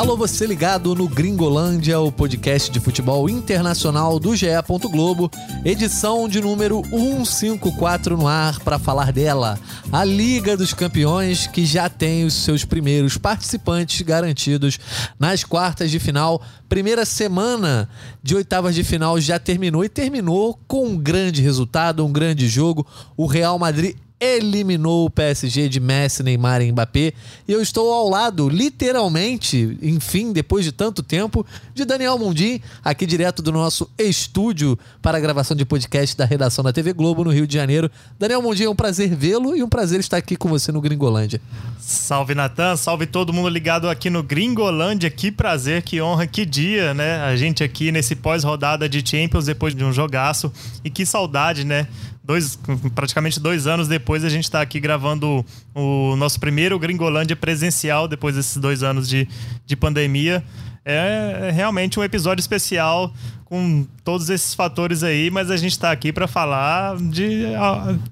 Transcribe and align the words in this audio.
Alô, 0.00 0.16
você 0.16 0.46
ligado 0.46 0.94
no 0.94 1.06
Gringolândia, 1.06 2.00
o 2.00 2.10
podcast 2.10 2.70
de 2.70 2.80
futebol 2.80 3.28
internacional 3.28 4.18
do 4.18 4.34
GE. 4.34 4.46
Globo, 4.90 5.30
edição 5.62 6.26
de 6.26 6.40
número 6.40 6.82
154 6.88 8.16
no 8.16 8.26
ar 8.26 8.60
para 8.60 8.78
falar 8.78 9.12
dela, 9.12 9.58
a 9.92 10.02
Liga 10.02 10.56
dos 10.56 10.72
Campeões, 10.72 11.46
que 11.46 11.66
já 11.66 11.90
tem 11.90 12.24
os 12.24 12.32
seus 12.32 12.64
primeiros 12.64 13.18
participantes 13.18 14.00
garantidos 14.00 14.78
nas 15.18 15.44
quartas 15.44 15.90
de 15.90 15.98
final. 15.98 16.40
Primeira 16.66 17.04
semana 17.04 17.86
de 18.22 18.34
oitavas 18.34 18.74
de 18.74 18.82
final 18.82 19.20
já 19.20 19.38
terminou 19.38 19.84
e 19.84 19.88
terminou 19.90 20.58
com 20.66 20.86
um 20.86 20.96
grande 20.96 21.42
resultado, 21.42 22.06
um 22.06 22.10
grande 22.10 22.48
jogo. 22.48 22.86
O 23.18 23.26
Real 23.26 23.58
Madrid 23.58 23.96
eliminou 24.20 25.06
o 25.06 25.10
PSG 25.10 25.68
de 25.68 25.80
Messi, 25.80 26.22
Neymar 26.22 26.60
e 26.60 26.70
Mbappé. 26.70 27.14
E 27.48 27.52
eu 27.52 27.62
estou 27.62 27.92
ao 27.92 28.08
lado, 28.08 28.48
literalmente, 28.48 29.78
enfim, 29.80 30.32
depois 30.32 30.64
de 30.64 30.72
tanto 30.72 31.02
tempo, 31.02 31.46
de 31.74 31.84
Daniel 31.86 32.18
Mundim, 32.18 32.60
aqui 32.84 33.06
direto 33.06 33.40
do 33.40 33.50
nosso 33.50 33.90
estúdio 33.98 34.78
para 35.00 35.16
a 35.16 35.20
gravação 35.20 35.56
de 35.56 35.64
podcast 35.64 36.16
da 36.16 36.26
redação 36.26 36.62
da 36.62 36.72
TV 36.72 36.92
Globo 36.92 37.24
no 37.24 37.30
Rio 37.30 37.46
de 37.46 37.54
Janeiro. 37.54 37.90
Daniel 38.18 38.42
Mundim, 38.42 38.64
é 38.64 38.70
um 38.70 38.76
prazer 38.76 39.14
vê-lo 39.16 39.56
e 39.56 39.62
um 39.62 39.68
prazer 39.68 40.00
estar 40.00 40.18
aqui 40.18 40.36
com 40.36 40.48
você 40.48 40.70
no 40.70 40.80
Gringolândia. 40.80 41.40
Salve, 41.78 42.34
Natan, 42.34 42.76
salve 42.76 43.06
todo 43.06 43.32
mundo 43.32 43.48
ligado 43.48 43.88
aqui 43.88 44.10
no 44.10 44.22
Gringolândia. 44.22 45.10
Que 45.10 45.32
prazer, 45.32 45.82
que 45.82 46.00
honra, 46.00 46.26
que 46.26 46.44
dia, 46.44 46.92
né? 46.92 47.22
A 47.22 47.34
gente 47.36 47.64
aqui 47.64 47.90
nesse 47.90 48.14
pós-rodada 48.14 48.88
de 48.88 49.02
Champions 49.04 49.46
depois 49.46 49.74
de 49.74 49.82
um 49.82 49.92
jogaço. 49.92 50.52
E 50.84 50.90
que 50.90 51.06
saudade, 51.06 51.64
né? 51.64 51.88
Dois, 52.30 52.56
praticamente 52.94 53.40
dois 53.40 53.66
anos 53.66 53.88
depois, 53.88 54.24
a 54.24 54.28
gente 54.28 54.44
está 54.44 54.60
aqui 54.60 54.78
gravando 54.78 55.44
o 55.74 56.14
nosso 56.14 56.38
primeiro 56.38 56.78
Gringolândia 56.78 57.34
presencial, 57.34 58.06
depois 58.06 58.36
desses 58.36 58.56
dois 58.56 58.84
anos 58.84 59.08
de, 59.08 59.26
de 59.66 59.74
pandemia. 59.74 60.44
É 60.84 61.50
realmente 61.52 61.98
um 61.98 62.04
episódio 62.04 62.40
especial 62.40 63.12
com 63.44 63.84
todos 64.04 64.30
esses 64.30 64.54
fatores 64.54 65.02
aí, 65.02 65.28
mas 65.28 65.50
a 65.50 65.56
gente 65.56 65.72
está 65.72 65.90
aqui 65.90 66.12
para 66.12 66.28
falar 66.28 66.96
de, 66.98 67.46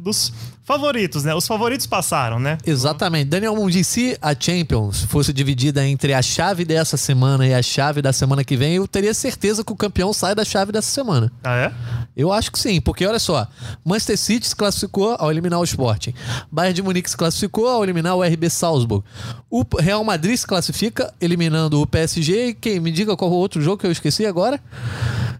dos 0.00 0.32
favoritos, 0.68 1.24
né? 1.24 1.34
Os 1.34 1.46
favoritos 1.46 1.86
passaram, 1.86 2.38
né? 2.38 2.58
Exatamente. 2.66 3.24
Daniel 3.24 3.56
Mundi, 3.56 3.82
se 3.82 4.18
a 4.20 4.34
Champions 4.38 5.02
fosse 5.04 5.32
dividida 5.32 5.84
entre 5.88 6.12
a 6.12 6.20
chave 6.20 6.62
dessa 6.62 6.98
semana 6.98 7.46
e 7.46 7.54
a 7.54 7.62
chave 7.62 8.02
da 8.02 8.12
semana 8.12 8.44
que 8.44 8.54
vem, 8.54 8.74
eu 8.74 8.86
teria 8.86 9.14
certeza 9.14 9.64
que 9.64 9.72
o 9.72 9.76
campeão 9.76 10.12
sai 10.12 10.34
da 10.34 10.44
chave 10.44 10.70
dessa 10.70 10.90
semana. 10.90 11.32
Ah, 11.42 11.56
é? 11.56 11.72
Eu 12.14 12.30
acho 12.30 12.52
que 12.52 12.58
sim, 12.58 12.82
porque 12.82 13.06
olha 13.06 13.18
só, 13.18 13.48
Manchester 13.82 14.18
City 14.18 14.46
se 14.46 14.54
classificou 14.54 15.16
ao 15.18 15.30
eliminar 15.30 15.58
o 15.58 15.64
Sporting. 15.64 16.12
Bayern 16.52 16.74
de 16.74 16.82
Munique 16.82 17.08
se 17.08 17.16
classificou 17.16 17.66
ao 17.66 17.82
eliminar 17.82 18.14
o 18.14 18.22
RB 18.22 18.50
Salzburg. 18.50 19.02
O 19.48 19.64
Real 19.78 20.04
Madrid 20.04 20.36
se 20.36 20.46
classifica 20.46 21.14
eliminando 21.18 21.80
o 21.80 21.86
PSG 21.86 22.48
e 22.48 22.54
quem 22.54 22.78
me 22.78 22.90
diga 22.90 23.16
qual 23.16 23.30
o 23.30 23.34
outro 23.34 23.62
jogo 23.62 23.78
que 23.78 23.86
eu 23.86 23.92
esqueci 23.92 24.26
agora? 24.26 24.60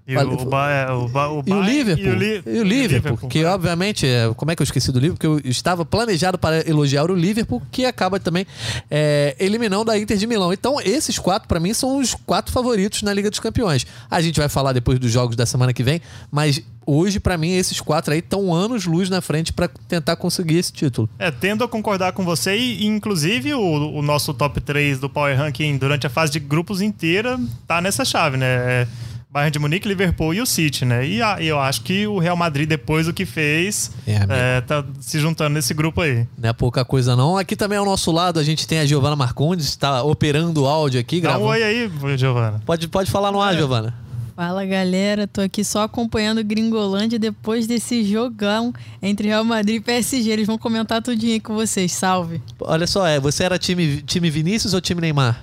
E 0.08 0.16
o, 0.16 0.20
o, 0.20 0.44
ba, 0.46 0.94
o, 0.94 1.06
ba, 1.06 1.28
o, 1.28 1.42
e 1.46 1.52
o 1.52 1.60
Liverpool. 1.60 2.06
E 2.06 2.08
o, 2.08 2.14
Li, 2.14 2.42
e 2.46 2.60
o 2.60 2.64
Liverpool, 2.64 2.64
Liverpool, 2.64 3.28
que 3.28 3.44
obviamente, 3.44 4.06
é, 4.06 4.32
como 4.34 4.50
é 4.50 4.56
que 4.56 4.62
eu 4.62 4.64
esqueci 4.64 4.90
do 4.90 4.98
Liverpool? 4.98 5.17
Porque 5.18 5.26
eu 5.26 5.40
estava 5.50 5.84
planejado 5.84 6.38
para 6.38 6.68
elogiar 6.68 7.10
o 7.10 7.14
Liverpool, 7.14 7.60
que 7.72 7.84
acaba 7.84 8.20
também 8.20 8.46
é, 8.88 9.34
eliminando 9.40 9.90
a 9.90 9.98
Inter 9.98 10.16
de 10.16 10.26
Milão. 10.26 10.52
Então, 10.52 10.80
esses 10.80 11.18
quatro, 11.18 11.48
para 11.48 11.58
mim, 11.58 11.74
são 11.74 11.98
os 11.98 12.14
quatro 12.14 12.52
favoritos 12.52 13.02
na 13.02 13.12
Liga 13.12 13.28
dos 13.28 13.40
Campeões. 13.40 13.84
A 14.08 14.20
gente 14.20 14.38
vai 14.38 14.48
falar 14.48 14.72
depois 14.72 14.98
dos 14.98 15.10
jogos 15.10 15.34
da 15.34 15.44
semana 15.44 15.72
que 15.72 15.82
vem, 15.82 16.00
mas 16.30 16.62
hoje, 16.86 17.20
para 17.20 17.36
mim, 17.36 17.50
esses 17.50 17.80
quatro 17.80 18.14
aí 18.14 18.20
estão 18.20 18.54
anos 18.54 18.86
luz 18.86 19.10
na 19.10 19.20
frente 19.20 19.52
para 19.52 19.68
tentar 19.68 20.16
conseguir 20.16 20.56
esse 20.56 20.72
título. 20.72 21.08
É, 21.18 21.30
tendo 21.30 21.62
a 21.62 21.68
concordar 21.68 22.12
com 22.12 22.24
você 22.24 22.56
e, 22.56 22.86
inclusive, 22.86 23.52
o, 23.54 23.60
o, 23.60 24.00
nosso 24.00 24.32
top 24.32 24.60
3 24.60 25.00
do 25.00 25.10
Power 25.10 25.36
Ranking 25.36 25.76
durante 25.76 26.06
a 26.06 26.10
fase 26.10 26.32
de 26.32 26.38
grupos 26.38 26.80
inteira 26.80 27.38
tá 27.66 27.80
nessa 27.80 28.04
chave, 28.04 28.36
né? 28.36 28.46
É, 28.46 28.88
Bayern 29.30 29.50
de 29.50 29.58
Munique, 29.58 29.86
Liverpool 29.86 30.32
e 30.32 30.40
o 30.40 30.46
City, 30.46 30.86
né? 30.86 31.06
E 31.06 31.20
a, 31.20 31.42
eu 31.42 31.58
acho 31.58 31.82
que 31.82 32.06
o 32.06 32.18
Real 32.18 32.36
Madrid, 32.36 32.66
depois 32.66 33.06
do 33.06 33.12
que 33.12 33.26
fez, 33.26 33.90
é, 34.06 34.56
é, 34.56 34.60
tá 34.62 34.82
se 35.00 35.20
juntando 35.20 35.50
nesse 35.50 35.74
grupo 35.74 36.00
aí. 36.00 36.26
Não 36.38 36.48
é 36.48 36.52
pouca 36.54 36.82
coisa, 36.82 37.14
não. 37.14 37.36
Aqui 37.36 37.54
também 37.54 37.76
ao 37.76 37.84
nosso 37.84 38.10
lado 38.10 38.40
a 38.40 38.42
gente 38.42 38.66
tem 38.66 38.78
a 38.78 38.86
Giovana 38.86 39.14
Marcondes, 39.14 39.66
está 39.66 40.02
operando 40.02 40.62
o 40.62 40.66
áudio 40.66 40.98
aqui. 40.98 41.20
Dá 41.20 41.36
um 41.38 41.42
oi 41.42 41.62
aí, 41.62 41.90
Giovana. 42.16 42.62
Pode, 42.64 42.88
pode 42.88 43.10
falar 43.10 43.30
no 43.30 43.40
ar, 43.40 43.52
é. 43.52 43.58
Giovana. 43.58 43.94
Fala 44.34 44.64
galera, 44.64 45.26
tô 45.26 45.40
aqui 45.40 45.64
só 45.64 45.82
acompanhando 45.82 46.38
o 46.38 46.44
Gringolândia 46.44 47.18
depois 47.18 47.66
desse 47.66 48.04
jogão 48.04 48.72
entre 49.02 49.28
Real 49.28 49.44
Madrid 49.44 49.76
e 49.76 49.80
PSG. 49.80 50.30
Eles 50.30 50.46
vão 50.46 50.56
comentar 50.56 51.02
tudinho 51.02 51.42
com 51.42 51.54
vocês. 51.54 51.92
Salve. 51.92 52.40
Olha 52.60 52.86
só, 52.86 53.06
é, 53.06 53.20
você 53.20 53.44
era 53.44 53.58
time, 53.58 54.00
time 54.02 54.30
Vinícius 54.30 54.72
ou 54.72 54.80
time 54.80 55.00
Neymar? 55.00 55.42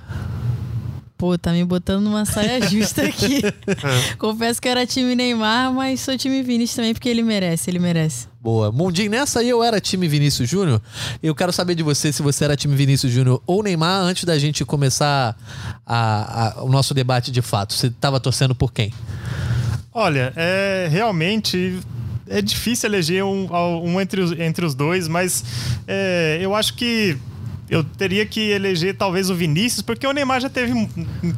Pô, 1.17 1.37
tá 1.37 1.53
me 1.53 1.63
botando 1.63 2.03
numa 2.03 2.25
saia 2.25 2.61
justa 2.67 3.03
aqui. 3.07 3.41
Confesso 4.17 4.61
que 4.61 4.67
era 4.67 4.85
time 4.85 5.15
Neymar, 5.15 5.71
mas 5.73 6.01
sou 6.01 6.17
time 6.17 6.43
Vinícius 6.43 6.75
também 6.75 6.93
porque 6.93 7.07
ele 7.07 7.23
merece, 7.23 7.69
ele 7.69 7.79
merece. 7.79 8.27
Boa. 8.41 8.71
Mundinho, 8.71 9.09
nessa 9.09 9.39
aí 9.39 9.49
eu 9.49 9.63
era 9.63 9.79
time 9.79 10.07
Vinícius 10.07 10.49
Júnior. 10.49 10.81
Eu 11.23 11.33
quero 11.33 11.53
saber 11.53 11.73
de 11.73 11.83
você 11.83 12.11
se 12.11 12.21
você 12.21 12.43
era 12.43 12.57
time 12.57 12.75
Vinícius 12.75 13.11
Júnior 13.11 13.41
ou 13.47 13.63
Neymar 13.63 14.01
antes 14.01 14.25
da 14.25 14.37
gente 14.37 14.65
começar 14.65 15.37
a, 15.85 16.59
a, 16.59 16.63
o 16.63 16.69
nosso 16.69 16.93
debate 16.93 17.31
de 17.31 17.41
fato. 17.41 17.73
Você 17.73 17.87
estava 17.87 18.19
torcendo 18.19 18.53
por 18.53 18.73
quem? 18.73 18.91
Olha, 19.93 20.33
é 20.35 20.89
realmente 20.91 21.79
é 22.27 22.41
difícil 22.41 22.89
eleger 22.89 23.23
um, 23.23 23.47
um 23.83 24.01
entre, 24.01 24.19
os, 24.21 24.31
entre 24.37 24.65
os 24.65 24.75
dois, 24.75 25.07
mas 25.07 25.43
é, 25.87 26.39
eu 26.41 26.53
acho 26.53 26.73
que 26.75 27.17
eu 27.69 27.83
teria 27.83 28.25
que 28.25 28.51
eleger 28.51 28.95
talvez 28.95 29.29
o 29.29 29.35
Vinícius, 29.35 29.81
porque 29.81 30.05
o 30.05 30.11
Neymar 30.11 30.39
já 30.39 30.49
teve, 30.49 30.73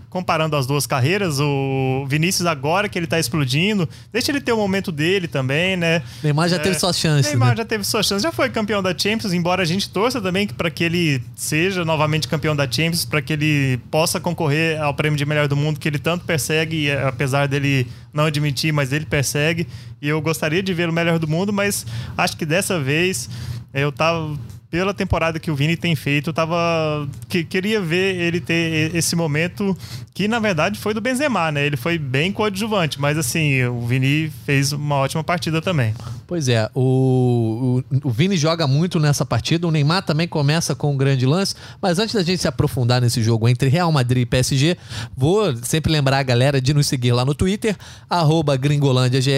comparando 0.10 0.56
as 0.56 0.68
duas 0.68 0.86
carreiras, 0.86 1.40
o 1.40 2.06
Vinícius 2.08 2.46
agora 2.46 2.90
que 2.90 3.00
ele 3.00 3.08
tá 3.08 3.20
explodindo, 3.20 3.88
deixa 4.12 4.32
ele 4.32 4.42
ter 4.42 4.52
o 4.52 4.58
momento 4.58 4.92
dele 4.92 5.28
também, 5.28 5.78
né? 5.78 6.02
Neymar 6.22 6.50
já 6.50 6.58
é, 6.58 6.60
teve 6.60 6.78
sua 6.78 6.92
chance. 6.92 7.30
Neymar 7.30 7.52
né? 7.52 7.58
já 7.58 7.66
teve 7.66 7.84
sua 7.84 8.04
chance, 8.04 8.24
já 8.24 8.32
foi 8.32 8.50
campeão 8.50 8.84
da 8.84 8.98
Champions, 8.98 9.34
embora 9.34 9.62
a 9.62 9.66
gente 9.66 9.90
torça 9.90 10.22
também 10.22 10.48
para 10.48 10.70
que 10.70 10.84
ele 10.84 11.22
seja 11.36 11.86
novamente 11.86 12.28
campeão 12.28 12.56
da 12.56 12.70
Champions, 12.70 13.06
para 13.06 13.22
que 13.22 13.34
ele 13.34 13.78
possa 13.90 14.20
concorrer 14.20 14.82
ao 14.82 14.94
prêmio 14.94 15.18
de 15.18 15.26
melhor 15.26 15.48
do 15.48 15.56
mundo 15.56 15.80
que 15.80 15.88
ele 15.88 16.00
tanto 16.00 16.26
persegue, 16.26 16.92
apesar 16.92 17.48
dele 17.48 17.88
não 18.14 18.26
admitir, 18.26 18.74
mas 18.74 18.92
ele 18.92 19.06
persegue. 19.06 19.68
E 20.02 20.10
eu 20.10 20.22
gostaria 20.22 20.62
de 20.62 20.74
ver 20.74 20.90
o 20.90 20.94
melhor 20.94 21.20
do 21.20 21.28
mundo, 21.28 21.54
mas 21.54 21.86
acho 22.18 22.36
que 22.36 22.46
dessa 22.46 22.80
vez 22.80 23.30
eu 23.74 23.92
tava 23.92 24.38
pela 24.70 24.94
temporada 24.94 25.40
que 25.40 25.50
o 25.50 25.56
Vini 25.56 25.78
tem 25.78 25.96
feito, 25.96 26.34
tava 26.34 27.08
que 27.30 27.44
queria 27.44 27.80
ver 27.80 28.16
ele 28.20 28.42
ter 28.42 28.94
esse 28.96 29.16
momento 29.16 29.78
que 30.14 30.28
na 30.28 30.40
verdade 30.40 30.80
foi 30.80 30.94
do 30.94 31.02
Benzema, 31.02 31.52
né? 31.52 31.66
Ele 31.66 31.78
foi 31.78 31.98
bem 31.98 32.32
coadjuvante, 32.32 33.00
mas 33.00 33.18
assim, 33.18 33.64
o 33.66 33.86
Vini 33.86 34.32
fez 34.46 34.74
uma 34.74 34.96
ótima 34.96 35.24
partida 35.24 35.62
também. 35.62 35.94
Pois 36.28 36.50
é, 36.50 36.70
o, 36.76 37.82
o, 37.90 38.10
o 38.10 38.12
Vini 38.12 38.36
joga 38.36 38.68
muito 38.68 39.00
nessa 39.00 39.26
partida, 39.26 39.66
o 39.66 39.72
Neymar 39.72 40.04
também 40.04 40.28
começa 40.28 40.76
com 40.76 40.92
um 40.92 40.98
grande 40.98 41.26
lance, 41.26 41.56
mas 41.82 42.00
antes 42.00 42.14
da 42.14 42.22
gente 42.22 42.42
se 42.42 42.48
aprofundar 42.50 43.00
nesse 43.00 43.24
jogo 43.24 43.48
entre 43.48 43.70
Real 43.70 43.90
Madrid 43.94 44.24
e 44.24 44.26
PSG, 44.26 44.78
vou 45.16 45.56
sempre 45.64 45.90
lembrar 45.90 46.20
a 46.20 46.24
galera 46.24 46.60
de 46.60 46.74
nos 46.74 46.86
seguir 46.86 47.14
lá 47.14 47.24
no 47.24 47.34
Twitter, 47.34 47.78
arroba 48.10 48.58
gringolândiage, 48.58 49.32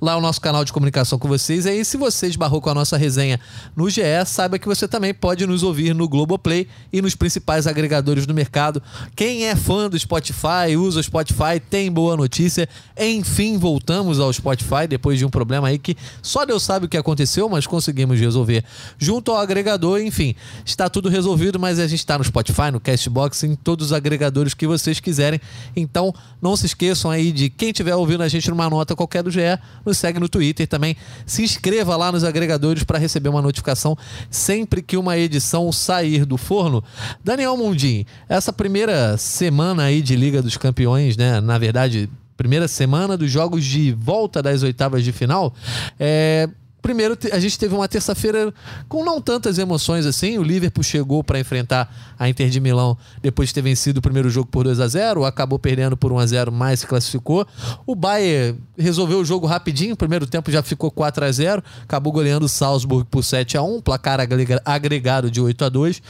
lá 0.00 0.12
é 0.12 0.16
o 0.16 0.20
nosso 0.20 0.40
canal 0.40 0.64
de 0.64 0.72
comunicação 0.72 1.18
com 1.18 1.26
vocês, 1.26 1.66
e 1.66 1.70
aí 1.70 1.84
se 1.84 1.96
você 1.96 2.28
esbarrou 2.28 2.60
com 2.60 2.70
a 2.70 2.74
nossa 2.74 2.96
resenha 2.96 3.40
no 3.74 3.90
GE, 3.90 4.02
saiba 4.24 4.56
que 4.56 4.68
você 4.68 4.86
também 4.86 5.12
pode 5.12 5.44
nos 5.46 5.64
ouvir 5.64 5.94
no 5.94 6.08
Globoplay 6.08 6.68
e 6.92 7.02
nos 7.02 7.16
principais 7.16 7.66
agregadores 7.66 8.24
do 8.24 8.32
mercado. 8.32 8.80
Quem 9.16 9.46
é 9.46 9.56
fã 9.56 9.90
do 9.90 9.98
Spotify, 9.98 10.76
usa 10.78 11.00
o 11.00 11.02
Spotify, 11.02 11.58
tem 11.58 11.90
boa 11.90 12.16
notícia. 12.16 12.68
Enfim, 12.96 13.58
voltamos 13.58 14.20
ao 14.20 14.32
Spotify 14.32 14.86
depois 14.88 15.18
de 15.18 15.24
um 15.24 15.30
problema 15.30 15.68
aí 15.68 15.78
que 15.78 15.96
só 16.22 16.35
Deus 16.44 16.62
sabe 16.62 16.86
o 16.86 16.88
que 16.88 16.96
aconteceu, 16.96 17.48
mas 17.48 17.66
conseguimos 17.66 18.20
resolver 18.20 18.64
junto 18.98 19.30
ao 19.30 19.38
agregador. 19.38 20.00
Enfim, 20.00 20.34
está 20.64 20.90
tudo 20.90 21.08
resolvido, 21.08 21.58
mas 21.58 21.78
a 21.78 21.86
gente 21.86 22.00
está 22.00 22.18
no 22.18 22.24
Spotify, 22.24 22.70
no 22.72 22.80
Castbox, 22.80 23.44
em 23.44 23.54
todos 23.54 23.86
os 23.86 23.92
agregadores 23.92 24.52
que 24.52 24.66
vocês 24.66 25.00
quiserem. 25.00 25.40
Então, 25.74 26.12
não 26.42 26.56
se 26.56 26.66
esqueçam 26.66 27.10
aí 27.10 27.32
de 27.32 27.48
quem 27.48 27.70
estiver 27.70 27.94
ouvindo 27.94 28.22
a 28.22 28.28
gente 28.28 28.50
numa 28.50 28.68
nota 28.68 28.94
qualquer 28.94 29.22
do 29.22 29.30
GE, 29.30 29.40
nos 29.84 29.96
segue 29.96 30.20
no 30.20 30.28
Twitter 30.28 30.66
também. 30.66 30.96
Se 31.24 31.42
inscreva 31.42 31.96
lá 31.96 32.12
nos 32.12 32.24
agregadores 32.24 32.84
para 32.84 32.98
receber 32.98 33.28
uma 33.28 33.40
notificação 33.40 33.96
sem 34.30 34.66
sempre 34.66 34.80
que 34.80 34.96
uma 34.96 35.16
edição 35.18 35.70
sair 35.70 36.24
do 36.24 36.36
forno. 36.36 36.82
Daniel 37.22 37.56
Mundim, 37.56 38.04
essa 38.26 38.52
primeira 38.52 39.16
semana 39.16 39.84
aí 39.84 40.02
de 40.02 40.16
Liga 40.16 40.42
dos 40.42 40.56
Campeões, 40.56 41.16
né? 41.16 41.40
Na 41.40 41.58
verdade, 41.58 42.08
primeira 42.36 42.68
semana 42.68 43.16
dos 43.16 43.30
jogos 43.30 43.64
de 43.64 43.92
volta 43.92 44.42
das 44.42 44.62
oitavas 44.62 45.02
de 45.02 45.12
final, 45.12 45.54
é 45.98 46.48
primeiro 46.86 47.18
a 47.32 47.40
gente 47.40 47.58
teve 47.58 47.74
uma 47.74 47.88
terça-feira 47.88 48.54
com 48.88 49.04
não 49.04 49.20
tantas 49.20 49.58
emoções 49.58 50.06
assim. 50.06 50.38
O 50.38 50.42
Liverpool 50.44 50.84
chegou 50.84 51.24
para 51.24 51.40
enfrentar 51.40 51.92
a 52.16 52.28
Inter 52.28 52.48
de 52.48 52.60
Milão 52.60 52.96
depois 53.20 53.48
de 53.48 53.54
ter 53.54 53.62
vencido 53.62 53.98
o 53.98 54.02
primeiro 54.02 54.30
jogo 54.30 54.48
por 54.48 54.62
2 54.62 54.78
a 54.78 54.86
0 54.86 55.24
acabou 55.24 55.58
perdendo 55.58 55.96
por 55.96 56.12
1 56.12 56.18
a 56.20 56.26
0 56.26 56.52
mas 56.52 56.80
se 56.80 56.86
classificou. 56.86 57.44
O 57.84 57.96
Bayern 57.96 58.60
resolveu 58.78 59.18
o 59.18 59.24
jogo 59.24 59.48
rapidinho, 59.48 59.94
o 59.94 59.96
primeiro 59.96 60.28
tempo 60.28 60.48
já 60.48 60.62
ficou 60.62 60.88
4 60.88 61.24
a 61.24 61.32
0 61.32 61.64
acabou 61.82 62.12
goleando 62.12 62.46
o 62.46 62.48
Salzburg 62.48 63.08
por 63.10 63.24
7 63.24 63.56
a 63.56 63.62
1 63.62 63.80
placar 63.80 64.20
agregado 64.64 65.28
de 65.28 65.40
8 65.40 65.64
a 65.64 65.68
2 65.68 66.02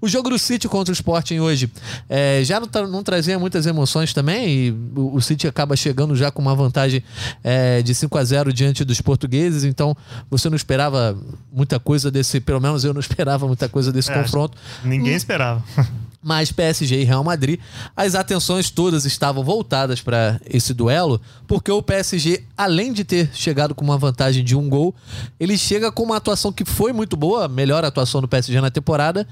O 0.00 0.06
jogo 0.06 0.30
do 0.30 0.38
City 0.38 0.68
contra 0.68 0.92
o 0.92 0.94
Sporting 0.94 1.40
hoje 1.40 1.68
é, 2.08 2.42
já 2.44 2.60
não, 2.60 2.68
não, 2.86 3.02
trazia 3.02 3.36
muitas 3.36 3.66
emoções 3.66 4.14
também, 4.14 4.48
e 4.48 4.70
o, 4.94 5.16
o 5.16 5.20
City 5.20 5.48
acaba 5.48 5.74
chegando 5.74 6.14
já 6.14 6.30
com 6.30 6.40
uma 6.40 6.54
vantagem 6.54 7.02
é, 7.42 7.82
de 7.82 7.92
5 7.96 8.16
a 8.16 8.22
0 8.22 8.52
diante 8.52 8.84
dos 8.84 9.00
portugueses, 9.00 9.64
então 9.64 9.96
você 10.28 10.48
não 10.48 10.56
esperava 10.56 11.16
muita 11.52 11.78
coisa 11.78 12.10
desse, 12.10 12.40
pelo 12.40 12.60
menos 12.60 12.84
eu 12.84 12.92
não 12.92 13.00
esperava 13.00 13.46
muita 13.46 13.68
coisa 13.68 13.92
desse 13.92 14.10
é, 14.10 14.14
confronto. 14.14 14.56
Ninguém 14.84 15.14
esperava. 15.14 15.62
Mas 16.22 16.52
PSG 16.52 17.00
e 17.00 17.04
Real 17.04 17.24
Madrid, 17.24 17.58
as 17.96 18.14
atenções 18.14 18.68
todas 18.68 19.06
estavam 19.06 19.42
voltadas 19.42 20.02
para 20.02 20.38
esse 20.44 20.74
duelo, 20.74 21.18
porque 21.46 21.70
o 21.72 21.82
PSG, 21.82 22.44
além 22.54 22.92
de 22.92 23.04
ter 23.04 23.30
chegado 23.32 23.74
com 23.74 23.82
uma 23.82 23.96
vantagem 23.96 24.44
de 24.44 24.54
um 24.54 24.68
gol, 24.68 24.94
ele 25.38 25.56
chega 25.56 25.90
com 25.90 26.02
uma 26.02 26.16
atuação 26.16 26.52
que 26.52 26.64
foi 26.64 26.92
muito 26.92 27.16
boa, 27.16 27.46
a 27.46 27.48
melhor 27.48 27.86
atuação 27.86 28.20
do 28.20 28.28
PSG 28.28 28.60
na 28.60 28.70
temporada, 28.70 29.26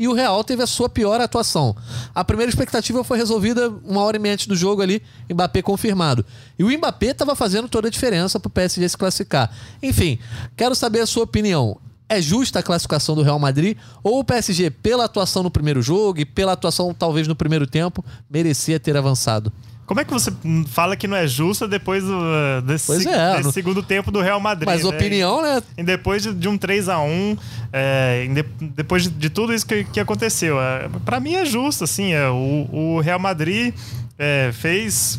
e 0.00 0.08
o 0.08 0.14
Real 0.14 0.42
teve 0.42 0.62
a 0.62 0.66
sua 0.66 0.88
pior 0.88 1.20
atuação. 1.20 1.76
A 2.14 2.24
primeira 2.24 2.48
expectativa 2.48 3.04
foi 3.04 3.18
resolvida 3.18 3.68
uma 3.84 4.00
hora 4.00 4.16
e 4.16 4.18
meia 4.18 4.32
antes 4.32 4.46
do 4.46 4.56
jogo 4.56 4.80
ali, 4.80 5.02
Mbappé 5.30 5.60
confirmado. 5.60 6.24
E 6.58 6.64
o 6.64 6.70
Mbappé 6.70 7.08
estava 7.08 7.36
fazendo 7.36 7.68
toda 7.68 7.88
a 7.88 7.90
diferença 7.90 8.40
para 8.40 8.48
o 8.48 8.50
PSG 8.50 8.88
se 8.88 8.96
classificar. 8.96 9.54
Enfim, 9.82 10.18
quero 10.56 10.74
saber 10.74 11.00
a 11.00 11.06
sua 11.06 11.24
opinião. 11.24 11.78
É 12.08 12.18
justa 12.18 12.60
a 12.60 12.62
classificação 12.62 13.14
do 13.14 13.20
Real 13.20 13.38
Madrid? 13.38 13.76
Ou 14.02 14.20
o 14.20 14.24
PSG, 14.24 14.70
pela 14.70 15.04
atuação 15.04 15.42
no 15.42 15.50
primeiro 15.50 15.82
jogo 15.82 16.18
e 16.18 16.24
pela 16.24 16.52
atuação 16.52 16.94
talvez 16.94 17.28
no 17.28 17.36
primeiro 17.36 17.66
tempo, 17.66 18.02
merecia 18.30 18.80
ter 18.80 18.96
avançado? 18.96 19.52
Como 19.90 19.98
é 19.98 20.04
que 20.04 20.12
você 20.12 20.30
fala 20.68 20.94
que 20.94 21.08
não 21.08 21.16
é 21.16 21.26
justa 21.26 21.66
depois 21.66 22.04
do, 22.04 22.62
desse, 22.64 23.08
é, 23.08 23.32
desse 23.32 23.42
no... 23.42 23.50
segundo 23.50 23.82
tempo 23.82 24.12
do 24.12 24.20
Real 24.20 24.38
Madrid? 24.38 24.68
Mas 24.68 24.84
né? 24.84 24.88
opinião, 24.88 25.42
né? 25.42 25.60
E 25.76 25.82
depois 25.82 26.22
de, 26.22 26.32
de 26.32 26.48
um 26.48 26.56
3 26.56 26.88
a 26.88 27.00
1 27.00 27.36
é, 27.72 28.28
depois 28.76 29.02
de, 29.02 29.10
de, 29.10 29.28
tudo 29.28 29.52
isso 29.52 29.66
que, 29.66 29.82
que 29.82 29.98
aconteceu. 29.98 30.60
É, 30.60 30.88
para 31.04 31.18
mim 31.18 31.34
é 31.34 31.44
justo, 31.44 31.82
assim. 31.82 32.12
É, 32.12 32.30
o, 32.30 32.68
o 32.70 33.00
Real 33.00 33.18
Madrid 33.18 33.74
é, 34.16 34.52
fez 34.52 35.18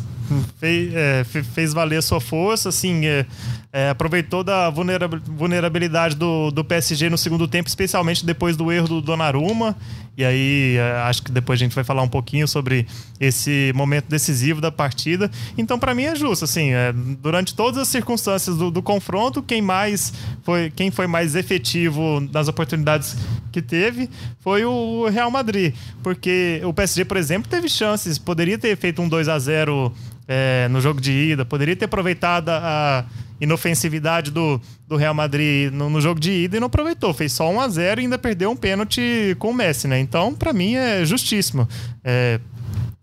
fez, 0.58 0.94
é, 0.94 1.22
fez 1.24 1.74
valer 1.74 1.98
a 1.98 2.02
sua 2.02 2.18
força, 2.18 2.70
assim, 2.70 3.04
é, 3.04 3.26
é, 3.72 3.88
aproveitou 3.88 4.44
da 4.44 4.68
vulnerabilidade 4.68 6.14
do, 6.14 6.50
do 6.50 6.62
PSG 6.62 7.08
no 7.08 7.16
segundo 7.16 7.48
tempo, 7.48 7.68
especialmente 7.70 8.24
depois 8.24 8.54
do 8.54 8.70
erro 8.70 8.86
do 8.86 9.00
Donnarumma. 9.00 9.74
E 10.14 10.22
aí, 10.22 10.76
é, 10.76 10.92
acho 11.04 11.22
que 11.22 11.32
depois 11.32 11.58
a 11.58 11.64
gente 11.64 11.74
vai 11.74 11.82
falar 11.82 12.02
um 12.02 12.08
pouquinho 12.08 12.46
sobre 12.46 12.86
esse 13.18 13.72
momento 13.74 14.10
decisivo 14.10 14.60
da 14.60 14.70
partida. 14.70 15.30
Então, 15.56 15.78
para 15.78 15.94
mim 15.94 16.02
é 16.02 16.14
justo, 16.14 16.44
assim, 16.44 16.70
é, 16.72 16.92
durante 16.92 17.54
todas 17.54 17.80
as 17.80 17.88
circunstâncias 17.88 18.58
do, 18.58 18.70
do, 18.70 18.82
confronto, 18.82 19.42
quem 19.42 19.62
mais 19.62 20.12
foi, 20.42 20.70
quem 20.70 20.90
foi 20.90 21.06
mais 21.06 21.34
efetivo 21.34 22.20
nas 22.30 22.48
oportunidades 22.48 23.16
que 23.50 23.62
teve 23.62 24.10
foi 24.40 24.66
o 24.66 25.08
Real 25.08 25.30
Madrid, 25.30 25.74
porque 26.02 26.60
o 26.62 26.74
PSG, 26.74 27.06
por 27.06 27.16
exemplo, 27.16 27.50
teve 27.50 27.68
chances, 27.70 28.18
poderia 28.18 28.58
ter 28.58 28.76
feito 28.76 29.00
um 29.00 29.08
2 29.08 29.28
a 29.30 29.38
0 29.38 29.94
é, 30.34 30.66
no 30.68 30.80
jogo 30.80 30.98
de 30.98 31.12
ida, 31.12 31.44
poderia 31.44 31.76
ter 31.76 31.84
aproveitado 31.84 32.48
a 32.48 33.04
inofensividade 33.38 34.30
do, 34.30 34.58
do 34.88 34.96
Real 34.96 35.12
Madrid 35.12 35.70
no, 35.70 35.90
no, 35.90 36.00
jogo 36.00 36.18
de 36.18 36.30
ida 36.30 36.56
e 36.56 36.60
não 36.60 36.68
aproveitou. 36.68 37.12
Fez 37.12 37.32
só 37.32 37.50
1 37.50 37.60
a 37.60 37.68
0 37.68 38.00
e 38.00 38.04
ainda 38.04 38.18
perdeu 38.18 38.50
um 38.50 38.56
pênalti 38.56 39.36
com 39.38 39.50
o 39.50 39.54
Messi, 39.54 39.86
né? 39.86 40.00
Então, 40.00 40.32
para 40.32 40.54
mim, 40.54 40.74
é 40.74 41.04
justíssimo. 41.04 41.68
É, 42.02 42.40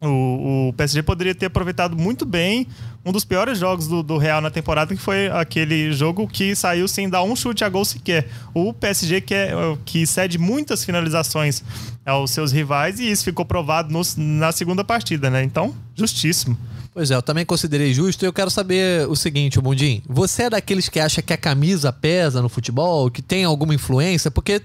o, 0.02 0.70
o, 0.70 0.74
PSG 0.74 1.04
poderia 1.04 1.36
ter 1.36 1.46
aproveitado 1.46 1.96
muito 1.96 2.26
bem 2.26 2.66
um 3.10 3.12
dos 3.12 3.26
piores 3.26 3.58
jogos 3.58 3.88
do, 3.88 4.04
do, 4.04 4.18
Real 4.18 4.40
na 4.40 4.52
temporada, 4.52 4.96
que 4.96 5.02
foi 5.02 5.28
aquele 5.30 5.92
jogo 5.92 6.28
que 6.28 6.56
saiu 6.56 6.88
sem 6.88 7.10
dar 7.10 7.24
um 7.24 7.36
chute 7.36 7.64
a 7.64 7.70
gol 7.70 7.84
sequer. 7.84 8.28
O 8.54 8.72
PSG 8.72 9.22
que, 9.22 9.34
é, 9.34 9.52
que 9.84 10.06
cede 10.06 10.38
muitas 10.38 10.86
finalizações 10.86 11.64
aos 12.06 12.30
seus 12.30 12.52
rivais 12.52 13.00
e 13.00 13.10
isso 13.10 13.24
ficou 13.24 13.44
provado 13.44 13.92
no, 13.92 14.02
na 14.16 14.52
segunda 14.52 14.84
partida, 14.84 15.28
né? 15.28 15.44
Então, 15.44 15.74
justíssimo. 15.96 16.56
Pois 16.94 17.10
é, 17.10 17.16
eu 17.16 17.22
também 17.22 17.46
considerei 17.46 17.94
justo. 17.94 18.24
E 18.24 18.28
eu 18.28 18.34
quero 18.34 18.52
saber 18.52 19.08
o 19.08 19.16
seguinte, 19.16 19.60
Mundim. 19.60 20.04
Você 20.08 20.44
é 20.44 20.50
daqueles 20.52 20.88
que 20.88 21.00
acha 21.00 21.22
que 21.22 21.34
a 21.34 21.38
camisa 21.38 21.92
pesa 21.92 22.44
no 22.44 22.50
futebol, 22.50 23.10
que 23.10 23.24
tem 23.24 23.44
alguma 23.44 23.74
influência? 23.74 24.30
Porque 24.30 24.62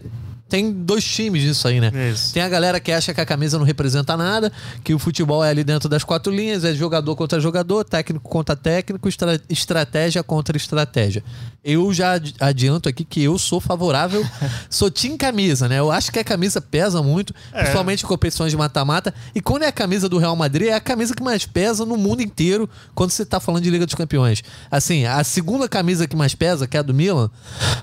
tem 0.48 0.70
dois 0.70 1.02
times 1.04 1.42
disso 1.42 1.66
aí, 1.66 1.80
né? 1.80 1.90
Isso. 2.12 2.32
Tem 2.32 2.42
a 2.42 2.48
galera 2.48 2.78
que 2.78 2.92
acha 2.92 3.14
que 3.14 3.20
a 3.20 3.26
camisa 3.26 3.58
não 3.58 3.64
representa 3.64 4.16
nada, 4.16 4.52
que 4.82 4.94
o 4.94 4.98
futebol 4.98 5.42
é 5.42 5.48
ali 5.48 5.64
dentro 5.64 5.88
das 5.88 6.04
quatro 6.04 6.32
linhas, 6.32 6.64
é 6.64 6.74
jogador 6.74 7.16
contra 7.16 7.40
jogador, 7.40 7.84
técnico 7.84 8.28
contra 8.28 8.54
técnico, 8.54 9.08
estra 9.08 9.40
estratégia 9.48 10.22
contra 10.22 10.56
estratégia. 10.56 11.24
Eu 11.64 11.92
já 11.94 12.20
adianto 12.38 12.90
aqui 12.90 13.04
que 13.04 13.22
eu 13.22 13.38
sou 13.38 13.58
favorável, 13.58 14.24
sou 14.68 14.90
tim 14.90 15.16
camisa, 15.16 15.66
né? 15.66 15.78
Eu 15.78 15.90
acho 15.90 16.12
que 16.12 16.18
a 16.18 16.24
camisa 16.24 16.60
pesa 16.60 17.02
muito, 17.02 17.34
é. 17.52 17.60
principalmente 17.60 18.04
em 18.04 18.06
competições 18.06 18.50
de 18.50 18.56
mata-mata. 18.56 19.14
E 19.34 19.40
quando 19.40 19.62
é 19.62 19.68
a 19.68 19.72
camisa 19.72 20.08
do 20.10 20.18
Real 20.18 20.36
Madrid, 20.36 20.68
é 20.68 20.74
a 20.74 20.80
camisa 20.80 21.14
que 21.14 21.22
mais 21.22 21.46
pesa 21.46 21.86
no 21.86 21.96
mundo 21.96 22.22
inteiro 22.22 22.68
quando 22.94 23.10
você 23.10 23.24
tá 23.24 23.40
falando 23.40 23.62
de 23.62 23.70
Liga 23.70 23.86
dos 23.86 23.94
Campeões. 23.94 24.44
Assim, 24.70 25.06
a 25.06 25.24
segunda 25.24 25.66
camisa 25.68 26.06
que 26.06 26.14
mais 26.14 26.34
pesa, 26.34 26.66
que 26.66 26.76
é 26.76 26.80
a 26.80 26.82
do 26.82 26.92
Milan, 26.92 27.30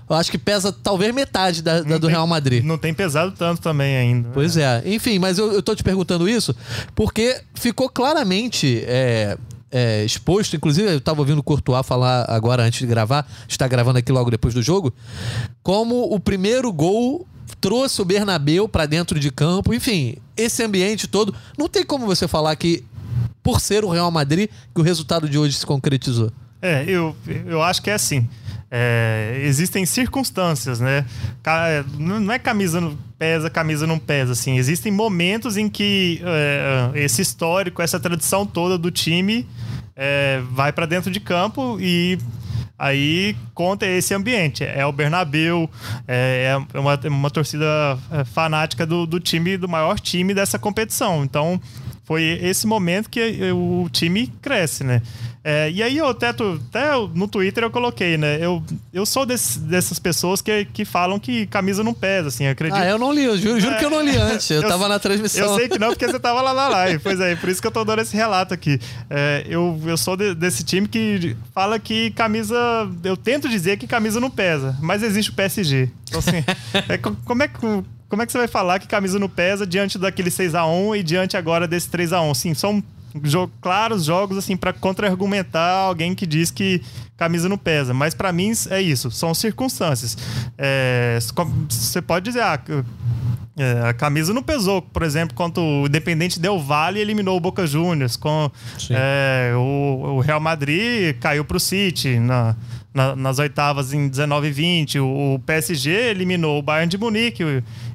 eu 0.07 0.15
acho 0.15 0.29
que 0.29 0.37
pesa 0.37 0.71
talvez 0.71 1.13
metade 1.13 1.63
da, 1.63 1.81
da 1.81 1.97
do 1.97 2.07
Real 2.07 2.27
Madrid. 2.27 2.50
Não 2.59 2.77
tem 2.77 2.93
pesado 2.93 3.31
tanto 3.31 3.61
também 3.61 3.95
ainda. 3.95 4.27
Né? 4.27 4.33
Pois 4.33 4.57
é. 4.57 4.81
Enfim, 4.85 5.19
mas 5.19 5.37
eu, 5.37 5.53
eu 5.53 5.61
tô 5.61 5.73
te 5.73 5.83
perguntando 5.83 6.27
isso 6.27 6.53
porque 6.93 7.39
ficou 7.53 7.87
claramente. 7.87 8.83
É, 8.85 9.37
é, 9.71 10.03
exposto, 10.03 10.53
inclusive 10.55 10.91
eu 10.91 10.97
estava 10.97 11.21
ouvindo 11.21 11.39
o 11.39 11.43
Courtois 11.43 11.85
falar 11.85 12.29
agora 12.29 12.63
antes 12.63 12.79
de 12.79 12.85
gravar, 12.85 13.25
está 13.47 13.65
gravando 13.69 13.99
aqui 13.99 14.11
logo 14.11 14.29
depois 14.29 14.53
do 14.53 14.61
jogo, 14.61 14.93
como 15.63 16.13
o 16.13 16.19
primeiro 16.19 16.73
gol 16.73 17.25
trouxe 17.61 18.01
o 18.01 18.05
Bernabeu 18.05 18.67
para 18.67 18.85
dentro 18.85 19.17
de 19.17 19.31
campo, 19.31 19.73
enfim, 19.73 20.17
esse 20.35 20.61
ambiente 20.61 21.07
todo, 21.07 21.33
não 21.57 21.69
tem 21.69 21.85
como 21.85 22.05
você 22.05 22.27
falar 22.27 22.53
que 22.57 22.83
por 23.41 23.61
ser 23.61 23.85
o 23.85 23.89
Real 23.89 24.11
Madrid 24.11 24.49
que 24.73 24.81
o 24.81 24.83
resultado 24.83 25.29
de 25.29 25.37
hoje 25.37 25.55
se 25.55 25.65
concretizou. 25.65 26.31
É, 26.61 26.83
eu, 26.87 27.15
eu 27.45 27.61
acho 27.61 27.81
que 27.81 27.89
é 27.89 27.93
assim. 27.93 28.27
É, 28.73 29.41
existem 29.43 29.85
circunstâncias, 29.85 30.79
né? 30.79 31.05
Não 31.99 32.31
é 32.31 32.39
camisa 32.39 32.79
não 32.79 32.97
pesa, 33.19 33.49
camisa 33.49 33.85
não 33.85 33.99
pesa, 33.99 34.31
assim. 34.31 34.57
Existem 34.57 34.89
momentos 34.91 35.57
em 35.57 35.67
que 35.67 36.21
é, 36.23 36.91
esse 36.95 37.21
histórico, 37.21 37.81
essa 37.81 37.99
tradição 37.99 38.45
toda 38.45 38.77
do 38.77 38.89
time 38.89 39.45
é, 39.93 40.41
vai 40.51 40.71
para 40.71 40.85
dentro 40.85 41.11
de 41.11 41.19
campo 41.19 41.77
e 41.81 42.17
aí 42.79 43.35
conta 43.53 43.85
esse 43.85 44.13
ambiente. 44.13 44.63
É 44.63 44.85
o 44.85 44.91
Bernabeu, 44.93 45.69
é, 46.07 46.55
é 46.73 46.79
uma, 46.79 46.99
uma 47.09 47.29
torcida 47.29 47.65
é, 48.09 48.23
fanática 48.23 48.85
do, 48.85 49.05
do 49.05 49.19
time, 49.19 49.57
do 49.57 49.67
maior 49.67 49.99
time 49.99 50.33
dessa 50.33 50.57
competição. 50.57 51.25
Então, 51.25 51.61
foi 52.05 52.23
esse 52.41 52.65
momento 52.65 53.09
que 53.09 53.51
o 53.51 53.87
time 53.91 54.27
cresce, 54.41 54.83
né? 54.83 55.01
É, 55.43 55.71
e 55.71 55.81
aí 55.81 55.97
eu 55.97 56.07
até, 56.07 56.29
até 56.29 56.91
no 57.15 57.27
Twitter 57.27 57.63
eu 57.63 57.71
coloquei, 57.71 58.15
né? 58.15 58.37
Eu, 58.39 58.63
eu 58.93 59.05
sou 59.07 59.25
desse, 59.25 59.57
dessas 59.59 59.97
pessoas 59.97 60.39
que, 60.39 60.65
que 60.65 60.85
falam 60.85 61.19
que 61.19 61.47
camisa 61.47 61.83
não 61.83 61.95
pesa, 61.95 62.27
assim, 62.27 62.45
acredito. 62.45 62.79
Ah, 62.79 62.87
eu 62.87 62.99
não 62.99 63.11
li, 63.11 63.23
eu 63.23 63.35
juro, 63.35 63.59
juro 63.59 63.73
é, 63.73 63.79
que 63.79 63.85
eu 63.85 63.89
não 63.89 64.01
li 64.01 64.15
antes. 64.15 64.47
Eu, 64.51 64.61
eu 64.61 64.69
tava 64.69 64.87
na 64.87 64.99
transmissão. 64.99 65.47
Eu 65.47 65.55
sei 65.55 65.67
que 65.67 65.79
não, 65.79 65.89
porque 65.89 66.07
você 66.07 66.19
tava 66.19 66.41
lá 66.41 66.53
na 66.53 66.67
live. 66.67 66.99
Pois 66.99 67.19
é, 67.19 67.35
por 67.35 67.49
isso 67.49 67.59
que 67.59 67.67
eu 67.67 67.71
tô 67.71 67.83
dando 67.83 68.01
esse 68.01 68.15
relato 68.15 68.53
aqui. 68.53 68.79
É, 69.09 69.43
eu, 69.49 69.81
eu 69.83 69.97
sou 69.97 70.15
de, 70.15 70.35
desse 70.35 70.63
time 70.63 70.87
que 70.87 71.35
fala 71.53 71.79
que 71.79 72.11
camisa. 72.11 72.55
Eu 73.03 73.17
tento 73.17 73.49
dizer 73.49 73.77
que 73.77 73.87
camisa 73.87 74.19
não 74.19 74.29
pesa, 74.29 74.77
mas 74.79 75.01
existe 75.01 75.31
o 75.31 75.33
PSG. 75.33 75.89
Então, 76.07 76.19
assim, 76.19 76.43
é, 76.87 76.97
como 76.99 77.41
é 77.41 77.47
que 77.47 77.59
como 78.11 78.21
é 78.21 78.25
que 78.25 78.31
você 78.33 78.39
vai 78.39 78.47
falar 78.47 78.77
que 78.77 78.87
camisa 78.87 79.17
não 79.17 79.29
pesa 79.29 79.65
diante 79.65 79.97
daquele 79.97 80.29
6 80.29 80.53
a 80.53 80.65
1 80.67 80.97
e 80.97 81.01
diante 81.01 81.37
agora 81.37 81.65
desse 81.65 81.89
3 81.89 82.11
a 82.11 82.21
1 82.21 82.33
Sim, 82.33 82.53
são 82.53 82.83
jo 83.23 83.49
claros 83.61 84.05
jogos 84.05 84.37
assim 84.37 84.55
para 84.55 84.73
contra-argumentar 84.73 85.87
alguém 85.87 86.15
que 86.15 86.25
diz 86.25 86.51
que 86.51 86.81
camisa 87.17 87.47
não 87.47 87.57
pesa. 87.57 87.93
Mas 87.93 88.13
para 88.13 88.31
mim 88.31 88.51
é 88.69 88.81
isso, 88.81 89.11
são 89.11 89.33
circunstâncias. 89.33 90.17
É, 90.57 91.19
você 91.69 92.01
pode 92.01 92.25
dizer, 92.25 92.41
ah, 92.41 92.59
é, 93.57 93.89
a 93.89 93.93
camisa 93.93 94.33
não 94.33 94.41
pesou, 94.41 94.81
por 94.81 95.03
exemplo, 95.03 95.35
quando 95.35 95.61
o 95.61 95.85
Independente 95.85 96.39
Del 96.39 96.57
Valle 96.57 96.99
eliminou 96.99 97.37
o 97.37 97.39
Boca 97.39 97.67
Juniors, 97.67 98.15
com 98.15 98.49
é, 98.89 99.51
o, 99.55 100.15
o, 100.15 100.19
Real 100.19 100.39
Madrid 100.39 101.17
caiu 101.19 101.43
para 101.43 101.57
o 101.57 101.59
City 101.59 102.17
na, 102.17 102.55
na, 102.93 103.15
nas 103.15 103.39
oitavas 103.39 103.93
em 103.93 104.07
19 104.07 104.47
e 104.47 104.51
20, 104.51 104.99
o, 104.99 105.35
o 105.35 105.39
PSG 105.39 105.91
eliminou 105.91 106.59
o 106.59 106.61
Bayern 106.61 106.89
de 106.89 106.97
Munique 106.97 107.43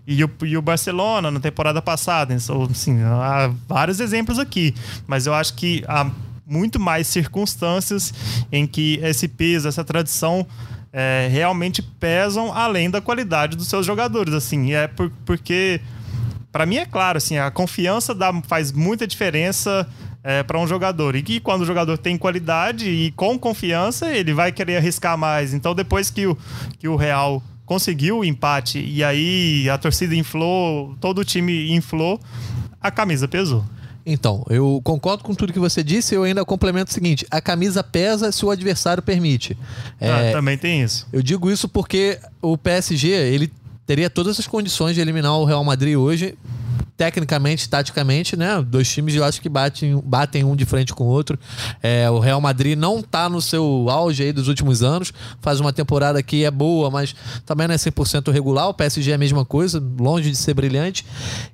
e 0.06 0.22
o, 0.22 0.30
e 0.44 0.56
o 0.56 0.62
Barcelona 0.62 1.30
na 1.30 1.40
temporada 1.40 1.82
passada. 1.82 2.34
Assim, 2.34 3.02
há 3.02 3.50
vários 3.66 4.00
exemplos 4.00 4.38
aqui, 4.38 4.75
mas 5.06 5.26
eu 5.26 5.34
acho 5.34 5.54
que 5.54 5.84
há 5.88 6.10
muito 6.46 6.78
mais 6.78 7.08
circunstâncias 7.08 8.14
em 8.52 8.66
que 8.66 9.00
esse 9.02 9.26
peso, 9.26 9.66
essa 9.66 9.82
tradição 9.82 10.46
é, 10.92 11.28
realmente 11.30 11.82
pesam 11.82 12.52
além 12.52 12.88
da 12.88 13.00
qualidade 13.00 13.56
dos 13.56 13.66
seus 13.66 13.84
jogadores. 13.84 14.32
Assim, 14.32 14.72
é 14.72 14.86
por, 14.86 15.10
porque 15.25 15.80
para 16.52 16.64
mim 16.64 16.76
é 16.76 16.86
claro, 16.86 17.18
assim, 17.18 17.36
a 17.36 17.50
confiança 17.50 18.14
dá, 18.14 18.32
faz 18.46 18.70
muita 18.70 19.06
diferença 19.06 19.86
é, 20.22 20.42
para 20.42 20.58
um 20.58 20.66
jogador. 20.66 21.16
E 21.16 21.22
que 21.22 21.40
quando 21.40 21.62
o 21.62 21.66
jogador 21.66 21.98
tem 21.98 22.16
qualidade 22.16 22.88
e 22.88 23.10
com 23.10 23.38
confiança, 23.38 24.10
ele 24.10 24.32
vai 24.32 24.52
querer 24.52 24.76
arriscar 24.76 25.18
mais. 25.18 25.52
Então, 25.52 25.75
depois 25.75 26.10
que 26.10 26.26
o, 26.26 26.38
que 26.78 26.88
o 26.88 26.96
Real 26.96 27.42
conseguiu 27.66 28.18
o 28.20 28.25
empate 28.25 28.78
e 28.78 29.04
aí 29.04 29.68
a 29.68 29.76
torcida 29.76 30.14
inflou, 30.14 30.96
todo 31.00 31.18
o 31.18 31.25
time 31.25 31.73
inflou, 31.73 32.18
a 32.80 32.90
camisa 32.90 33.26
pesou. 33.28 33.64
Então, 34.08 34.46
eu 34.49 34.80
concordo 34.85 35.25
com 35.25 35.35
tudo 35.35 35.52
que 35.52 35.58
você 35.58 35.82
disse, 35.82 36.14
eu 36.14 36.23
ainda 36.23 36.44
complemento 36.44 36.92
o 36.92 36.94
seguinte: 36.94 37.26
a 37.28 37.40
camisa 37.40 37.82
pesa 37.82 38.30
se 38.30 38.46
o 38.46 38.50
adversário 38.50 39.02
permite. 39.02 39.58
É, 40.00 40.30
ah, 40.30 40.32
também 40.32 40.56
tem 40.56 40.80
isso. 40.80 41.08
Eu 41.12 41.20
digo 41.20 41.50
isso 41.50 41.68
porque 41.68 42.20
o 42.40 42.56
PSG, 42.56 43.08
ele 43.08 43.52
teria 43.85 44.08
todas 44.08 44.38
as 44.38 44.46
condições 44.46 44.94
de 44.94 45.00
eliminar 45.00 45.37
o 45.37 45.44
Real 45.44 45.64
Madrid 45.64 45.96
hoje 45.96 46.38
tecnicamente, 46.97 47.69
taticamente, 47.69 48.37
né? 48.37 48.65
Dois 48.67 48.88
times 48.88 49.15
eu 49.15 49.25
acho 49.25 49.41
que 49.41 49.49
batem, 49.49 50.00
batem 50.05 50.45
um 50.45 50.57
de 50.57 50.65
frente 50.65 50.95
com 50.95 51.05
o 51.05 51.09
outro. 51.09 51.38
É, 51.83 52.09
o 52.11 52.19
Real 52.19 52.41
Madrid 52.41 52.76
não 52.76 53.03
tá 53.03 53.29
no 53.29 53.41
seu 53.41 53.87
auge 53.91 54.23
aí 54.23 54.33
dos 54.33 54.49
últimos 54.49 54.83
anos. 54.83 55.12
Faz 55.41 55.61
uma 55.61 55.73
temporada 55.73 56.23
que 56.23 56.45
é 56.45 56.50
boa, 56.50 56.91
mas 56.91 57.15
também 57.45 57.69
não 57.69 57.75
é 57.75 57.79
100% 57.79 58.33
regular. 58.33 58.69
O 58.69 58.75
PSG 58.75 59.11
é 59.11 59.15
a 59.15 59.19
mesma 59.19 59.45
coisa, 59.45 59.83
longe 59.99 60.31
de 60.31 60.37
ser 60.37 60.55
brilhante. 60.55 61.05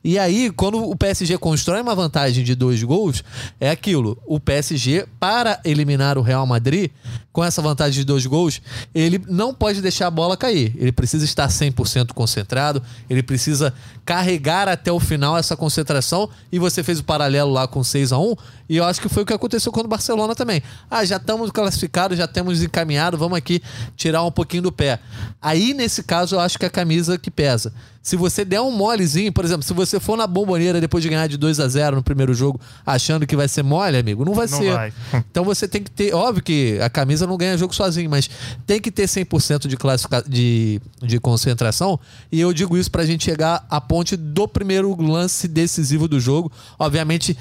E 0.05 0.19
aí, 0.19 0.51
quando 0.51 0.79
o 0.83 0.97
PSG 0.97 1.37
constrói 1.39 1.81
uma 1.81 1.95
vantagem 1.95 2.45
de 2.45 2.55
dois 2.55 2.83
gols, 2.83 3.25
é 3.59 3.71
aquilo. 3.71 4.17
O 4.25 4.39
PSG, 4.39 5.07
para 5.19 5.61
eliminar 5.65 6.17
o 6.17 6.23
Real 6.23 6.47
Madrid, 6.47 6.91
com 7.33 7.43
essa 7.43 7.63
vantagem 7.63 8.01
de 8.01 8.05
dois 8.05 8.27
gols, 8.27 8.61
ele 8.95 9.21
não 9.27 9.55
pode 9.55 9.81
deixar 9.81 10.07
a 10.07 10.11
bola 10.11 10.37
cair. 10.37 10.75
Ele 10.77 10.93
precisa 10.93 11.25
estar 11.25 11.49
100% 11.49 12.13
concentrado, 12.13 12.83
ele 13.09 13.23
precisa 13.23 13.73
carregar 14.05 14.69
até 14.69 14.93
o 14.93 15.01
final 15.01 15.32
essa 15.37 15.57
concentração. 15.57 16.29
E 16.51 16.59
você 16.59 16.83
fez 16.83 17.01
o 17.01 17.05
paralelo 17.05 17.51
lá 17.51 17.67
com 17.67 17.83
6 17.83 18.13
a 18.13 18.19
1 18.19 18.35
e 18.69 18.77
eu 18.79 18.85
acho 18.85 19.01
que 19.01 19.09
foi 19.09 19.23
o 19.23 19.27
que 19.27 19.35
aconteceu 19.35 19.71
com 19.71 19.81
o 19.81 19.87
Barcelona 19.87 20.35
também. 20.35 20.63
Ah, 20.91 21.05
já 21.05 21.17
estamos 21.17 21.51
classificados, 21.51 22.17
já 22.17 22.27
temos 22.27 22.63
encaminhado, 22.63 23.19
vamos 23.19 23.37
aqui 23.37 23.61
tirar 23.97 24.25
um 24.25 24.33
pouquinho 24.33 24.63
do 24.63 24.73
pé. 24.73 24.99
Aí, 25.41 25.75
nesse 25.75 26.03
caso, 26.03 26.37
eu 26.37 26.41
acho 26.41 26.59
que 26.59 26.65
é 26.65 26.69
a 26.69 26.71
camisa 26.71 27.19
que 27.19 27.31
pesa. 27.31 27.73
Se 28.03 28.17
você 28.17 28.45
der 28.45 28.61
um 28.61 28.73
molezinho, 28.73 29.33
por 29.33 29.45
exemplo, 29.45 29.63
se 29.63 29.73
você 29.73 30.01
for 30.01 30.17
na 30.17 30.27
bomboneira 30.27 30.81
depois 30.81 31.05
de 31.05 31.09
ganhar 31.09 31.29
de 31.29 31.37
2 31.37 31.61
a 31.61 31.69
0 31.69 31.97
no 31.97 32.03
primeiro 32.03 32.35
jogo, 32.35 32.61
achando 32.85 33.27
que 33.27 33.37
vai 33.37 33.47
ser 33.47 33.63
mole, 33.63 33.97
amigo, 33.97 34.25
não 34.25 34.35
vai 34.35 34.49
não 34.49 34.59
ser. 34.59 34.73
Vai. 34.73 34.93
Então 35.31 35.45
você 35.45 35.69
tem 35.69 35.83
que 35.83 35.91
ter. 35.91 36.13
Óbvio 36.13 36.43
que 36.43 36.79
a 36.81 36.91
camisa 36.91 37.27
não 37.27 37.37
ganha 37.37 37.57
jogo 37.57 37.73
sozinho, 37.75 38.11
mas 38.11 38.29
tem 38.67 38.81
que 38.81 38.91
ter 38.91 39.05
100% 39.05 39.69
de, 39.69 39.77
classifica, 39.77 40.25
de, 40.27 40.81
de 41.01 41.21
concentração. 41.21 41.99
E 42.31 42.41
eu 42.41 42.53
digo 42.53 42.77
isso 42.77 42.91
pra 42.91 43.05
gente 43.07 43.25
chegar 43.25 43.65
à 43.71 43.81
ponte 43.81 44.17
do 44.17 44.49
primeiro 44.49 45.01
lance 45.01 45.22
decisivo 45.49 46.09
do 46.09 46.21
jogo. 46.21 46.51
Obviamente, 46.79 47.37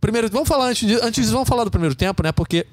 primeiro, 0.00 0.28
vamos 0.30 0.48
falar 0.48 0.68
antes, 0.68 1.02
antes 1.02 1.30
vamos 1.30 1.48
falar 1.48 1.64
do 1.64 1.70
primeiro 1.70 1.94
tempo, 1.94 2.22
né? 2.22 2.32
Porque 2.32 2.66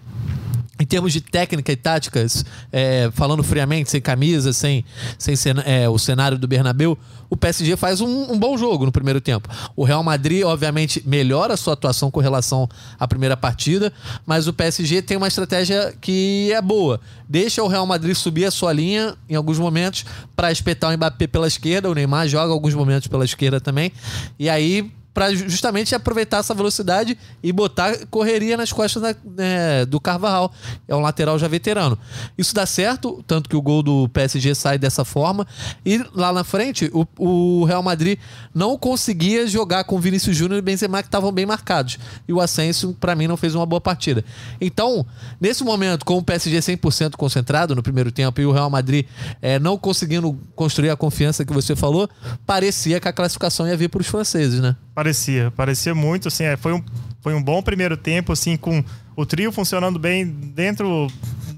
em 0.79 0.85
termos 0.85 1.13
de 1.13 1.21
técnica 1.21 1.71
e 1.71 1.75
táticas, 1.75 2.45
é, 2.71 3.09
falando 3.13 3.43
friamente, 3.43 3.89
sem 3.89 4.01
camisa, 4.01 4.51
sem, 4.51 4.83
sem 5.17 5.35
é, 5.65 5.87
o 5.87 5.97
cenário 5.97 6.37
do 6.37 6.47
Bernabeu, 6.47 6.97
o 7.29 7.37
PSG 7.37 7.75
faz 7.75 8.01
um, 8.01 8.33
um, 8.33 8.37
bom 8.37 8.57
jogo 8.57 8.85
no 8.85 8.91
primeiro 8.91 9.19
tempo. 9.19 9.49
O 9.75 9.83
Real 9.83 10.03
Madrid, 10.03 10.43
obviamente, 10.43 11.01
melhora 11.05 11.53
a 11.53 11.57
sua 11.57 11.73
atuação 11.73 12.11
com 12.11 12.19
relação 12.19 12.69
à 12.99 13.07
primeira 13.07 13.35
partida, 13.35 13.91
mas 14.25 14.47
o 14.47 14.53
PSG 14.53 15.01
tem 15.01 15.17
uma 15.17 15.27
estratégia 15.27 15.93
que 15.99 16.51
é 16.51 16.61
boa. 16.61 16.99
Deixa 17.27 17.63
o 17.63 17.67
Real 17.67 17.85
Madrid 17.85 18.15
subir 18.15 18.45
a 18.45 18.51
sua 18.51 18.71
linha 18.73 19.15
em 19.29 19.35
alguns 19.35 19.57
momentos 19.57 20.05
para 20.35 20.51
espetar 20.51 20.91
o 20.91 20.97
Mbappé 20.97 21.27
pela 21.27 21.47
esquerda. 21.47 21.89
O 21.89 21.93
Neymar 21.93 22.27
joga 22.27 22.53
alguns 22.53 22.73
momentos 22.73 23.07
pela 23.07 23.25
esquerda 23.25 23.59
também. 23.59 23.91
E 24.37 24.49
aí 24.49 24.91
para 25.15 25.33
justamente 25.33 25.95
aproveitar 25.95 26.39
essa 26.39 26.53
velocidade 26.53 27.17
e 27.41 27.53
botar 27.53 28.05
correria 28.07 28.57
nas 28.57 28.73
costas 28.73 29.01
da, 29.01 29.15
né, 29.23 29.85
do 29.85 29.97
Carvajal. 29.97 30.53
É 30.89 30.93
um 30.93 30.99
lateral 30.99 31.39
já 31.39 31.47
veterano. 31.47 31.97
Isso 32.37 32.53
dá 32.53 32.65
certo, 32.65 33.23
tanto 33.25 33.49
que 33.49 33.55
o 33.55 33.61
gol 33.61 33.81
do 33.81 34.09
PSG 34.09 34.53
sai 34.53 34.77
dessa 34.77 35.05
forma. 35.05 35.47
E 35.85 36.03
lá 36.13 36.33
na 36.33 36.43
frente, 36.43 36.91
o, 36.93 37.07
o 37.17 37.63
Real 37.63 37.81
Madrid 37.81 38.19
não 38.53 38.77
conseguia 38.77 39.47
jogar 39.47 39.85
com 39.85 39.97
Vinícius 40.01 40.35
Júnior 40.35 40.59
e 40.59 40.61
Benzema 40.61 41.01
que 41.01 41.07
estavam 41.07 41.31
bem 41.31 41.45
marcados. 41.45 41.97
E 42.27 42.33
o 42.33 42.41
Asensio, 42.41 42.93
para 42.99 43.15
mim, 43.15 43.25
não 43.25 43.37
fez 43.37 43.55
uma 43.55 43.65
boa 43.65 43.79
partida. 43.79 44.25
Então, 44.59 45.05
nesse 45.39 45.63
momento, 45.63 46.03
com 46.03 46.17
o 46.17 46.23
PSG 46.23 46.59
100% 46.59 47.15
concentrado 47.15 47.73
no 47.73 47.81
primeiro 47.81 48.11
tempo 48.11 48.41
e 48.41 48.45
o 48.45 48.51
Real 48.51 48.69
Madrid 48.69 49.05
é, 49.41 49.59
não 49.59 49.77
conseguindo 49.77 50.37
construir 50.57 50.89
a 50.89 50.97
confiança 50.97 51.45
que 51.45 51.53
você 51.53 51.73
falou, 51.73 52.09
parecia 52.45 52.99
que 52.99 53.07
a 53.07 53.13
classificação 53.13 53.65
ia 53.65 53.77
vir 53.77 53.87
para 53.87 54.01
os 54.01 54.07
franceses, 54.07 54.59
né? 54.59 54.75
Parecia, 55.05 55.53
parecia 55.55 55.93
muito, 55.93 56.29
assim, 56.29 56.45
é, 56.45 56.57
foi 56.57 56.73
um, 56.73 56.81
foi 57.21 57.35
um 57.35 57.43
bom 57.43 57.61
primeiro 57.61 57.95
tempo, 57.95 58.33
assim, 58.33 58.57
com 58.57 58.83
o 59.15 59.23
trio 59.23 59.51
funcionando 59.51 59.99
bem 59.99 60.25
dentro 60.25 61.05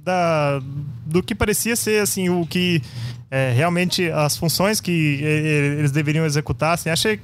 da, 0.04 0.62
do 1.06 1.24
que 1.24 1.34
parecia 1.34 1.74
ser, 1.78 2.02
assim, 2.02 2.28
o 2.28 2.46
que 2.46 2.82
é, 3.32 3.54
realmente 3.56 4.12
as 4.12 4.36
funções 4.36 4.82
que 4.82 5.22
eles 5.24 5.94
deveriam 5.94 6.26
executar, 6.26 6.74
assim, 6.74 6.90
achei 6.90 7.22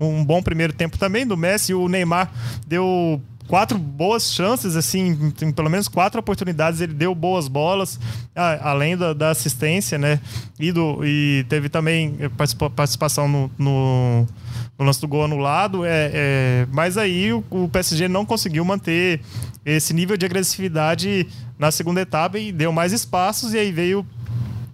um 0.00 0.24
bom 0.24 0.42
primeiro 0.42 0.72
tempo 0.72 0.98
também 0.98 1.24
do 1.24 1.36
Messi, 1.36 1.72
o 1.72 1.86
Neymar 1.86 2.32
deu 2.66 3.22
quatro 3.50 3.76
boas 3.76 4.32
chances, 4.32 4.76
assim, 4.76 5.32
tem 5.32 5.50
pelo 5.50 5.68
menos 5.68 5.88
quatro 5.88 6.20
oportunidades, 6.20 6.80
ele 6.80 6.94
deu 6.94 7.12
boas 7.16 7.48
bolas, 7.48 7.98
além 8.62 8.96
da, 8.96 9.12
da 9.12 9.30
assistência, 9.30 9.98
né? 9.98 10.20
E, 10.56 10.70
do, 10.70 11.04
e 11.04 11.44
teve 11.48 11.68
também 11.68 12.16
participação 12.76 13.26
no, 13.26 13.50
no, 13.58 14.24
no 14.78 14.84
lance 14.84 15.00
do 15.00 15.08
gol 15.08 15.24
anulado, 15.24 15.84
é, 15.84 16.10
é 16.14 16.66
mas 16.70 16.96
aí 16.96 17.32
o, 17.32 17.42
o, 17.50 17.68
PSG 17.68 18.06
não 18.06 18.24
conseguiu 18.24 18.64
manter 18.64 19.20
esse 19.66 19.92
nível 19.92 20.16
de 20.16 20.24
agressividade 20.24 21.26
na 21.58 21.72
segunda 21.72 22.00
etapa 22.00 22.38
e 22.38 22.52
deu 22.52 22.70
mais 22.70 22.92
espaços, 22.92 23.52
e 23.52 23.58
aí 23.58 23.72
veio 23.72 24.06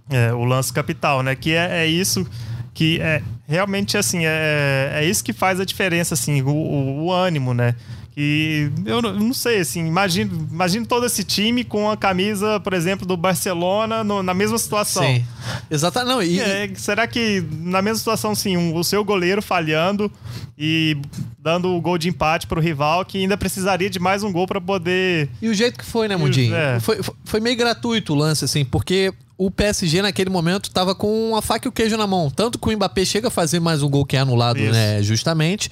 é, 0.07 0.31
o 0.31 0.45
lance 0.45 0.71
capital, 0.71 1.23
né? 1.23 1.35
Que 1.35 1.51
é, 1.53 1.79
é 1.79 1.87
isso 1.87 2.27
que 2.75 3.01
é 3.01 3.23
realmente 3.47 3.97
assim 3.97 4.27
é, 4.27 4.91
é 4.93 5.03
isso 5.03 5.23
que 5.23 5.33
faz 5.33 5.59
a 5.59 5.65
diferença 5.65 6.13
assim 6.13 6.43
o, 6.43 6.49
o, 6.49 7.05
o 7.05 7.11
ânimo 7.11 7.51
né 7.51 7.73
e 8.19 8.71
eu 8.83 8.99
não 8.99 9.31
sei, 9.31 9.59
assim, 9.59 9.85
imagino, 9.85 10.47
imagino 10.51 10.87
todo 10.87 11.05
esse 11.05 11.23
time 11.23 11.63
com 11.63 11.87
a 11.87 11.95
camisa, 11.95 12.59
por 12.59 12.73
exemplo, 12.73 13.05
do 13.05 13.15
Barcelona 13.15 14.03
no, 14.03 14.23
na 14.23 14.33
mesma 14.33 14.57
situação. 14.57 15.03
Sim. 15.03 15.23
Exatamente. 15.69 16.09
Não, 16.09 16.23
e, 16.23 16.39
é, 16.39 16.67
será 16.73 17.05
que 17.05 17.45
na 17.61 17.79
mesma 17.79 17.99
situação, 17.99 18.33
sim, 18.33 18.57
um, 18.57 18.75
o 18.75 18.83
seu 18.83 19.05
goleiro 19.05 19.39
falhando 19.39 20.11
e 20.57 20.97
dando 21.37 21.69
o 21.75 21.79
gol 21.79 21.95
de 21.99 22.09
empate 22.09 22.47
para 22.47 22.57
o 22.57 22.61
rival, 22.61 23.05
que 23.05 23.19
ainda 23.19 23.37
precisaria 23.37 23.87
de 23.87 23.99
mais 23.99 24.23
um 24.23 24.31
gol 24.31 24.47
para 24.47 24.59
poder. 24.59 25.29
E 25.39 25.47
o 25.47 25.53
jeito 25.53 25.77
que 25.77 25.85
foi, 25.85 26.07
né, 26.07 26.15
Mundinho? 26.15 26.55
É. 26.55 26.79
Foi, 26.79 26.99
foi 27.23 27.39
meio 27.39 27.55
gratuito 27.55 28.13
o 28.13 28.15
lance, 28.15 28.43
assim, 28.43 28.65
porque 28.65 29.13
o 29.37 29.51
PSG 29.51 30.01
naquele 30.01 30.31
momento 30.31 30.69
estava 30.69 30.95
com 30.95 31.35
a 31.35 31.41
faca 31.43 31.67
e 31.67 31.69
o 31.69 31.71
queijo 31.71 31.95
na 31.95 32.07
mão. 32.07 32.31
Tanto 32.31 32.57
que 32.57 32.67
o 32.67 32.75
Mbappé 32.75 33.05
chega 33.05 33.27
a 33.27 33.31
fazer 33.31 33.59
mais 33.59 33.83
um 33.83 33.89
gol 33.91 34.03
que 34.03 34.17
é 34.17 34.19
anulado, 34.19 34.57
Isso. 34.57 34.71
né? 34.71 35.03
Justamente. 35.03 35.69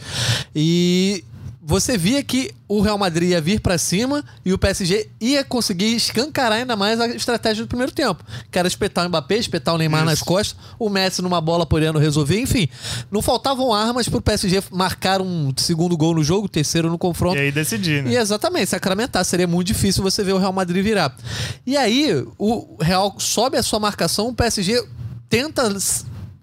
E 0.55 1.23
você 1.67 1.98
via 1.98 2.22
que 2.22 2.51
o 2.67 2.79
Real 2.79 2.95
Madrid 2.95 3.31
ia 3.31 3.41
vir 3.41 3.60
para 3.60 3.75
cima 3.75 4.24
e 4.45 4.53
o 4.53 4.57
PSG 4.57 5.10
ia 5.19 5.43
conseguir 5.43 5.95
escancarar 5.95 6.60
ainda 6.60 6.75
mais 6.75 7.01
a 7.01 7.07
estratégia 7.07 7.63
do 7.63 7.67
primeiro 7.67 7.91
tempo. 7.91 8.24
Que 8.51 8.60
era 8.60 8.67
espetar 8.67 9.03
o 9.03 9.10
Mbappé, 9.10 9.38
espetar 9.38 9.74
o 9.74 9.77
Neymar 9.79 10.01
Isso. 10.01 10.10
nas 10.12 10.22
costas, 10.22 10.55
o 10.77 10.91
Messi 10.91 11.24
numa 11.24 11.41
bola 11.41 11.65
podendo 11.65 11.98
resolver, 11.98 12.39
enfim. 12.39 12.69
Não 13.10 13.19
faltavam 13.19 13.74
armas 13.74 14.07
pro 14.07 14.22
PSG 14.22 14.62
marcar 14.72 15.22
um 15.22 15.51
segundo 15.57 15.98
gol 15.98 16.13
no 16.13 16.24
jogo, 16.24 16.48
terceiro 16.48 16.88
no 16.88 17.00
confronto. 17.00 17.38
E 17.38 17.41
aí 17.41 17.51
decidir, 17.51 18.03
né? 18.03 18.12
E 18.12 18.15
exatamente, 18.15 18.67
sacramentar. 18.67 19.25
Seria 19.25 19.48
muito 19.48 19.65
difícil 19.65 20.03
você 20.03 20.24
ver 20.24 20.34
o 20.34 20.38
Real 20.38 20.53
Madrid 20.53 20.84
virar. 20.84 21.17
E 21.65 21.75
aí, 21.75 22.24
o 22.38 22.77
Real 22.79 23.15
sobe 23.17 23.57
a 23.57 23.63
sua 23.63 23.79
marcação, 23.79 24.27
o 24.27 24.36
PSG 24.36 24.86
tenta 25.27 25.67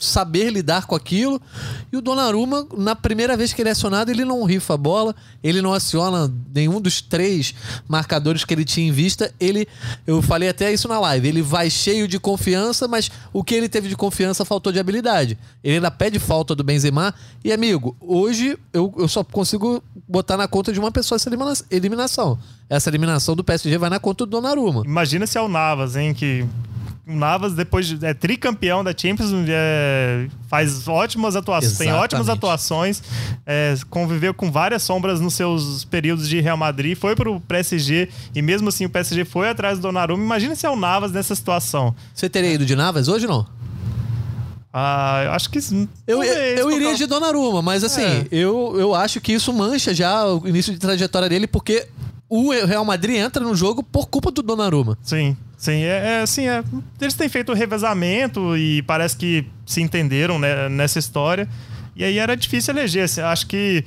saber 0.04 0.50
lidar 0.50 0.86
com 0.86 0.94
aquilo. 0.94 1.40
E 1.92 1.96
o 1.96 2.00
Donnarumma, 2.00 2.66
na 2.76 2.94
primeira 2.94 3.36
vez 3.36 3.52
que 3.52 3.62
ele 3.62 3.68
é 3.68 3.72
acionado, 3.72 4.10
ele 4.10 4.24
não 4.24 4.44
rifa 4.44 4.74
a 4.74 4.76
bola, 4.76 5.14
ele 5.42 5.62
não 5.62 5.72
aciona 5.72 6.32
nenhum 6.54 6.80
dos 6.80 7.00
três 7.00 7.54
marcadores 7.88 8.44
que 8.44 8.52
ele 8.54 8.64
tinha 8.64 8.88
em 8.88 8.92
vista. 8.92 9.32
Ele, 9.38 9.66
eu 10.06 10.20
falei 10.22 10.48
até 10.48 10.72
isso 10.72 10.88
na 10.88 10.98
live, 11.00 11.28
ele 11.28 11.42
vai 11.42 11.70
cheio 11.70 12.08
de 12.08 12.18
confiança, 12.18 12.88
mas 12.88 13.10
o 13.32 13.44
que 13.44 13.54
ele 13.54 13.68
teve 13.68 13.88
de 13.88 13.96
confiança 13.96 14.44
faltou 14.44 14.72
de 14.72 14.78
habilidade. 14.78 15.38
Ele 15.62 15.76
ainda 15.76 15.90
pede 15.90 16.18
falta 16.18 16.54
do 16.54 16.64
Benzema. 16.64 17.14
E 17.44 17.52
amigo, 17.52 17.96
hoje 18.00 18.58
eu, 18.72 18.92
eu 18.98 19.08
só 19.08 19.22
consigo 19.24 19.82
botar 20.08 20.36
na 20.36 20.48
conta 20.48 20.72
de 20.72 20.80
uma 20.80 20.90
pessoa 20.90 21.16
essa 21.16 21.30
eliminação. 21.70 22.38
Essa 22.68 22.90
eliminação 22.90 23.36
do 23.36 23.44
PSG 23.44 23.76
vai 23.78 23.90
na 23.90 23.98
conta 23.98 24.24
do 24.24 24.30
Donnarumma. 24.30 24.82
Imagina 24.84 25.26
se 25.26 25.38
é 25.38 25.40
o 25.40 25.48
Navas, 25.48 25.96
hein, 25.96 26.14
que 26.14 26.46
Navas, 27.16 27.54
depois 27.54 27.86
de, 27.86 28.04
é 28.04 28.14
tricampeão 28.14 28.82
da 28.82 28.92
Champions, 28.96 29.30
é, 29.48 30.26
faz 30.48 30.86
ótimas 30.88 31.36
atuações, 31.36 31.78
tem 31.78 31.92
ótimas 31.92 32.28
atuações, 32.28 33.02
é, 33.46 33.74
conviveu 33.90 34.32
com 34.34 34.50
várias 34.50 34.82
sombras 34.82 35.20
nos 35.20 35.34
seus 35.34 35.84
períodos 35.84 36.28
de 36.28 36.40
Real 36.40 36.56
Madrid, 36.56 36.96
foi 36.96 37.14
pro 37.14 37.40
PSG 37.40 38.08
e 38.34 38.42
mesmo 38.42 38.68
assim 38.68 38.84
o 38.84 38.90
PSG 38.90 39.24
foi 39.24 39.48
atrás 39.48 39.78
do 39.78 39.82
Donnarumma. 39.82 40.22
Imagina 40.22 40.54
se 40.54 40.66
é 40.66 40.70
o 40.70 40.76
Navas 40.76 41.12
nessa 41.12 41.34
situação. 41.34 41.94
Você 42.14 42.28
teria 42.28 42.52
ido 42.52 42.66
de 42.66 42.76
Navas 42.76 43.08
hoje 43.08 43.26
ou 43.26 43.32
não? 43.32 43.62
Ah, 44.74 45.22
eu 45.26 45.32
acho 45.32 45.50
que 45.50 45.58
eu, 45.58 45.88
talvez, 46.06 46.58
eu 46.58 46.70
iria 46.70 46.94
de 46.94 47.04
Donnarumma, 47.04 47.60
mas 47.60 47.84
assim, 47.84 48.00
é. 48.00 48.26
eu, 48.30 48.74
eu 48.78 48.94
acho 48.94 49.20
que 49.20 49.32
isso 49.32 49.52
mancha 49.52 49.92
já 49.92 50.26
o 50.26 50.48
início 50.48 50.72
de 50.72 50.78
trajetória 50.78 51.28
dele, 51.28 51.46
porque 51.46 51.86
o 52.34 52.50
Real 52.64 52.82
Madrid 52.82 53.16
entra 53.16 53.44
no 53.44 53.54
jogo 53.54 53.82
por 53.82 54.08
culpa 54.08 54.30
do 54.30 54.42
Donnarumma. 54.42 54.96
Sim, 55.02 55.36
sim, 55.54 55.82
é, 55.82 56.14
é 56.14 56.22
assim, 56.22 56.48
é, 56.48 56.64
eles 56.98 57.12
têm 57.12 57.28
feito 57.28 57.52
o 57.52 57.54
revezamento 57.54 58.56
e 58.56 58.80
parece 58.84 59.14
que 59.18 59.44
se 59.66 59.82
entenderam 59.82 60.38
né, 60.38 60.66
nessa 60.70 60.98
história. 60.98 61.46
E 61.94 62.02
aí 62.02 62.16
era 62.16 62.34
difícil 62.34 62.72
eleger. 62.72 63.04
Assim, 63.04 63.20
acho 63.20 63.46
que 63.46 63.84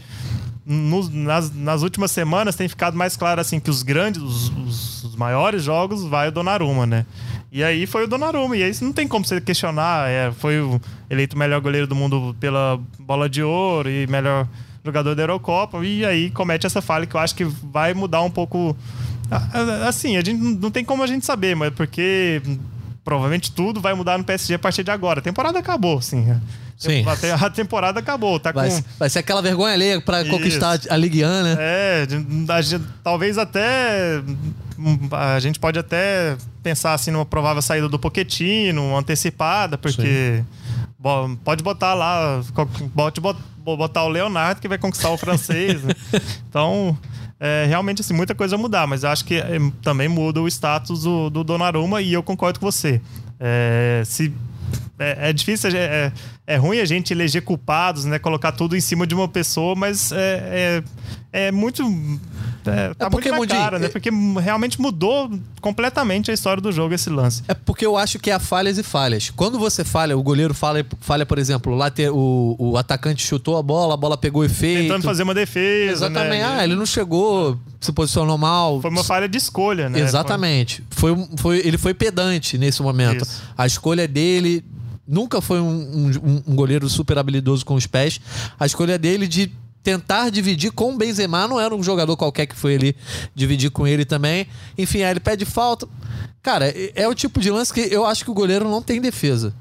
no, 0.64 1.10
nas, 1.10 1.52
nas 1.56 1.82
últimas 1.82 2.12
semanas 2.12 2.56
tem 2.56 2.68
ficado 2.68 2.96
mais 2.96 3.18
claro 3.18 3.42
assim 3.42 3.60
que 3.60 3.72
os 3.72 3.82
grandes, 3.82 4.22
os, 4.22 5.04
os, 5.04 5.16
maiores 5.16 5.64
jogos 5.64 6.04
vai 6.04 6.28
o 6.28 6.32
Donnarumma, 6.32 6.86
né? 6.86 7.04
E 7.52 7.64
aí 7.64 7.88
foi 7.88 8.04
o 8.04 8.08
Donnarumma. 8.08 8.56
E 8.56 8.62
aí 8.62 8.72
não 8.80 8.94
tem 8.94 9.08
como 9.08 9.26
você 9.26 9.42
questionar. 9.42 10.08
É, 10.08 10.32
foi 10.32 10.62
o 10.62 10.80
eleito 11.10 11.36
melhor 11.36 11.60
goleiro 11.62 11.88
do 11.88 11.96
mundo 11.96 12.36
pela 12.40 12.80
bola 13.00 13.28
de 13.28 13.42
ouro 13.42 13.90
e 13.90 14.06
melhor 14.06 14.48
jogador 14.86 15.16
da 15.16 15.24
Eurocopa. 15.24 15.84
E 15.84 16.06
aí 16.06 16.30
comete 16.30 16.66
essa 16.66 16.82
falha 16.82 17.06
que 17.06 17.16
eu 17.16 17.20
acho 17.20 17.36
que 17.36 17.44
vai 17.44 17.94
mudar 17.94 18.22
um 18.22 18.30
pouco. 18.30 18.76
Assim, 19.88 20.18
a 20.18 20.22
gente 20.22 20.40
não 20.40 20.70
tem 20.70 20.86
como 20.86 21.04
a 21.04 21.08
gente 21.08 21.26
saber, 21.26 21.56
mas 21.56 21.74
porque 21.74 22.42
provavelmente 23.04 23.52
tudo 23.52 23.82
vai 23.82 23.94
mudar 23.94 24.18
no 24.18 24.24
PSG 24.24 24.56
a 24.56 24.60
partir 24.60 24.84
de 24.84 24.92
agora. 24.92 25.20
A 25.20 25.24
temporada 25.24 25.58
acabou, 25.60 26.02
sim. 26.02 26.26
Sim. 26.78 27.06
A 27.40 27.50
temporada 27.50 28.00
acabou. 28.00 28.40
Tá 28.40 28.52
vai, 28.52 28.70
com... 28.70 28.84
vai 29.00 29.10
ser 29.10 29.20
aquela 29.20 29.42
vergonha 29.42 29.74
ali 29.74 30.02
para 30.02 30.26
conquistar 30.26 30.80
a 30.90 30.98
Ligue 30.98 31.24
1, 31.24 31.28
né? 31.44 31.58
É, 31.60 32.08
a 32.50 32.62
gente, 32.62 32.84
talvez 33.04 33.38
até. 33.38 34.22
A 35.12 35.40
gente 35.40 35.58
pode 35.58 35.80
até 35.80 36.36
pensar 36.62 36.94
assim 36.94 37.12
numa 37.12 37.26
provável 37.26 37.62
saída 37.62 37.88
do 37.88 37.98
Poquetino, 37.98 38.98
antecipada, 38.98 39.78
porque. 39.78 40.44
Sim. 40.44 41.38
Pode 41.44 41.64
botar 41.64 41.94
lá. 41.94 42.42
Pode 42.94 43.22
botar 43.22 43.40
o 43.74 44.10
Leonardo 44.10 44.62
que 44.62 44.68
vai 44.68 44.78
conquistar 44.78 45.10
o 45.10 45.18
francês. 45.18 45.84
Né? 45.84 45.94
então. 46.50 46.98
É, 47.38 47.66
realmente, 47.68 48.00
assim, 48.00 48.14
muita 48.14 48.34
coisa 48.34 48.58
mudar, 48.58 48.88
mas 48.88 49.04
acho 49.04 49.26
que 49.26 49.36
é, 49.36 49.60
também 49.82 50.08
muda 50.08 50.42
o 50.42 50.48
status 50.48 51.04
do, 51.04 51.30
do 51.30 51.44
Donnarumma 51.44 52.02
e 52.02 52.14
eu 52.14 52.24
concordo 52.24 52.62
com 52.62 52.66
você. 52.66 53.02
É, 53.38 54.02
se 54.06 54.34
é, 54.98 55.30
é 55.30 55.34
difícil, 55.34 55.70
é, 55.72 55.78
é, 55.78 56.12
é, 56.48 56.56
ruim 56.56 56.80
a 56.80 56.86
gente 56.86 57.12
eleger 57.12 57.42
culpados, 57.42 58.06
né? 58.06 58.18
Colocar 58.18 58.54
tudo 58.54 58.76
em 58.76 58.80
cima 58.80 59.06
de 59.06 59.14
uma 59.14 59.28
pessoa, 59.28 59.76
mas 59.76 60.12
é, 60.12 60.84
é, 61.34 61.48
é 61.48 61.52
muito. 61.52 61.84
É, 62.66 62.94
tá 62.94 63.08
é 63.08 63.10
porque, 63.10 63.32
muito 63.32 63.54
na 63.54 63.60
cara, 63.60 63.78
né? 63.78 63.90
Porque 63.90 64.10
realmente 64.42 64.80
mudou 64.80 65.30
completamente 65.60 66.32
a 66.32 66.34
história 66.34 66.62
do 66.62 66.72
jogo 66.72 66.94
esse 66.94 67.10
lance. 67.10 67.44
É 67.48 67.54
porque 67.54 67.86
eu 67.86 67.98
acho 67.98 68.18
que 68.20 68.32
há 68.32 68.40
falhas 68.40 68.78
e 68.78 68.84
falhas. 68.84 69.32
Quando 69.36 69.60
você 69.60 69.84
falha, 69.84 70.18
o 70.18 70.24
goleiro 70.24 70.54
falha, 70.54 70.86
falha 71.02 71.26
por 71.26 71.38
exemplo, 71.38 71.76
lá 71.76 71.92
ter, 71.92 72.10
o, 72.10 72.56
o 72.58 72.78
atacante 72.78 73.26
chutou 73.28 73.58
a 73.58 73.62
bola, 73.62 73.96
a 73.96 73.98
bola 73.98 74.18
pegou 74.18 74.46
efeito. 74.46 74.84
Tentando 74.84 75.04
fazer 75.04 75.24
uma 75.24 75.34
defesa. 75.34 75.92
Exatamente. 76.06 76.40
Né? 76.40 76.46
Ah, 76.46 76.64
ele 76.64 76.76
não 76.76 76.86
chegou, 76.86 77.60
se 77.82 77.92
posicionou 77.92 78.38
mal. 78.38 78.80
Foi 78.82 78.90
uma 78.90 79.04
falha 79.04 79.28
de 79.28 79.38
escolha, 79.38 79.90
né? 79.90 80.00
Exatamente. 80.00 80.84
Foi, 80.90 81.14
foi, 81.36 81.58
ele 81.66 81.78
foi 81.78 81.94
pedante 81.94 82.58
nesse 82.58 82.82
momento. 82.82 83.24
Isso. 83.24 83.44
A 83.58 83.68
escolha 83.68 84.08
dele 84.08 84.64
nunca 85.08 85.42
foi 85.42 85.60
um, 85.60 86.12
um, 86.24 86.44
um, 86.48 86.56
goleiro 86.56 86.90
super 86.90 87.18
habilidoso 87.18 87.66
com 87.66 87.76
os 87.76 87.88
pés. 87.88 88.20
A 88.60 88.66
escolha 88.66 88.98
dele 88.98 89.28
de 89.28 89.52
tentar 89.84 90.30
dividir 90.32 90.72
com 90.72 90.94
o 90.94 90.98
Benzema 90.98 91.48
não 91.48 91.60
era 91.60 91.76
um 91.76 91.84
jogador 91.84 92.18
qualquer 92.18 92.48
que 92.48 92.56
foi 92.56 92.76
ali 92.76 92.96
dividir 93.36 93.70
com 93.70 93.88
ele 93.88 94.04
também. 94.04 94.48
Enfim, 94.78 95.04
aí 95.04 95.12
ele 95.12 95.20
pede 95.20 95.46
falta. 95.46 95.88
Cara, 96.42 96.68
é, 96.68 96.92
é 96.96 97.08
o 97.08 97.14
tipo 97.14 97.40
de 97.40 97.52
lance 97.52 97.74
que 97.74 97.82
eu 97.82 98.06
acho 98.06 98.24
que 98.24 98.32
o 98.32 98.34
goleiro 98.34 98.70
não 98.70 98.82
tem 98.82 99.00
defesa. 99.00 99.54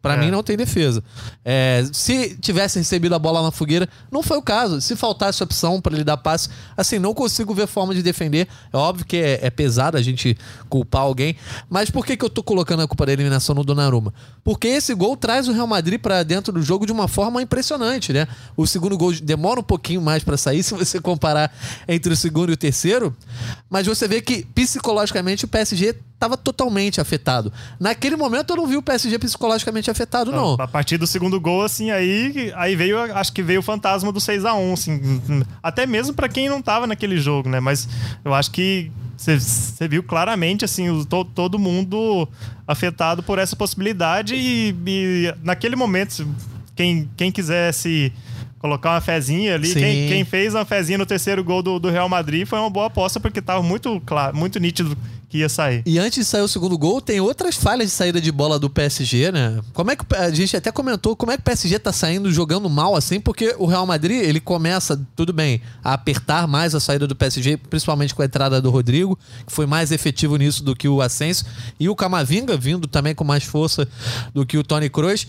Para 0.00 0.14
é. 0.14 0.18
mim 0.18 0.30
não 0.30 0.42
tem 0.42 0.56
defesa. 0.56 1.02
É, 1.44 1.84
se 1.92 2.36
tivesse 2.36 2.78
recebido 2.78 3.14
a 3.14 3.18
bola 3.18 3.42
na 3.42 3.50
fogueira, 3.50 3.88
não 4.12 4.22
foi 4.22 4.38
o 4.38 4.42
caso. 4.42 4.80
Se 4.80 4.94
faltasse 4.94 5.42
opção 5.42 5.80
para 5.80 5.94
ele 5.94 6.04
dar 6.04 6.16
passe, 6.16 6.48
assim, 6.76 6.98
não 6.98 7.12
consigo 7.12 7.52
ver 7.52 7.66
forma 7.66 7.94
de 7.94 8.02
defender. 8.02 8.46
É 8.72 8.76
óbvio 8.76 9.04
que 9.04 9.16
é, 9.16 9.40
é 9.42 9.50
pesado 9.50 9.96
a 9.96 10.02
gente 10.02 10.38
culpar 10.68 11.02
alguém, 11.02 11.36
mas 11.68 11.90
por 11.90 12.06
que, 12.06 12.16
que 12.16 12.24
eu 12.24 12.30
tô 12.30 12.42
colocando 12.42 12.82
a 12.82 12.88
culpa 12.88 13.06
da 13.06 13.12
eliminação 13.12 13.54
no 13.54 13.64
Donnarumma? 13.64 14.14
Porque 14.44 14.68
esse 14.68 14.94
gol 14.94 15.16
traz 15.16 15.48
o 15.48 15.52
Real 15.52 15.66
Madrid 15.66 16.00
para 16.00 16.22
dentro 16.22 16.52
do 16.52 16.62
jogo 16.62 16.86
de 16.86 16.92
uma 16.92 17.08
forma 17.08 17.42
impressionante, 17.42 18.12
né? 18.12 18.28
O 18.56 18.66
segundo 18.66 18.96
gol 18.96 19.12
demora 19.14 19.60
um 19.60 19.64
pouquinho 19.64 20.00
mais 20.00 20.22
para 20.22 20.36
sair 20.36 20.62
se 20.64 20.74
você 20.74 21.00
comparar 21.00 21.52
entre 21.88 22.12
o 22.12 22.16
segundo 22.16 22.50
e 22.50 22.52
o 22.52 22.56
terceiro, 22.56 23.16
mas 23.68 23.86
você 23.86 24.06
vê 24.06 24.20
que 24.20 24.44
psicologicamente 24.54 25.44
o 25.44 25.48
PSG 25.48 25.96
estava 26.18 26.36
totalmente 26.36 27.00
afetado. 27.00 27.52
Naquele 27.78 28.16
momento 28.16 28.50
eu 28.50 28.56
não 28.56 28.66
vi 28.66 28.76
o 28.76 28.82
PSG 28.82 29.18
psicologicamente 29.20 29.88
afetado, 29.88 30.32
não. 30.32 30.56
A 30.58 30.66
partir 30.66 30.98
do 30.98 31.06
segundo 31.06 31.40
gol, 31.40 31.62
assim, 31.62 31.92
aí, 31.92 32.52
aí 32.56 32.74
veio, 32.74 33.00
acho 33.14 33.32
que 33.32 33.40
veio 33.40 33.60
o 33.60 33.62
fantasma 33.62 34.10
do 34.10 34.20
6 34.20 34.44
a 34.44 34.52
1 34.54 34.72
assim, 34.72 35.22
até 35.62 35.86
mesmo 35.86 36.12
para 36.12 36.28
quem 36.28 36.48
não 36.48 36.58
estava 36.58 36.88
naquele 36.88 37.18
jogo, 37.18 37.48
né? 37.48 37.60
Mas 37.60 37.88
eu 38.24 38.34
acho 38.34 38.50
que 38.50 38.90
você 39.16 39.86
viu 39.88 40.02
claramente, 40.02 40.64
assim, 40.64 41.04
to, 41.04 41.24
todo 41.24 41.58
mundo 41.58 42.28
afetado 42.66 43.22
por 43.22 43.38
essa 43.38 43.54
possibilidade 43.54 44.34
e, 44.34 44.74
e 44.86 45.34
naquele 45.42 45.76
momento, 45.76 46.26
quem, 46.74 47.08
quem 47.16 47.30
quisesse 47.30 48.12
colocar 48.58 48.90
uma 48.90 49.00
fezinha 49.00 49.54
ali. 49.54 49.72
Quem, 49.72 50.08
quem, 50.08 50.24
fez 50.24 50.54
uma 50.54 50.64
fezinha 50.64 50.98
no 50.98 51.06
terceiro 51.06 51.42
gol 51.44 51.62
do, 51.62 51.78
do 51.78 51.90
Real 51.90 52.08
Madrid 52.08 52.46
foi 52.46 52.58
uma 52.58 52.70
boa 52.70 52.86
aposta, 52.86 53.20
porque 53.20 53.38
estava 53.38 53.62
muito 53.62 54.00
claro, 54.04 54.36
muito 54.36 54.58
nítido 54.58 54.96
que 55.28 55.38
ia 55.38 55.48
sair. 55.48 55.82
E 55.84 55.98
antes 55.98 56.18
de 56.20 56.24
sair 56.24 56.40
o 56.40 56.48
segundo 56.48 56.76
gol, 56.78 57.02
tem 57.02 57.20
outras 57.20 57.54
falhas 57.54 57.88
de 57.88 57.92
saída 57.92 58.20
de 58.20 58.32
bola 58.32 58.58
do 58.58 58.70
PSG, 58.70 59.30
né? 59.30 59.60
Como 59.74 59.90
é 59.90 59.96
que 59.96 60.04
a 60.14 60.30
gente 60.30 60.56
até 60.56 60.72
comentou 60.72 61.14
como 61.14 61.30
é 61.30 61.36
que 61.36 61.42
o 61.42 61.44
PSG 61.44 61.78
tá 61.78 61.92
saindo 61.92 62.32
jogando 62.32 62.68
mal 62.68 62.96
assim, 62.96 63.20
porque 63.20 63.54
o 63.58 63.66
Real 63.66 63.86
Madrid, 63.86 64.22
ele 64.22 64.40
começa, 64.40 64.98
tudo 65.14 65.32
bem, 65.32 65.60
a 65.84 65.92
apertar 65.92 66.48
mais 66.48 66.74
a 66.74 66.80
saída 66.80 67.06
do 67.06 67.14
PSG, 67.14 67.58
principalmente 67.58 68.14
com 68.14 68.22
a 68.22 68.24
entrada 68.24 68.60
do 68.60 68.70
Rodrigo, 68.70 69.18
que 69.46 69.52
foi 69.52 69.66
mais 69.66 69.92
efetivo 69.92 70.36
nisso 70.36 70.64
do 70.64 70.74
que 70.74 70.88
o 70.88 71.02
Asensio, 71.02 71.46
e 71.78 71.88
o 71.90 71.94
Camavinga 71.94 72.56
vindo 72.56 72.88
também 72.88 73.14
com 73.14 73.24
mais 73.24 73.44
força 73.44 73.86
do 74.32 74.46
que 74.46 74.56
o 74.56 74.64
Tony 74.64 74.88
Kroos. 74.88 75.26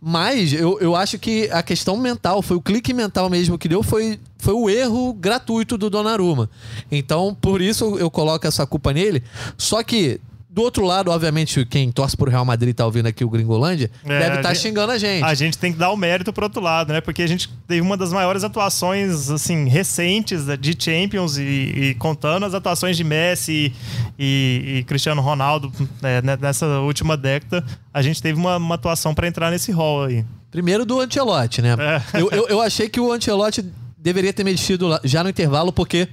Mas 0.00 0.52
eu, 0.52 0.78
eu 0.80 0.94
acho 0.94 1.18
que 1.18 1.50
a 1.50 1.62
questão 1.62 1.96
mental, 1.96 2.42
foi 2.42 2.56
o 2.56 2.61
clique 2.64 2.92
mental 2.94 3.28
mesmo 3.28 3.58
que 3.58 3.68
deu, 3.68 3.82
foi 3.82 4.18
foi 4.38 4.54
o 4.54 4.68
erro 4.68 5.12
gratuito 5.12 5.78
do 5.78 5.88
Donnarumma. 5.88 6.50
Então, 6.90 7.32
por 7.40 7.60
isso 7.60 7.96
eu 7.98 8.10
coloco 8.10 8.44
essa 8.44 8.66
culpa 8.66 8.92
nele. 8.92 9.22
Só 9.56 9.84
que 9.84 10.20
do 10.52 10.60
outro 10.60 10.84
lado, 10.84 11.10
obviamente, 11.10 11.64
quem 11.64 11.90
torce 11.90 12.14
pro 12.14 12.30
Real 12.30 12.44
Madrid 12.44 12.76
tá 12.76 12.84
ouvindo 12.84 13.06
aqui 13.06 13.24
o 13.24 13.30
Gringolândia, 13.30 13.90
é, 14.04 14.18
deve 14.18 14.36
estar 14.36 14.50
tá 14.50 14.54
xingando 14.54 14.92
a 14.92 14.98
gente. 14.98 15.24
A 15.24 15.32
gente 15.32 15.56
tem 15.56 15.72
que 15.72 15.78
dar 15.78 15.90
o 15.90 15.96
mérito 15.96 16.30
pro 16.30 16.44
outro 16.44 16.60
lado, 16.60 16.92
né? 16.92 17.00
Porque 17.00 17.22
a 17.22 17.26
gente 17.26 17.48
teve 17.66 17.80
uma 17.80 17.96
das 17.96 18.12
maiores 18.12 18.44
atuações, 18.44 19.30
assim, 19.30 19.66
recentes 19.66 20.44
de 20.60 20.76
Champions 20.78 21.38
e, 21.38 21.42
e 21.42 21.94
contando 21.94 22.44
as 22.44 22.52
atuações 22.52 22.98
de 22.98 23.02
Messi 23.02 23.72
e, 24.18 24.76
e 24.78 24.84
Cristiano 24.84 25.22
Ronaldo 25.22 25.72
é, 26.02 26.20
nessa 26.36 26.66
última 26.80 27.16
década, 27.16 27.64
a 27.92 28.02
gente 28.02 28.20
teve 28.20 28.38
uma, 28.38 28.58
uma 28.58 28.74
atuação 28.74 29.14
para 29.14 29.26
entrar 29.26 29.50
nesse 29.50 29.72
rol 29.72 30.04
aí. 30.04 30.22
Primeiro 30.50 30.84
do 30.84 31.00
Ancelotti, 31.00 31.62
né? 31.62 31.74
É. 31.78 32.20
Eu, 32.20 32.30
eu, 32.30 32.48
eu 32.48 32.60
achei 32.60 32.90
que 32.90 33.00
o 33.00 33.10
Ancelotti 33.10 33.64
deveria 34.02 34.32
ter 34.32 34.42
mexido 34.42 34.98
já 35.04 35.22
no 35.22 35.30
intervalo, 35.30 35.72
porque, 35.72 36.08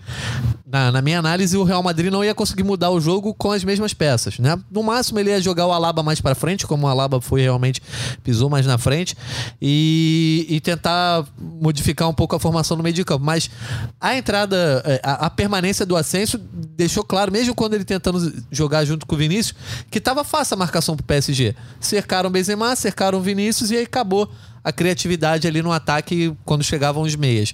na, 0.65 0.91
na, 0.91 1.01
minha 1.01 1.17
análise, 1.17 1.57
o 1.57 1.63
Real 1.63 1.81
Madrid 1.81 2.11
não 2.11 2.23
ia 2.23 2.35
conseguir 2.35 2.61
mudar 2.61 2.91
o 2.91 3.01
jogo 3.01 3.33
com 3.33 3.51
as 3.51 3.63
mesmas 3.63 3.95
peças, 3.95 4.37
né? 4.37 4.57
No 4.69 4.83
máximo, 4.83 5.19
ele 5.19 5.31
ia 5.31 5.41
jogar 5.41 5.65
o 5.65 5.71
Alaba 5.71 6.03
mais 6.03 6.21
para 6.21 6.35
frente, 6.35 6.67
como 6.67 6.85
o 6.85 6.89
Alaba 6.89 7.19
foi 7.19 7.41
realmente, 7.41 7.81
pisou 8.23 8.47
mais 8.47 8.67
na 8.67 8.77
frente, 8.77 9.17
e, 9.59 10.45
e 10.47 10.59
tentar 10.59 11.25
modificar 11.39 12.07
um 12.07 12.13
pouco 12.13 12.35
a 12.35 12.39
formação 12.39 12.77
no 12.77 12.83
meio 12.83 12.93
de 12.93 13.03
campo. 13.03 13.25
Mas 13.25 13.49
a 13.99 14.15
entrada, 14.15 14.83
é, 14.85 15.01
a, 15.03 15.25
a 15.25 15.29
permanência 15.31 15.83
do 15.83 15.97
Ascenso 15.97 16.37
deixou 16.37 17.03
claro, 17.03 17.31
mesmo 17.31 17.55
quando 17.55 17.73
ele 17.73 17.83
tentando 17.83 18.31
jogar 18.51 18.85
junto 18.85 19.07
com 19.07 19.15
o 19.15 19.17
Vinícius, 19.17 19.57
que 19.89 19.97
estava 19.97 20.23
fácil 20.23 20.53
a 20.53 20.57
marcação 20.57 20.95
pro 20.95 21.03
PSG. 21.05 21.55
Cercaram 21.79 22.29
o 22.29 22.31
Benzema, 22.31 22.75
cercaram 22.75 23.17
o 23.17 23.21
Vinícius 23.21 23.71
e 23.71 23.77
aí 23.77 23.83
acabou 23.83 24.29
a 24.69 24.71
criatividade 24.71 25.47
ali 25.47 25.61
no 25.61 25.71
ataque 25.71 26.33
quando 26.45 26.63
chegavam 26.63 27.03
os 27.03 27.15
meias. 27.15 27.53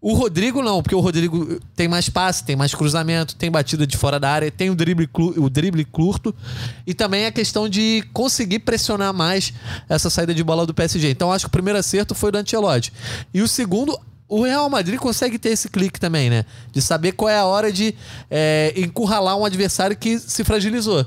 O 0.00 0.14
Rodrigo 0.14 0.62
não, 0.62 0.80
porque 0.82 0.94
o 0.94 1.00
Rodrigo 1.00 1.60
tem 1.74 1.88
mais 1.88 2.08
passe, 2.08 2.44
tem 2.44 2.54
mais 2.54 2.72
cruzamento, 2.72 3.34
tem 3.34 3.50
batida 3.50 3.84
de 3.84 3.96
fora 3.96 4.20
da 4.20 4.30
área, 4.30 4.50
tem 4.50 4.70
o 4.70 4.74
drible, 4.74 5.08
o 5.36 5.50
drible 5.50 5.84
curto 5.84 6.34
e 6.86 6.94
também 6.94 7.26
a 7.26 7.32
questão 7.32 7.68
de 7.68 8.04
conseguir 8.12 8.60
pressionar 8.60 9.12
mais 9.12 9.52
essa 9.88 10.08
saída 10.08 10.32
de 10.32 10.44
bola 10.44 10.64
do 10.64 10.72
PSG. 10.72 11.10
Então 11.10 11.32
acho 11.32 11.46
que 11.46 11.48
o 11.48 11.52
primeiro 11.52 11.78
acerto 11.78 12.14
foi 12.14 12.30
do 12.30 12.38
Ancelotti. 12.38 12.92
E 13.34 13.42
o 13.42 13.48
segundo, 13.48 13.98
o 14.28 14.44
Real 14.44 14.70
Madrid 14.70 14.98
consegue 15.00 15.38
ter 15.38 15.48
esse 15.48 15.68
clique 15.68 15.98
também, 15.98 16.30
né? 16.30 16.44
De 16.70 16.80
saber 16.80 17.12
qual 17.12 17.28
é 17.28 17.38
a 17.38 17.44
hora 17.44 17.72
de 17.72 17.92
é, 18.30 18.72
encurralar 18.76 19.36
um 19.36 19.44
adversário 19.44 19.96
que 19.96 20.20
se 20.20 20.44
fragilizou. 20.44 21.04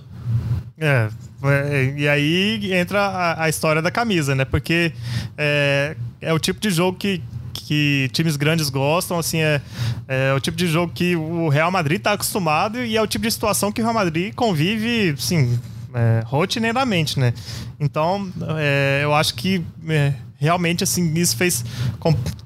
É, 0.79 1.09
é, 1.43 1.93
e 1.97 2.07
aí 2.07 2.73
entra 2.73 3.01
a, 3.01 3.43
a, 3.43 3.49
história 3.49 3.81
da 3.81 3.91
camisa, 3.91 4.33
né? 4.33 4.45
Porque 4.45 4.93
é, 5.37 5.95
é 6.21 6.33
o 6.33 6.39
tipo 6.39 6.59
de 6.59 6.69
jogo 6.69 6.97
que, 6.97 7.21
que 7.53 8.09
times 8.13 8.37
grandes 8.37 8.69
gostam, 8.69 9.19
assim, 9.19 9.39
é, 9.39 9.61
é 10.07 10.33
o 10.33 10.39
tipo 10.39 10.57
de 10.57 10.67
jogo 10.67 10.93
que 10.93 11.15
o 11.15 11.49
Real 11.49 11.69
Madrid 11.69 11.97
está 11.97 12.13
acostumado 12.13 12.83
e 12.83 12.95
é 12.95 13.01
o 13.01 13.07
tipo 13.07 13.25
de 13.25 13.31
situação 13.31 13.71
que 13.71 13.81
o 13.81 13.83
Real 13.83 13.93
Madrid 13.93 14.33
convive, 14.33 15.15
sim, 15.17 15.59
é, 15.93 16.23
rotineiramente, 16.25 17.19
né? 17.19 17.33
Então, 17.77 18.31
é, 18.57 19.01
eu 19.03 19.13
acho 19.13 19.35
que 19.35 19.61
é, 19.87 20.13
realmente, 20.39 20.84
assim, 20.84 21.13
isso 21.15 21.36
fez 21.36 21.65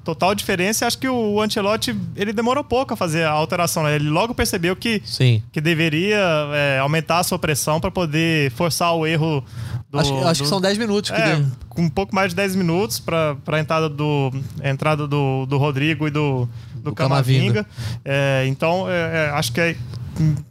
total 0.02 0.34
diferença. 0.34 0.86
Acho 0.86 0.98
que 0.98 1.08
o 1.08 1.40
Ancelotti, 1.40 1.96
ele 2.16 2.32
demorou 2.32 2.64
pouco 2.64 2.92
a 2.92 2.96
fazer 2.96 3.24
a 3.24 3.30
alteração. 3.30 3.84
Né? 3.84 3.94
Ele 3.94 4.10
logo 4.10 4.34
percebeu 4.34 4.74
que, 4.74 5.00
Sim. 5.04 5.42
que 5.52 5.60
deveria 5.60 6.18
é, 6.52 6.78
aumentar 6.80 7.20
a 7.20 7.22
sua 7.22 7.38
pressão 7.38 7.80
para 7.80 7.90
poder 7.90 8.50
forçar 8.50 8.94
o 8.94 9.06
erro 9.06 9.44
do, 9.90 10.00
acho, 10.00 10.14
acho 10.24 10.40
do, 10.40 10.44
que 10.44 10.48
são 10.48 10.60
10 10.60 10.76
minutos. 10.76 11.10
Que 11.10 11.16
é, 11.16 11.44
com 11.68 11.82
um 11.82 11.88
pouco 11.88 12.14
mais 12.14 12.30
de 12.30 12.36
10 12.36 12.56
minutos 12.56 12.98
para 12.98 13.36
a 13.46 13.60
entrada, 13.60 13.88
do, 13.88 14.32
entrada 14.62 15.06
do, 15.06 15.46
do 15.46 15.56
Rodrigo 15.56 16.08
e 16.08 16.10
do, 16.10 16.48
do, 16.74 16.82
do 16.82 16.94
Camavinga. 16.94 17.64
Camavinga. 17.64 17.66
É, 18.04 18.44
então, 18.48 18.90
é, 18.90 19.26
é, 19.26 19.30
acho 19.30 19.52
que 19.52 19.60
é, 19.60 19.76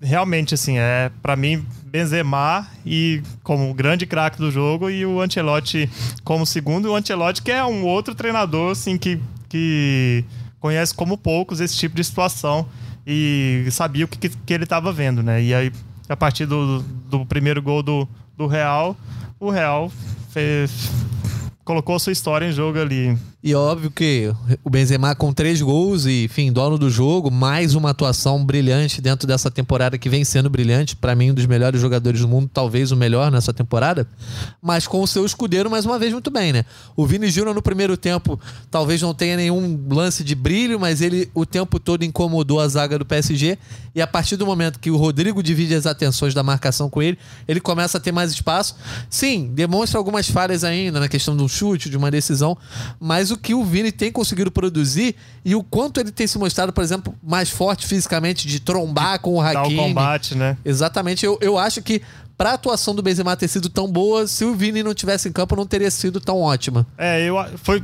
realmente, 0.01 0.53
assim, 0.53 0.77
é 0.77 1.11
para 1.21 1.35
mim 1.35 1.65
Benzema 1.93 2.67
e 2.83 3.21
como 3.43 3.71
grande 3.71 4.07
craque 4.07 4.39
do 4.39 4.49
jogo 4.49 4.89
e 4.89 5.05
o 5.05 5.21
Ancelotti 5.21 5.87
como 6.23 6.43
segundo. 6.43 6.89
O 6.89 6.95
Ancelotti 6.95 7.43
que 7.43 7.51
é 7.51 7.63
um 7.63 7.85
outro 7.85 8.15
treinador 8.15 8.71
assim 8.71 8.97
que, 8.97 9.21
que 9.47 10.25
conhece 10.59 10.91
como 10.95 11.19
poucos 11.19 11.59
esse 11.59 11.77
tipo 11.77 11.95
de 11.95 12.03
situação 12.03 12.67
e 13.05 13.67
sabia 13.69 14.05
o 14.05 14.07
que, 14.07 14.27
que 14.27 14.53
ele 14.55 14.63
estava 14.63 14.91
vendo, 14.91 15.21
né? 15.21 15.39
E 15.39 15.53
aí 15.53 15.71
a 16.09 16.15
partir 16.15 16.47
do, 16.47 16.79
do 16.81 17.27
primeiro 17.27 17.61
gol 17.61 17.83
do, 17.83 18.07
do 18.35 18.47
Real, 18.47 18.97
o 19.39 19.51
Real 19.51 19.91
fez, 20.31 20.89
colocou 21.63 21.99
sua 21.99 22.11
história 22.11 22.47
em 22.47 22.51
jogo 22.51 22.79
ali. 22.79 23.15
E 23.45 23.53
óbvio 23.53 23.91
que 23.91 24.33
o 24.63 24.69
Benzema 24.69 25.13
com 25.13 25.33
três 25.33 25.61
gols 25.61 26.05
e, 26.05 26.23
enfim, 26.23 26.49
dono 26.49 26.77
do 26.77 26.89
jogo, 26.89 27.29
mais 27.29 27.75
uma 27.75 27.89
atuação 27.89 28.41
brilhante 28.41 29.01
dentro 29.01 29.27
dessa 29.27 29.51
temporada 29.51 29.97
que 29.97 30.07
vem 30.07 30.23
sendo 30.23 30.49
brilhante, 30.49 30.95
para 30.95 31.13
mim 31.13 31.31
um 31.31 31.33
dos 31.33 31.45
melhores 31.45 31.81
jogadores 31.81 32.21
do 32.21 32.27
mundo, 32.29 32.49
talvez 32.53 32.93
o 32.93 32.95
melhor 32.95 33.29
nessa 33.29 33.51
temporada, 33.51 34.07
mas 34.61 34.87
com 34.87 35.01
o 35.01 35.05
seu 35.05 35.25
escudeiro 35.25 35.69
mais 35.69 35.85
uma 35.85 35.99
vez 35.99 36.13
muito 36.13 36.31
bem, 36.31 36.53
né? 36.53 36.63
O 36.95 37.05
Vini 37.05 37.29
Júnior 37.29 37.53
no 37.53 37.61
primeiro 37.61 37.97
tempo 37.97 38.39
talvez 38.71 39.01
não 39.01 39.13
tenha 39.13 39.35
nenhum 39.35 39.87
lance 39.89 40.23
de 40.23 40.35
brilho, 40.35 40.79
mas 40.79 41.01
ele 41.01 41.29
o 41.33 41.45
tempo 41.45 41.81
todo 41.81 42.05
incomodou 42.05 42.61
a 42.61 42.67
zaga 42.69 42.97
do 42.97 43.05
PSG 43.05 43.57
e 43.93 44.01
a 44.01 44.07
partir 44.07 44.37
do 44.37 44.45
momento 44.45 44.79
que 44.79 44.89
o 44.89 44.95
Rodrigo 44.95 45.43
divide 45.43 45.75
as 45.75 45.85
atenções 45.85 46.33
da 46.33 46.43
marcação 46.43 46.89
com 46.89 47.01
ele, 47.01 47.17
ele 47.45 47.59
começa 47.59 47.97
a 47.97 48.01
ter 48.01 48.13
mais 48.13 48.31
espaço. 48.31 48.77
Sim, 49.09 49.51
demonstra 49.53 49.97
algumas 49.99 50.29
falhas 50.29 50.63
ainda 50.63 50.97
na 50.97 51.09
questão 51.09 51.35
do 51.35 51.49
chute, 51.49 51.89
de 51.89 51.97
uma 51.97 52.09
decisão, 52.09 52.57
mas 53.01 53.32
o 53.33 53.37
que 53.37 53.53
o 53.53 53.63
Vini 53.63 53.91
tem 53.91 54.11
conseguido 54.11 54.51
produzir 54.51 55.15
e 55.43 55.55
o 55.55 55.63
quanto 55.63 55.99
ele 55.99 56.11
tem 56.11 56.25
se 56.25 56.37
mostrado, 56.37 56.71
por 56.71 56.83
exemplo, 56.83 57.13
mais 57.21 57.49
forte 57.49 57.85
fisicamente, 57.85 58.47
de 58.47 58.59
trombar 58.59 59.19
com 59.19 59.35
o 59.35 59.41
Hakimi. 59.41 59.75
Dar 59.75 59.81
o 59.81 59.87
combate, 59.87 60.35
né? 60.35 60.57
Exatamente. 60.63 61.25
Eu, 61.25 61.37
eu 61.41 61.57
acho 61.57 61.81
que 61.81 62.01
para 62.37 62.51
a 62.51 62.53
atuação 62.53 62.95
do 62.95 63.01
Benzema 63.01 63.35
ter 63.37 63.47
sido 63.47 63.69
tão 63.69 63.91
boa, 63.91 64.27
se 64.27 64.43
o 64.43 64.55
Vini 64.55 64.83
não 64.83 64.93
tivesse 64.93 65.29
em 65.29 65.31
campo, 65.31 65.55
não 65.55 65.65
teria 65.65 65.91
sido 65.91 66.19
tão 66.19 66.39
ótima. 66.39 66.85
É, 66.97 67.21
eu 67.21 67.35
foi 67.57 67.81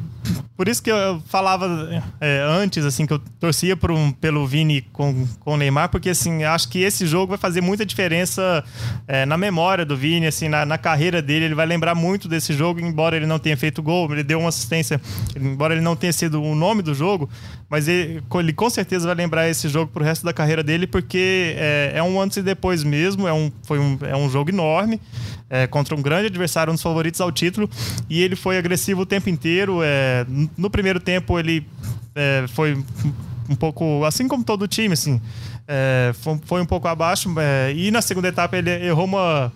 por 0.59 0.67
isso 0.67 0.83
que 0.83 0.91
eu 0.91 1.21
falava 1.27 2.03
é, 2.19 2.41
antes, 2.45 2.83
assim, 2.83 3.05
que 3.05 3.13
eu 3.13 3.19
torcia 3.39 3.77
por 3.77 3.91
um, 3.91 4.11
pelo 4.11 4.45
Vini 4.45 4.81
com, 4.81 5.25
com 5.39 5.53
o 5.53 5.57
Neymar, 5.57 5.87
porque, 5.89 6.09
assim, 6.09 6.43
acho 6.43 6.67
que 6.67 6.79
esse 6.79 7.07
jogo 7.07 7.29
vai 7.29 7.37
fazer 7.37 7.61
muita 7.61 7.85
diferença 7.85 8.63
é, 9.07 9.25
na 9.25 9.37
memória 9.37 9.85
do 9.85 9.95
Vini, 9.95 10.27
assim, 10.27 10.49
na, 10.49 10.65
na, 10.65 10.77
carreira 10.77 11.21
dele. 11.21 11.45
Ele 11.45 11.55
vai 11.55 11.65
lembrar 11.65 11.95
muito 11.95 12.27
desse 12.27 12.51
jogo, 12.53 12.81
embora 12.81 13.15
ele 13.15 13.25
não 13.25 13.39
tenha 13.39 13.55
feito 13.55 13.81
gol, 13.81 14.11
ele 14.11 14.23
deu 14.23 14.39
uma 14.39 14.49
assistência, 14.49 14.99
embora 15.33 15.73
ele 15.73 15.81
não 15.81 15.95
tenha 15.95 16.11
sido 16.11 16.41
o 16.41 16.53
nome 16.53 16.81
do 16.81 16.93
jogo, 16.93 17.29
mas 17.69 17.87
ele, 17.87 18.21
ele 18.35 18.53
com 18.53 18.69
certeza 18.69 19.07
vai 19.07 19.15
lembrar 19.15 19.47
esse 19.47 19.69
jogo 19.69 19.91
pro 19.91 20.03
resto 20.03 20.25
da 20.25 20.33
carreira 20.33 20.61
dele, 20.61 20.85
porque 20.85 21.55
é, 21.57 21.93
é 21.95 22.03
um 22.03 22.19
antes 22.19 22.35
e 22.35 22.41
depois 22.41 22.83
mesmo, 22.83 23.27
é 23.27 23.33
um, 23.33 23.49
foi 23.63 23.79
um, 23.79 23.97
é 24.01 24.15
um 24.15 24.29
jogo 24.29 24.38
enorme, 24.47 25.01
é, 25.49 25.67
contra 25.67 25.95
um 25.95 26.01
grande 26.01 26.27
adversário, 26.27 26.71
um 26.71 26.75
dos 26.75 26.83
favoritos 26.83 27.19
ao 27.19 27.31
título, 27.31 27.69
e 28.09 28.21
ele 28.21 28.35
foi 28.35 28.57
agressivo 28.57 29.01
o 29.01 29.05
tempo 29.05 29.29
inteiro. 29.29 29.79
É, 29.83 30.25
no 30.57 30.69
primeiro 30.69 30.99
tempo 30.99 31.37
ele 31.37 31.65
é, 32.15 32.45
foi 32.49 32.81
um 33.49 33.55
pouco, 33.55 34.05
assim 34.05 34.27
como 34.27 34.43
todo 34.43 34.61
o 34.63 34.67
time, 34.67 34.93
assim, 34.93 35.19
é, 35.67 36.11
foi, 36.13 36.39
foi, 36.45 36.61
um 36.61 36.65
pouco 36.65 36.87
abaixo, 36.87 37.33
é, 37.37 37.73
e 37.75 37.91
na 37.91 38.01
segunda 38.01 38.27
etapa 38.27 38.57
ele 38.57 38.69
errou 38.69 39.05
uma 39.05 39.51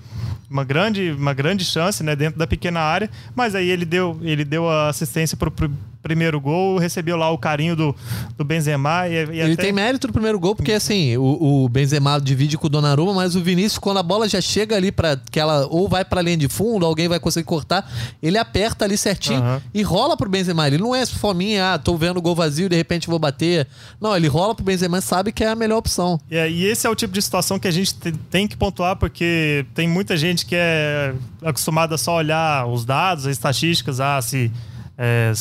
uma 0.54 0.63
grande, 0.63 1.12
uma 1.12 1.34
grande 1.34 1.65
chance 1.65 2.04
né, 2.04 2.15
dentro 2.15 2.38
da 2.38 2.46
pequena 2.46 2.80
área, 2.80 3.10
mas 3.36 3.56
aí 3.56 3.67
ele 3.67 3.86
deu, 3.86 4.19
ele 4.22 4.46
deu 4.46 4.69
a 4.69 4.88
assistência 4.88 5.36
para 5.36 5.50
o 5.50 5.72
primeiro 6.04 6.39
gol, 6.39 6.78
recebeu 6.78 7.16
lá 7.16 7.32
o 7.32 7.38
carinho 7.38 7.76
do, 7.76 7.96
do 8.38 8.44
Benzema. 8.44 9.08
E, 9.08 9.13
e 9.13 9.39
ele 9.39 9.54
até... 9.54 9.63
tem 9.63 9.72
mérito 9.72 10.08
no 10.08 10.13
primeiro 10.13 10.38
gol, 10.38 10.54
porque 10.54 10.74
assim, 10.74 11.16
o, 11.16 11.63
o, 11.63 11.70
Benzema 11.70 12.20
divide 12.20 12.58
com 12.58 12.68
o 12.68 12.70
Donnarumma, 12.70 13.13
mas 13.13 13.36
o 13.36 13.42
Vinícius, 13.42 13.80
quando 13.80 13.98
a 13.98 14.04
bola 14.04 14.28
já 14.28 14.42
chega 14.42 14.76
ali 14.76 14.92
para 14.92 15.18
que 15.32 15.39
ela 15.39 15.66
ou 15.68 15.88
vai 15.88 16.04
para 16.04 16.22
linha 16.22 16.36
de 16.36 16.50
fundo, 16.50 16.86
alguém 16.86 17.08
vai 17.08 17.20
conseguir 17.20 17.46
cortar, 17.46 17.89
ele 18.22 18.38
aperta 18.38 18.84
ali 18.84 18.98
certinho 18.98 19.42
uhum. 19.42 19.62
e 19.74 19.82
rola 19.82 20.18
pro 20.18 20.30
Benzema. 20.30 20.68
Ele 20.68 20.78
não 20.78 20.94
é 20.94 21.06
fominha, 21.06 21.74
ah, 21.74 21.80
tô 21.80 21.96
vendo 21.96 22.18
o 22.18 22.22
gol 22.22 22.36
vazio, 22.36 22.68
de 22.68 22.76
repente 22.76 23.08
vou 23.08 23.18
bater. 23.18 23.66
Não, 24.02 24.16
ele 24.16 24.28
rola 24.28 24.54
pro 24.54 24.66
Benzema 24.66 25.00
sabe 25.00 25.32
que 25.32 25.44
é 25.44 25.48
a 25.48 25.56
melhor 25.56 25.78
opção. 25.78 26.20
É, 26.30 26.50
e 26.50 26.66
esse 26.66 26.86
é 26.86 26.89
o 26.89 26.96
tipo 26.96 27.13
de 27.13 27.22
situação 27.22 27.58
que 27.58 27.68
a 27.68 27.72
gente 27.72 27.96
tem 28.30 28.46
que 28.46 28.58
pontuar, 28.58 28.98
porque 28.98 29.66
tem 29.74 29.88
muita 29.88 30.18
gente 30.18 30.46
que 30.46 30.56
é 30.56 31.13
acostumada 31.42 31.96
a 31.96 31.98
só 31.98 32.18
olhar 32.18 32.68
os 32.68 32.84
dados, 32.84 33.26
as 33.26 33.32
estatísticas, 33.32 34.02
ah, 34.02 34.22
se 34.22 34.52
é, 34.98 35.32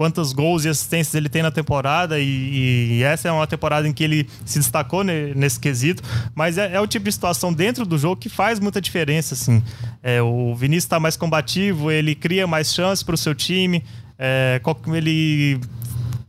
quantos 0.00 0.32
gols 0.32 0.64
e 0.64 0.68
assistências 0.70 1.14
ele 1.14 1.28
tem 1.28 1.42
na 1.42 1.50
temporada 1.50 2.18
e, 2.18 2.24
e, 2.24 3.02
essa 3.02 3.28
é 3.28 3.30
uma 3.30 3.46
temporada 3.46 3.86
em 3.86 3.92
que 3.92 4.02
ele 4.02 4.26
se 4.46 4.58
destacou 4.58 5.04
nesse 5.04 5.60
quesito, 5.60 6.02
mas 6.34 6.56
é, 6.56 6.72
é, 6.72 6.80
o 6.80 6.86
tipo 6.86 7.04
de 7.04 7.12
situação 7.12 7.52
dentro 7.52 7.84
do 7.84 7.98
jogo 7.98 8.16
que 8.16 8.30
faz 8.30 8.58
muita 8.58 8.80
diferença, 8.80 9.34
assim. 9.34 9.62
É, 10.02 10.22
o 10.22 10.54
Vinícius 10.54 10.84
está 10.84 10.98
mais 10.98 11.18
combativo, 11.18 11.90
ele 11.90 12.14
cria 12.14 12.46
mais 12.46 12.72
chances 12.72 13.02
para 13.02 13.14
o 13.14 13.18
seu 13.18 13.34
time, 13.34 13.84
é, 14.18 14.58
ele 14.94 15.60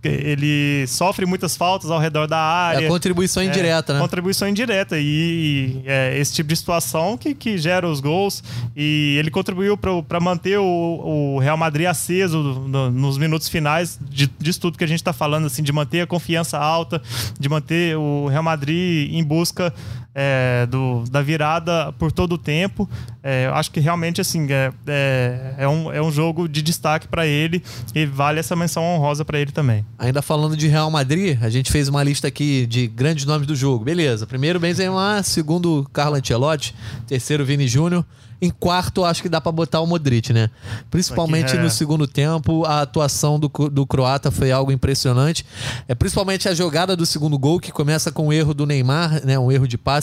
ele 0.09 0.85
sofre 0.87 1.25
muitas 1.25 1.55
faltas 1.55 1.91
ao 1.91 1.99
redor 1.99 2.27
da 2.27 2.37
área. 2.37 2.85
É 2.85 2.87
contribuição 2.87 3.43
indireta, 3.43 3.91
é, 3.91 3.95
né? 3.95 4.01
Contribuição 4.01 4.47
indireta. 4.47 4.97
E, 4.97 5.03
e 5.03 5.81
é 5.85 6.17
esse 6.17 6.33
tipo 6.33 6.49
de 6.49 6.55
situação 6.55 7.17
que, 7.17 7.35
que 7.35 7.57
gera 7.57 7.87
os 7.87 7.99
gols. 7.99 8.43
E 8.75 9.15
ele 9.19 9.29
contribuiu 9.29 9.77
para 9.77 10.19
manter 10.19 10.57
o, 10.57 11.35
o, 11.35 11.39
Real 11.39 11.57
Madrid 11.57 11.87
aceso 11.87 12.41
no, 12.41 12.89
nos 12.89 13.17
minutos 13.17 13.47
finais 13.47 13.99
de, 14.01 14.29
disso 14.39 14.59
tudo 14.59 14.77
que 14.77 14.83
a 14.83 14.87
gente 14.87 14.99
está 14.99 15.13
falando, 15.13 15.45
assim, 15.45 15.63
de 15.63 15.71
manter 15.71 16.01
a 16.01 16.07
confiança 16.07 16.57
alta, 16.57 17.01
de 17.39 17.49
manter 17.49 17.95
o 17.97 18.27
Real 18.27 18.43
Madrid 18.43 19.13
em 19.13 19.23
busca 19.23 19.73
é, 20.13 20.67
do, 20.69 21.03
da 21.09 21.21
virada 21.21 21.91
por 21.93 22.11
todo 22.11 22.33
o 22.33 22.37
tempo. 22.37 22.89
É, 23.23 23.45
eu 23.47 23.53
acho 23.53 23.71
que 23.71 23.79
realmente 23.79 24.19
assim 24.19 24.47
é, 24.49 24.71
é, 24.87 25.55
é, 25.59 25.67
um, 25.67 25.91
é 25.91 26.01
um 26.01 26.11
jogo 26.11 26.49
de 26.49 26.61
destaque 26.61 27.07
para 27.07 27.25
ele 27.25 27.63
e 27.93 28.05
vale 28.05 28.39
essa 28.39 28.55
menção 28.55 28.83
honrosa 28.83 29.23
para 29.23 29.39
ele 29.39 29.51
também. 29.51 29.85
Ainda 29.97 30.21
falando 30.21 30.57
de 30.57 30.67
Real 30.67 30.89
Madrid, 30.89 31.37
a 31.41 31.49
gente 31.49 31.71
fez 31.71 31.87
uma 31.87 32.03
lista 32.03 32.27
aqui 32.27 32.65
de 32.65 32.87
grandes 32.87 33.25
nomes 33.25 33.47
do 33.47 33.55
jogo. 33.55 33.85
Beleza, 33.85 34.25
primeiro 34.27 34.59
Benzema, 34.59 35.21
segundo 35.23 35.87
Carlo 35.93 36.15
Ancelotti, 36.15 36.75
terceiro 37.07 37.45
Vini 37.45 37.67
Júnior. 37.67 38.05
Em 38.43 38.49
quarto, 38.49 39.05
acho 39.05 39.21
que 39.21 39.29
dá 39.29 39.39
para 39.39 39.51
botar 39.51 39.81
o 39.81 39.85
Modric, 39.85 40.33
né? 40.33 40.49
Principalmente 40.89 41.55
é. 41.55 41.61
no 41.61 41.69
segundo 41.69 42.07
tempo, 42.07 42.65
a 42.65 42.81
atuação 42.81 43.39
do, 43.39 43.47
do 43.69 43.85
croata 43.85 44.31
foi 44.31 44.51
algo 44.51 44.71
impressionante. 44.71 45.45
É 45.87 45.93
principalmente 45.93 46.49
a 46.49 46.53
jogada 46.55 46.95
do 46.95 47.05
segundo 47.05 47.37
gol, 47.37 47.59
que 47.59 47.71
começa 47.71 48.11
com 48.11 48.29
o 48.29 48.33
erro 48.33 48.55
do 48.55 48.65
Neymar, 48.65 49.23
né? 49.23 49.37
Um 49.37 49.51
erro 49.51 49.67
de 49.67 49.77
passe, 49.77 50.00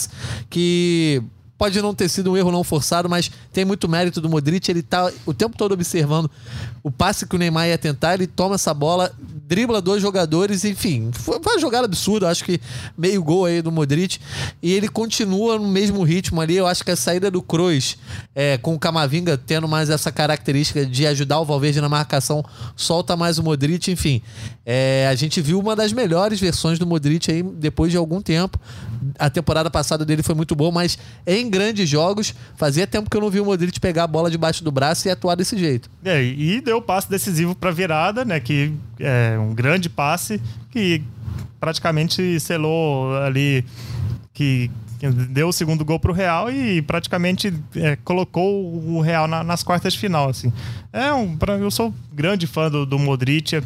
que 0.51 1.23
pode 1.59 1.83
não 1.83 1.93
ter 1.93 2.09
sido 2.09 2.31
um 2.31 2.37
erro 2.37 2.53
não 2.53 2.63
forçado, 2.63 3.09
mas 3.09 3.31
tem 3.53 3.65
muito 3.65 3.89
mérito 3.89 4.21
do 4.21 4.29
Modric. 4.29 4.71
Ele 4.71 4.83
tá 4.83 5.11
o 5.27 5.35
tempo 5.35 5.57
todo 5.57 5.73
observando 5.73 6.31
o 6.83 6.91
passe 6.91 7.27
que 7.27 7.35
o 7.35 7.39
Neymar 7.39 7.67
ia 7.67 7.77
tentar, 7.77 8.15
ele 8.15 8.27
toma 8.27 8.55
essa 8.55 8.73
bola, 8.73 9.13
dribla 9.47 9.81
dois 9.81 10.01
jogadores, 10.01 10.65
enfim, 10.65 11.11
foi 11.13 11.39
uma 11.39 11.59
jogada 11.59 11.85
absurda, 11.85 12.29
acho 12.29 12.45
que 12.45 12.61
meio 12.97 13.23
gol 13.23 13.45
aí 13.45 13.61
do 13.61 13.73
Modric, 13.73 14.19
e 14.63 14.73
ele 14.73 14.89
continua 14.89 15.59
no 15.59 15.67
mesmo 15.67 16.03
ritmo 16.03 16.41
ali, 16.41 16.57
eu 16.57 16.67
acho 16.67 16.85
que 16.85 16.91
a 16.91 16.97
saída 16.97 17.31
do 17.31 17.43
Kroos, 17.43 17.99
é, 18.35 18.57
com 18.59 18.75
o 18.75 18.79
Camavinga 18.79 19.37
tendo 19.37 19.67
mais 19.67 19.91
essa 19.91 20.13
característica 20.13 20.87
de 20.87 21.07
ajudar 21.07 21.41
o 21.41 21.45
Valverde 21.45 21.81
na 21.81 21.89
marcação, 21.89 22.45
solta 22.77 23.17
mais 23.17 23.39
o 23.39 23.43
Modric, 23.43 23.91
enfim, 23.91 24.23
é, 24.65 25.09
a 25.11 25.15
gente 25.15 25.41
viu 25.41 25.59
uma 25.59 25.75
das 25.75 25.93
melhores 25.93 26.41
versões 26.41 26.79
do 26.79 26.87
Modric 26.87 27.31
aí 27.31 27.43
depois 27.43 27.91
de 27.91 27.99
algum 27.99 28.23
tempo, 28.23 28.59
a 29.19 29.31
temporada 29.31 29.71
passada 29.71 30.05
dele 30.05 30.23
foi 30.23 30.35
muito 30.35 30.55
boa, 30.55 30.71
mas 30.71 30.99
em 31.27 31.49
grandes 31.49 31.89
jogos, 31.89 32.35
fazia 32.57 32.87
tempo 32.87 33.11
que 33.11 33.17
eu 33.17 33.21
não 33.21 33.31
vi 33.31 33.41
o 33.41 33.45
Modric 33.45 33.79
pegar 33.81 34.05
a 34.05 34.07
bola 34.07 34.31
debaixo 34.31 34.63
do 34.63 34.71
braço 34.71 35.09
e 35.09 35.11
atuar 35.11 35.35
desse 35.35 35.57
jeito. 35.59 35.91
É, 36.05 36.23
e 36.23 36.61
deu 36.61 36.81
passe 36.81 37.09
decisivo 37.09 37.55
para 37.55 37.71
virada, 37.71 38.25
né, 38.25 38.41
que 38.41 38.73
é 38.99 39.39
um 39.39 39.55
grande 39.55 39.89
passe 39.89 40.41
que 40.71 41.03
praticamente 41.61 42.39
selou 42.41 43.17
ali 43.17 43.65
que 44.33 44.71
deu 45.31 45.49
o 45.49 45.53
segundo 45.53 45.85
gol 45.85 45.99
pro 45.99 46.13
Real 46.13 46.51
e 46.51 46.83
praticamente 46.83 47.53
é, 47.77 47.97
colocou 47.97 48.75
o 48.75 49.01
Real 49.01 49.29
na, 49.29 49.45
nas 49.45 49.63
quartas 49.63 49.93
de 49.93 49.99
final, 49.99 50.29
assim. 50.29 50.53
É 50.93 51.13
um, 51.13 51.37
pra, 51.37 51.55
eu 51.55 51.71
sou 51.71 51.95
grande 52.13 52.47
fã 52.47 52.71
do, 52.71 52.85
do 52.85 52.99
Modric, 52.99 53.63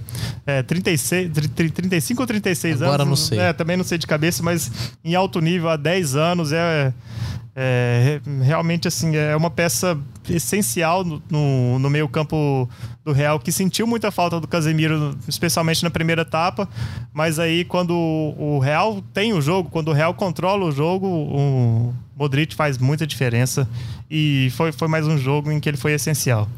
é, 0.46 0.62
36, 0.62 1.30
35 1.74 2.20
ou 2.20 2.26
36 2.26 2.82
Agora 2.82 2.84
anos. 2.84 2.94
Agora 2.94 3.08
não 3.08 3.16
sei. 3.16 3.38
É, 3.38 3.52
também 3.52 3.76
não 3.76 3.84
sei 3.84 3.98
de 3.98 4.06
cabeça, 4.06 4.42
mas 4.42 4.70
em 5.04 5.14
alto 5.14 5.40
nível 5.40 5.68
há 5.68 5.76
10 5.76 6.16
anos 6.16 6.52
é 6.52 6.92
é, 7.54 8.20
realmente 8.40 8.88
assim 8.88 9.14
é 9.14 9.36
uma 9.36 9.50
peça 9.50 9.98
essencial 10.28 11.04
no, 11.04 11.22
no, 11.30 11.78
no, 11.78 11.90
meio 11.90 12.08
campo 12.08 12.68
do 13.04 13.12
Real 13.12 13.38
que 13.38 13.50
sentiu 13.50 13.86
muita 13.86 14.10
falta 14.10 14.40
do 14.40 14.46
Casemiro 14.46 15.16
especialmente 15.26 15.82
na 15.82 15.90
primeira 15.90 16.22
etapa. 16.22 16.68
Mas 17.12 17.38
aí 17.38 17.64
quando 17.64 17.94
o 17.94 18.58
Real 18.58 19.02
tem 19.12 19.32
o 19.32 19.40
jogo 19.40 19.70
quando 19.70 19.88
o 19.88 19.92
Real 19.92 20.14
controla 20.14 20.66
o 20.66 20.72
jogo 20.72 21.06
o 21.06 21.94
Modric 22.16 22.54
faz 22.54 22.78
muita 22.78 23.06
diferença. 23.06 23.68
E 24.10 24.52
foi, 24.56 24.70
foi 24.70 24.86
mais 24.86 25.06
um 25.06 25.16
jogo 25.16 25.50
em 25.50 25.58
que 25.58 25.68
ele 25.68 25.78
foi 25.78 25.92
essencial. 25.92 26.48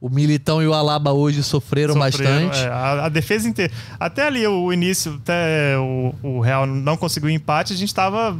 O 0.00 0.08
Militão 0.08 0.62
e 0.62 0.66
o 0.66 0.74
Alaba 0.74 1.12
hoje 1.12 1.42
sofreram, 1.42 1.94
sofreram 1.94 2.48
bastante. 2.48 2.64
é, 2.64 2.68
a, 2.68 3.06
a, 3.06 3.08
defesa 3.08 3.48
inteira 3.48 3.72
até 3.98 4.26
ali 4.26 4.46
o 4.46 4.72
início 4.72 5.14
até 5.14 5.76
o, 5.78 6.14
o 6.22 6.40
Real 6.40 6.66
não 6.66 6.96
conseguiu 6.96 7.30
empate 7.30 7.72
a 7.72 7.76
gente 7.76 7.88
estava 7.88 8.36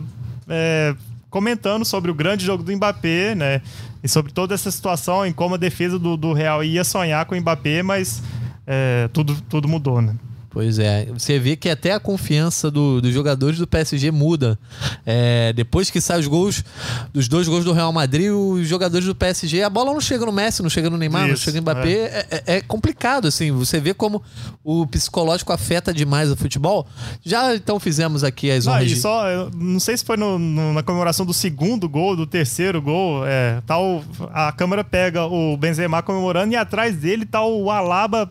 é, 0.49 0.95
comentando 1.31 1.85
sobre 1.85 2.11
o 2.11 2.15
grande 2.15 2.45
jogo 2.45 2.63
do 2.63 2.73
Mbappé, 2.75 3.35
né? 3.35 3.61
E 4.03 4.09
sobre 4.09 4.33
toda 4.33 4.55
essa 4.55 4.71
situação, 4.71 5.27
em 5.27 5.33
como 5.33 5.55
a 5.55 5.59
defesa 5.59 5.99
do, 5.99 6.17
do 6.17 6.33
Real 6.33 6.63
ia 6.63 6.85
sonhar 6.85 7.25
com 7.27 7.35
o 7.35 7.41
Mbappé, 7.41 7.83
mas 7.83 8.23
é, 8.67 9.09
tudo, 9.13 9.41
tudo 9.43 9.69
mudou, 9.69 10.01
né? 10.01 10.15
Pois 10.51 10.79
é, 10.79 11.07
você 11.07 11.39
vê 11.39 11.57
que 11.57 11.69
até 11.69 11.93
a 11.93 12.01
confiança 12.01 12.71
do, 12.71 13.03
dos 13.03 13.13
jogadores 13.13 13.59
do 13.59 13.67
PSG 13.67 14.11
muda. 14.11 14.59
É, 15.05 15.53
depois 15.53 15.91
que 15.91 16.01
saem 16.01 16.21
os 16.21 16.27
gols, 16.27 16.65
dos 17.13 17.29
dois 17.29 17.47
gols 17.47 17.65
do 17.65 17.73
Real 17.73 17.93
Madrid, 17.93 18.31
os 18.33 18.67
jogadores 18.67 19.07
do 19.07 19.15
PSG, 19.15 19.63
a 19.63 19.69
bola 19.69 19.93
não 19.93 20.01
chega 20.01 20.25
no 20.25 20.33
Messi, 20.33 20.63
não 20.63 20.71
chega 20.71 20.89
no 20.89 20.97
Neymar, 20.97 21.25
Isso, 21.25 21.31
não 21.31 21.37
chega 21.37 21.57
no 21.57 21.63
Mbappé. 21.63 21.91
É. 21.91 22.27
É, 22.31 22.57
é. 22.57 22.61
complicado, 22.63 23.29
assim. 23.29 23.53
Você 23.53 23.79
vê 23.79 23.93
como 23.93 24.23
o 24.65 24.87
psicológico 24.87 25.53
afeta 25.53 25.93
demais 25.93 26.31
o 26.31 26.37
futebol. 26.37 26.87
Já 27.23 27.55
então 27.55 27.79
fizemos 27.79 28.25
aqui 28.25 28.51
as 28.51 28.67
honras. 28.67 28.81
Não, 28.81 28.89
de... 28.89 28.97
só, 28.97 29.51
não 29.55 29.81
sei 29.81 29.99
se 29.99 30.05
foi 30.05 30.17
no, 30.17 30.39
no, 30.39 30.73
na 30.73 30.83
comemoração 30.83 31.27
do 31.27 31.35
segundo 31.35 31.87
gol, 31.89 32.17
do 32.17 32.27
terceiro 32.27 32.81
gol, 32.81 33.27
é, 33.27 33.61
tal, 33.67 34.03
a 34.33 34.51
câmera 34.53 34.83
pega 34.83 35.27
o 35.27 35.57
Benzema 35.59 36.03
comemorando 36.03 36.55
e 36.55 36.57
atrás 36.57 36.97
dele 36.97 37.27
tá 37.27 37.45
o 37.45 37.71
Alaba 37.71 38.31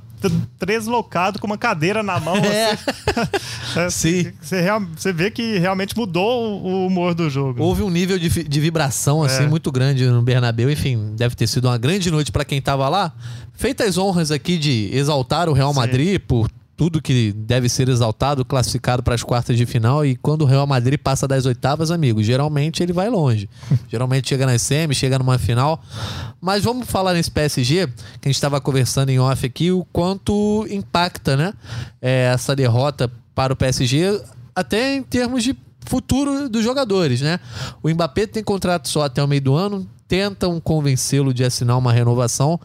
deslocado 0.65 1.39
com 1.39 1.47
uma 1.47 1.57
cadeira 1.57 2.01
na 2.01 2.19
mão. 2.19 2.37
É. 2.37 2.77
Assim. 3.85 4.23
Sim. 4.23 4.31
Você, 4.41 4.65
você 4.95 5.13
vê 5.13 5.31
que 5.31 5.57
realmente 5.57 5.95
mudou 5.95 6.61
o 6.61 6.87
humor 6.87 7.13
do 7.13 7.29
jogo. 7.29 7.61
Houve 7.61 7.83
um 7.83 7.89
nível 7.89 8.17
de, 8.17 8.29
de 8.29 8.59
vibração 8.59 9.23
assim 9.23 9.43
é. 9.43 9.47
muito 9.47 9.71
grande 9.71 10.05
no 10.05 10.21
Bernabéu. 10.21 10.69
Enfim, 10.71 11.13
deve 11.15 11.35
ter 11.35 11.47
sido 11.47 11.65
uma 11.65 11.77
grande 11.77 12.09
noite 12.09 12.31
para 12.31 12.45
quem 12.45 12.59
estava 12.59 12.89
lá. 12.89 13.13
Feitas 13.53 13.97
honras 13.97 14.31
aqui 14.31 14.57
de 14.57 14.89
exaltar 14.93 15.49
o 15.49 15.53
Real 15.53 15.73
Madrid 15.73 16.13
Sim. 16.13 16.19
por 16.19 16.49
tudo 16.77 17.01
que 17.01 17.31
deve 17.31 17.67
ser 17.67 17.89
exaltado, 17.89 18.45
classificado 18.45 19.01
para 19.01 19.15
as 19.15 19.23
quartas 19.23 19.57
de 19.57 19.65
final. 19.65 20.05
E 20.05 20.15
quando 20.15 20.43
o 20.43 20.45
Real 20.45 20.67
Madrid 20.67 20.99
passa 20.99 21.27
das 21.27 21.47
oitavas, 21.47 21.89
amigo, 21.89 22.21
geralmente 22.21 22.83
ele 22.83 22.93
vai 22.93 23.09
longe. 23.09 23.49
geralmente 23.89 24.29
chega 24.29 24.45
nas 24.45 24.61
semi, 24.61 24.93
chega 24.93 25.17
numa 25.17 25.39
final. 25.39 25.81
Mas 26.39 26.63
vamos 26.63 26.87
falar 26.87 27.15
nesse 27.15 27.31
PSG, 27.31 27.87
que 27.87 28.27
a 28.27 28.29
gente 28.29 28.35
estava 28.35 28.61
conversando 28.61 29.09
em 29.09 29.19
off 29.19 29.43
aqui, 29.43 29.71
o 29.71 29.83
quanto 29.91 30.67
impacta, 30.69 31.35
né? 31.35 31.53
É, 31.99 32.31
essa 32.31 32.55
derrota 32.55 33.11
para 33.33 33.51
o 33.51 33.55
PSG, 33.55 34.21
até 34.55 34.95
em 34.95 35.01
termos 35.01 35.43
de 35.43 35.57
futuro 35.87 36.47
dos 36.47 36.63
jogadores, 36.63 37.21
né? 37.21 37.39
O 37.81 37.89
Mbappé 37.89 38.27
tem 38.27 38.43
contrato 38.43 38.87
só 38.87 39.03
até 39.03 39.23
o 39.23 39.27
meio 39.27 39.41
do 39.41 39.55
ano, 39.55 39.89
tentam 40.07 40.59
convencê-lo 40.59 41.33
de 41.33 41.43
assinar 41.43 41.77
uma 41.77 41.91
renovação. 41.91 42.59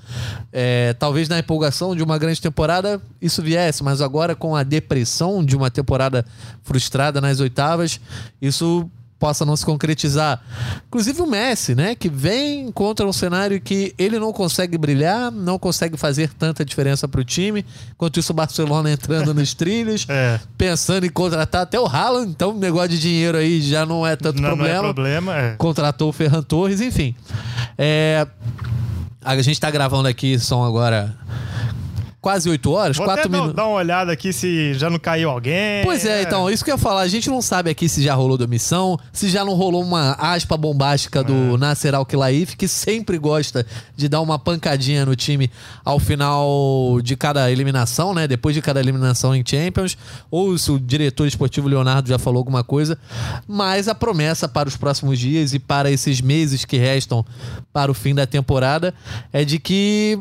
É, 0.52 0.94
talvez 0.94 1.28
na 1.28 1.38
empolgação 1.38 1.96
de 1.96 2.02
uma 2.02 2.18
grande 2.18 2.40
temporada 2.40 3.00
isso 3.20 3.42
viesse, 3.42 3.83
mas 3.83 4.00
agora 4.00 4.35
com 4.35 4.55
a 4.55 4.62
depressão 4.62 5.44
de 5.44 5.57
uma 5.57 5.70
temporada 5.70 6.24
frustrada 6.62 7.20
nas 7.20 7.40
oitavas, 7.40 8.00
isso 8.40 8.88
possa 9.22 9.46
não 9.46 9.54
se 9.54 9.64
concretizar. 9.64 10.42
Inclusive 10.88 11.22
o 11.22 11.26
Messi, 11.28 11.76
né, 11.76 11.94
que 11.94 12.08
vem 12.08 12.72
contra 12.72 13.06
um 13.06 13.12
cenário 13.12 13.61
que 13.61 13.94
ele 13.96 14.18
não 14.18 14.32
consegue 14.32 14.76
brilhar, 14.76 15.30
não 15.30 15.61
consegue 15.61 15.96
fazer 15.96 16.32
tanta 16.37 16.64
diferença 16.64 17.06
para 17.06 17.20
o 17.20 17.24
time. 17.24 17.64
Enquanto 17.94 18.18
isso 18.18 18.32
o 18.32 18.35
Barcelona 18.35 18.90
entrando 18.90 19.32
nos 19.32 19.54
trilhos, 19.54 20.06
é. 20.08 20.40
pensando 20.58 21.06
em 21.06 21.08
contratar 21.08 21.62
até 21.62 21.78
o 21.78 21.87
Haaland, 21.87 22.30
então 22.30 22.50
o 22.50 22.58
negócio 22.58 22.88
de 22.88 22.98
dinheiro 22.98 23.38
aí 23.38 23.62
já 23.62 23.87
não 23.87 24.04
é 24.04 24.16
tanto 24.16 24.42
não, 24.42 24.48
problema. 24.48 24.82
Não 24.82 24.90
é 24.90 24.92
problema, 24.92 25.37
é. 25.37 25.54
Contratou 25.56 26.08
o 26.08 26.12
Ferran 26.12 26.42
Torres, 26.42 26.80
enfim. 26.80 27.14
É, 27.78 28.26
a 29.24 29.37
gente 29.37 29.52
está 29.52 29.70
gravando 29.70 30.08
aqui, 30.08 30.37
são 30.37 30.64
agora 30.64 31.16
quase 32.22 32.48
8 32.48 32.70
horas, 32.70 32.96
Vou 32.96 33.04
4 33.04 33.28
minutos. 33.28 33.52
dar 33.52 33.66
uma 33.66 33.74
olhada 33.74 34.12
aqui 34.12 34.32
se 34.32 34.74
já 34.74 34.88
não 34.88 34.98
caiu 34.98 35.28
alguém. 35.28 35.82
Pois 35.82 36.06
é, 36.06 36.20
é, 36.20 36.22
então, 36.22 36.48
isso 36.48 36.64
que 36.64 36.70
eu 36.70 36.76
ia 36.76 36.78
falar. 36.78 37.00
A 37.00 37.08
gente 37.08 37.28
não 37.28 37.42
sabe 37.42 37.68
aqui 37.68 37.88
se 37.88 38.00
já 38.00 38.14
rolou 38.14 38.38
demissão, 38.38 38.96
se 39.12 39.28
já 39.28 39.44
não 39.44 39.54
rolou 39.54 39.82
uma 39.82 40.12
aspa 40.12 40.56
bombástica 40.56 41.18
é. 41.18 41.24
do 41.24 41.58
Nasser 41.58 41.92
Al-Khelaifi, 41.96 42.56
que 42.56 42.68
sempre 42.68 43.18
gosta 43.18 43.66
de 43.96 44.08
dar 44.08 44.20
uma 44.20 44.38
pancadinha 44.38 45.04
no 45.04 45.16
time 45.16 45.50
ao 45.85 45.98
final 45.98 47.00
de 47.02 47.16
cada 47.16 47.50
eliminação, 47.50 48.14
né? 48.14 48.28
Depois 48.28 48.54
de 48.54 48.62
cada 48.62 48.78
eliminação 48.78 49.35
em 49.35 49.42
Champions. 49.44 49.98
Ou 50.30 50.56
se 50.56 50.70
o 50.70 50.78
diretor 50.78 51.26
esportivo 51.26 51.66
Leonardo 51.66 52.08
já 52.08 52.20
falou 52.20 52.38
alguma 52.38 52.62
coisa. 52.62 52.96
Mas 53.48 53.88
a 53.88 53.96
promessa 53.96 54.48
para 54.48 54.68
os 54.68 54.76
próximos 54.76 55.18
dias 55.18 55.54
e 55.54 55.58
para 55.58 55.90
esses 55.90 56.20
meses 56.20 56.64
que 56.64 56.76
restam 56.76 57.26
para 57.72 57.90
o 57.90 57.94
fim 57.94 58.14
da 58.14 58.28
temporada 58.28 58.94
é 59.32 59.44
de 59.44 59.58
que 59.58 60.20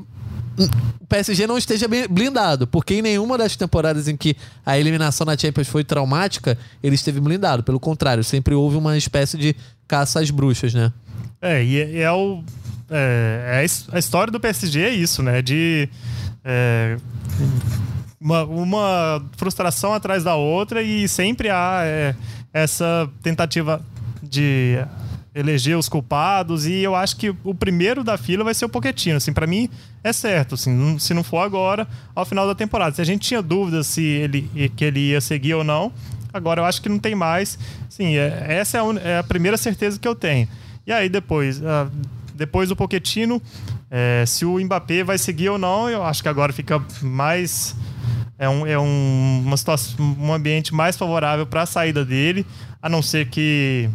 o 0.99 1.05
PSG 1.07 1.47
não 1.47 1.57
esteja 1.57 1.87
blindado, 2.09 2.67
porque 2.67 2.95
em 2.95 3.01
nenhuma 3.01 3.37
das 3.37 3.55
temporadas 3.55 4.07
em 4.07 4.17
que 4.17 4.35
a 4.65 4.77
eliminação 4.77 5.25
na 5.25 5.37
Champions 5.37 5.67
foi 5.67 5.83
traumática, 5.83 6.57
ele 6.83 6.95
esteve 6.95 7.19
blindado. 7.19 7.63
Pelo 7.63 7.79
contrário, 7.79 8.23
sempre 8.23 8.53
houve 8.53 8.77
uma 8.77 8.97
espécie 8.97 9.37
de 9.37 9.55
caça 9.87 10.19
às 10.19 10.29
bruxas, 10.29 10.73
né? 10.73 10.91
É, 11.41 11.63
e 11.63 11.79
é, 11.79 12.01
é 12.01 12.11
o. 12.11 12.43
É, 12.89 13.63
é 13.63 13.95
a 13.95 13.99
história 13.99 14.31
do 14.31 14.39
PSG 14.39 14.81
é 14.81 14.89
isso, 14.89 15.23
né? 15.23 15.41
De. 15.41 15.89
É, 16.43 16.97
uma, 18.19 18.43
uma, 18.43 19.25
frustração 19.35 19.93
atrás 19.93 20.23
da 20.23 20.35
outra 20.35 20.83
e 20.83 21.07
sempre 21.07 21.49
há 21.49 21.81
é, 21.83 22.15
essa 22.53 23.09
tentativa 23.23 23.81
de 24.21 24.77
eleger 25.33 25.77
os 25.77 25.87
culpados 25.87 26.65
e 26.65 26.79
eu 26.79 26.93
acho 26.93 27.15
que 27.15 27.33
o 27.43 27.55
primeiro 27.55 28.03
da 28.03 28.17
fila 28.17 28.43
vai 28.43 28.53
ser 28.53 28.65
o 28.65 28.69
Poquetino, 28.69 29.17
assim, 29.17 29.31
para 29.31 29.47
mim 29.47 29.69
é 30.03 30.11
certo, 30.11 30.55
assim, 30.55 30.99
se 30.99 31.13
não 31.13 31.23
for 31.23 31.39
agora, 31.39 31.87
ao 32.13 32.25
final 32.25 32.45
da 32.45 32.53
temporada. 32.53 32.95
Se 32.95 33.01
a 33.01 33.05
gente 33.05 33.27
tinha 33.27 33.41
dúvidas 33.41 33.87
se 33.87 34.03
ele 34.03 34.69
que 34.75 34.83
ele 34.83 34.99
ia 35.11 35.21
seguir 35.21 35.53
ou 35.53 35.63
não, 35.63 35.91
agora 36.33 36.61
eu 36.61 36.65
acho 36.65 36.81
que 36.81 36.89
não 36.89 36.99
tem 36.99 37.15
mais. 37.15 37.57
Sim, 37.89 38.15
é, 38.17 38.45
essa 38.49 38.77
é 38.77 38.81
a, 38.81 39.09
é 39.09 39.17
a, 39.19 39.23
primeira 39.23 39.57
certeza 39.57 39.97
que 39.97 40.07
eu 40.07 40.15
tenho. 40.15 40.47
E 40.85 40.91
aí 40.91 41.07
depois, 41.07 41.59
uh, 41.59 41.89
depois 42.35 42.67
do 42.67 42.75
Poquetino, 42.75 43.41
é, 43.89 44.25
se 44.25 44.43
o 44.43 44.59
Mbappé 44.59 45.03
vai 45.03 45.17
seguir 45.17 45.49
ou 45.49 45.57
não, 45.57 45.89
eu 45.89 46.03
acho 46.03 46.21
que 46.21 46.29
agora 46.29 46.51
fica 46.51 46.83
mais 47.01 47.75
é 48.41 48.49
um, 48.49 48.65
é 48.65 48.79
um, 48.79 49.43
uma 49.45 49.55
situação, 49.55 50.15
um 50.19 50.33
ambiente 50.33 50.73
mais 50.73 50.97
favorável 50.97 51.45
para 51.45 51.61
a 51.61 51.65
saída 51.67 52.03
dele, 52.03 52.43
a 52.81 52.89
não 52.89 53.01
ser 53.01 53.27
que 53.29 53.87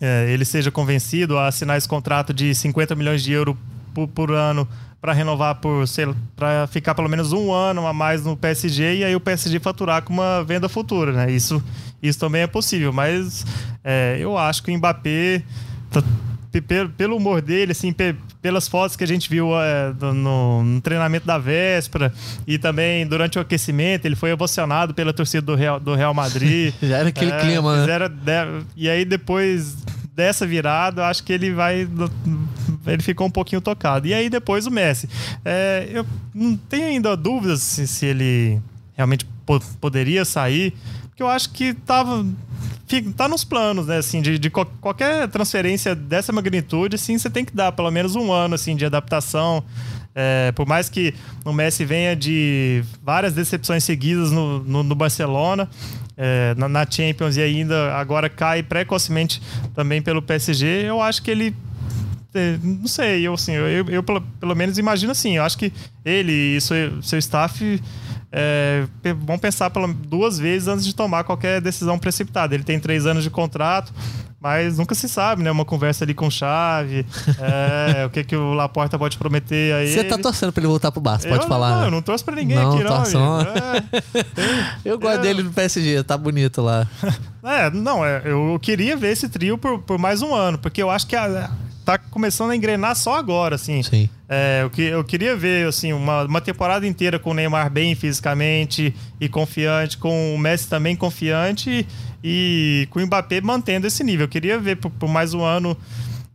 é, 0.00 0.30
ele 0.30 0.44
seja 0.44 0.70
convencido 0.70 1.38
a 1.38 1.48
assinar 1.48 1.76
esse 1.76 1.88
contrato 1.88 2.32
de 2.32 2.54
50 2.54 2.94
milhões 2.94 3.22
de 3.22 3.32
euros 3.32 3.56
por, 3.92 4.08
por 4.08 4.32
ano 4.32 4.68
para 5.00 5.12
renovar 5.12 5.56
por 5.56 5.84
para 6.34 6.66
ficar 6.66 6.94
pelo 6.94 7.08
menos 7.08 7.32
um 7.32 7.52
ano 7.52 7.86
a 7.86 7.92
mais 7.92 8.24
no 8.24 8.36
PSG 8.36 8.98
e 8.98 9.04
aí 9.04 9.14
o 9.14 9.20
PSG 9.20 9.60
faturar 9.60 10.02
com 10.02 10.12
uma 10.12 10.42
venda 10.42 10.68
futura, 10.68 11.12
né? 11.12 11.30
Isso, 11.30 11.62
isso 12.02 12.18
também 12.18 12.42
é 12.42 12.46
possível, 12.46 12.92
mas 12.92 13.46
é, 13.84 14.16
eu 14.20 14.36
acho 14.36 14.62
que 14.62 14.70
o 14.72 14.76
Mbappé 14.76 15.42
tá, 15.90 16.02
pelo, 16.66 16.88
pelo 16.90 17.16
humor 17.16 17.40
dele, 17.40 17.72
assim, 17.72 17.94
pelas 18.40 18.66
fotos 18.66 18.96
que 18.96 19.04
a 19.04 19.06
gente 19.06 19.28
viu 19.28 19.50
é, 19.60 19.92
no, 20.12 20.64
no, 20.64 20.80
treinamento 20.80 21.26
da 21.26 21.38
véspera 21.38 22.12
e 22.46 22.58
também 22.58 23.06
durante 23.06 23.38
o 23.38 23.40
aquecimento, 23.40 24.06
ele 24.06 24.16
foi 24.16 24.30
emocionado 24.30 24.94
pela 24.94 25.12
torcida 25.12 25.42
do 25.42 25.54
Real, 25.54 25.78
do 25.78 25.94
Real 25.94 26.14
Madrid. 26.14 26.72
Já 26.82 26.98
era 26.98 27.08
aquele 27.10 27.30
é, 27.30 27.40
clima, 27.40 27.86
né? 27.86 28.64
e 28.76 28.88
aí 28.88 29.04
depois 29.04 29.76
dessa 30.18 30.44
virada, 30.44 31.06
acho 31.06 31.22
que 31.22 31.32
ele 31.32 31.52
vai. 31.52 31.88
Ele 32.84 33.02
ficou 33.02 33.28
um 33.28 33.30
pouquinho 33.30 33.60
tocado. 33.60 34.08
E 34.08 34.12
aí 34.12 34.28
depois 34.28 34.66
o 34.66 34.70
Messi. 34.70 35.08
É, 35.44 35.88
eu 35.92 36.04
não 36.34 36.56
tenho 36.56 36.86
ainda 36.86 37.16
dúvidas 37.16 37.62
se, 37.62 37.86
se 37.86 38.04
ele 38.06 38.60
realmente 38.96 39.24
po 39.46 39.60
poderia 39.80 40.24
sair, 40.24 40.74
porque 41.08 41.22
eu 41.22 41.28
acho 41.28 41.50
que 41.50 41.72
tava. 41.72 42.26
Tá 43.16 43.28
nos 43.28 43.44
planos, 43.44 43.86
né? 43.86 43.98
Assim, 43.98 44.20
de, 44.20 44.38
de 44.38 44.50
qualquer 44.50 45.28
transferência 45.28 45.94
dessa 45.94 46.32
magnitude, 46.32 46.96
assim, 46.96 47.18
você 47.18 47.28
tem 47.28 47.44
que 47.44 47.54
dar 47.54 47.70
pelo 47.70 47.90
menos 47.90 48.16
um 48.16 48.32
ano 48.32 48.54
assim, 48.54 48.74
de 48.74 48.84
adaptação. 48.84 49.62
É, 50.14 50.50
por 50.52 50.66
mais 50.66 50.88
que 50.88 51.14
o 51.44 51.52
Messi 51.52 51.84
venha 51.84 52.16
de 52.16 52.82
várias 53.04 53.34
decepções 53.34 53.84
seguidas 53.84 54.32
no, 54.32 54.64
no, 54.64 54.82
no 54.82 54.94
Barcelona, 54.94 55.68
é, 56.18 56.52
na, 56.56 56.68
na 56.68 56.84
Champions 56.90 57.36
e 57.36 57.40
ainda 57.40 57.94
agora 57.94 58.28
cai 58.28 58.60
precocemente 58.60 59.40
também 59.74 60.02
pelo 60.02 60.20
PSG, 60.20 60.66
eu 60.84 61.00
acho 61.00 61.22
que 61.22 61.30
ele 61.30 61.54
é, 62.34 62.58
não 62.62 62.86
sei, 62.86 63.26
eu 63.26 63.34
assim, 63.34 63.52
eu, 63.52 63.68
eu, 63.68 63.88
eu 63.88 64.02
pelo, 64.02 64.20
pelo, 64.20 64.54
menos 64.54 64.76
imagino 64.78 65.12
assim, 65.12 65.36
eu 65.36 65.44
acho 65.44 65.56
que 65.56 65.72
ele 66.04 66.56
e 66.56 66.60
seu, 66.60 67.02
seu 67.02 67.18
staff 67.18 67.80
é, 68.30 68.86
vão 69.24 69.38
pensar 69.38 69.70
pelo, 69.70 69.92
duas 69.92 70.38
vezes 70.38 70.68
antes 70.68 70.84
de 70.84 70.94
tomar 70.94 71.24
qualquer 71.24 71.60
decisão 71.60 71.98
precipitada. 71.98 72.54
Ele 72.54 72.64
tem 72.64 72.78
três 72.78 73.06
anos 73.06 73.24
de 73.24 73.30
contrato, 73.30 73.92
mas 74.40 74.78
nunca 74.78 74.94
se 74.94 75.08
sabe, 75.08 75.42
né? 75.42 75.50
Uma 75.50 75.64
conversa 75.64 76.04
ali 76.04 76.14
com 76.14 76.30
chave, 76.30 77.06
é, 77.40 78.04
o 78.06 78.10
que, 78.10 78.22
que 78.22 78.36
o 78.36 78.52
Laporta 78.52 78.98
pode 78.98 79.16
prometer 79.16 79.74
aí. 79.74 79.92
Você 79.92 80.04
tá 80.04 80.18
torcendo 80.18 80.52
pra 80.52 80.60
ele 80.60 80.68
voltar 80.68 80.92
pro 80.92 81.00
Barça, 81.00 81.28
pode 81.28 81.46
falar. 81.46 81.70
Não, 81.70 81.80
né? 81.80 81.86
eu 81.86 81.90
não 81.90 82.02
torço 82.02 82.24
pra 82.24 82.36
ninguém 82.36 82.56
não, 82.56 82.74
aqui, 82.74 82.84
não. 82.84 83.04
Só... 83.04 83.40
É, 83.40 84.02
eu 84.84 84.98
gosto 84.98 85.20
é. 85.20 85.22
dele 85.22 85.42
no 85.42 85.52
PSG, 85.52 86.02
tá 86.04 86.16
bonito 86.16 86.62
lá. 86.62 86.86
É, 87.40 87.70
não, 87.70 88.04
é, 88.04 88.20
eu 88.26 88.58
queria 88.60 88.94
ver 88.94 89.12
esse 89.12 89.26
trio 89.26 89.56
por, 89.56 89.78
por 89.78 89.96
mais 89.96 90.20
um 90.20 90.34
ano, 90.34 90.58
porque 90.58 90.82
eu 90.82 90.90
acho 90.90 91.06
que 91.06 91.16
a, 91.16 91.50
tá 91.88 91.96
começando 91.96 92.50
a 92.50 92.56
engrenar 92.56 92.94
só 92.94 93.16
agora, 93.16 93.54
assim. 93.54 93.82
Sim. 93.82 94.10
É, 94.28 94.60
eu, 94.62 94.68
que, 94.68 94.82
eu 94.82 95.02
queria 95.02 95.34
ver, 95.34 95.66
assim, 95.66 95.94
uma, 95.94 96.24
uma 96.24 96.40
temporada 96.42 96.86
inteira 96.86 97.18
com 97.18 97.30
o 97.30 97.34
Neymar 97.34 97.70
bem 97.70 97.94
fisicamente 97.94 98.94
e 99.18 99.26
confiante, 99.26 99.96
com 99.96 100.34
o 100.34 100.38
Messi 100.38 100.68
também 100.68 100.94
confiante 100.94 101.86
e, 102.22 102.82
e 102.82 102.86
com 102.90 102.98
o 102.98 103.06
Mbappé 103.06 103.40
mantendo 103.40 103.86
esse 103.86 104.04
nível. 104.04 104.24
Eu 104.24 104.28
queria 104.28 104.58
ver 104.58 104.76
por, 104.76 104.90
por 104.90 105.08
mais 105.08 105.32
um 105.32 105.42
ano 105.42 105.74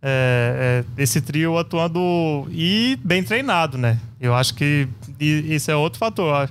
é, 0.02 0.84
é, 0.98 1.04
esse 1.04 1.22
trio 1.22 1.56
atuando 1.56 2.48
e 2.50 2.98
bem 3.04 3.24
treinado, 3.24 3.78
né? 3.78 4.00
Eu 4.20 4.34
acho 4.34 4.56
que 4.56 4.88
isso 5.20 5.70
é 5.70 5.76
outro 5.76 6.00
fator 6.00 6.50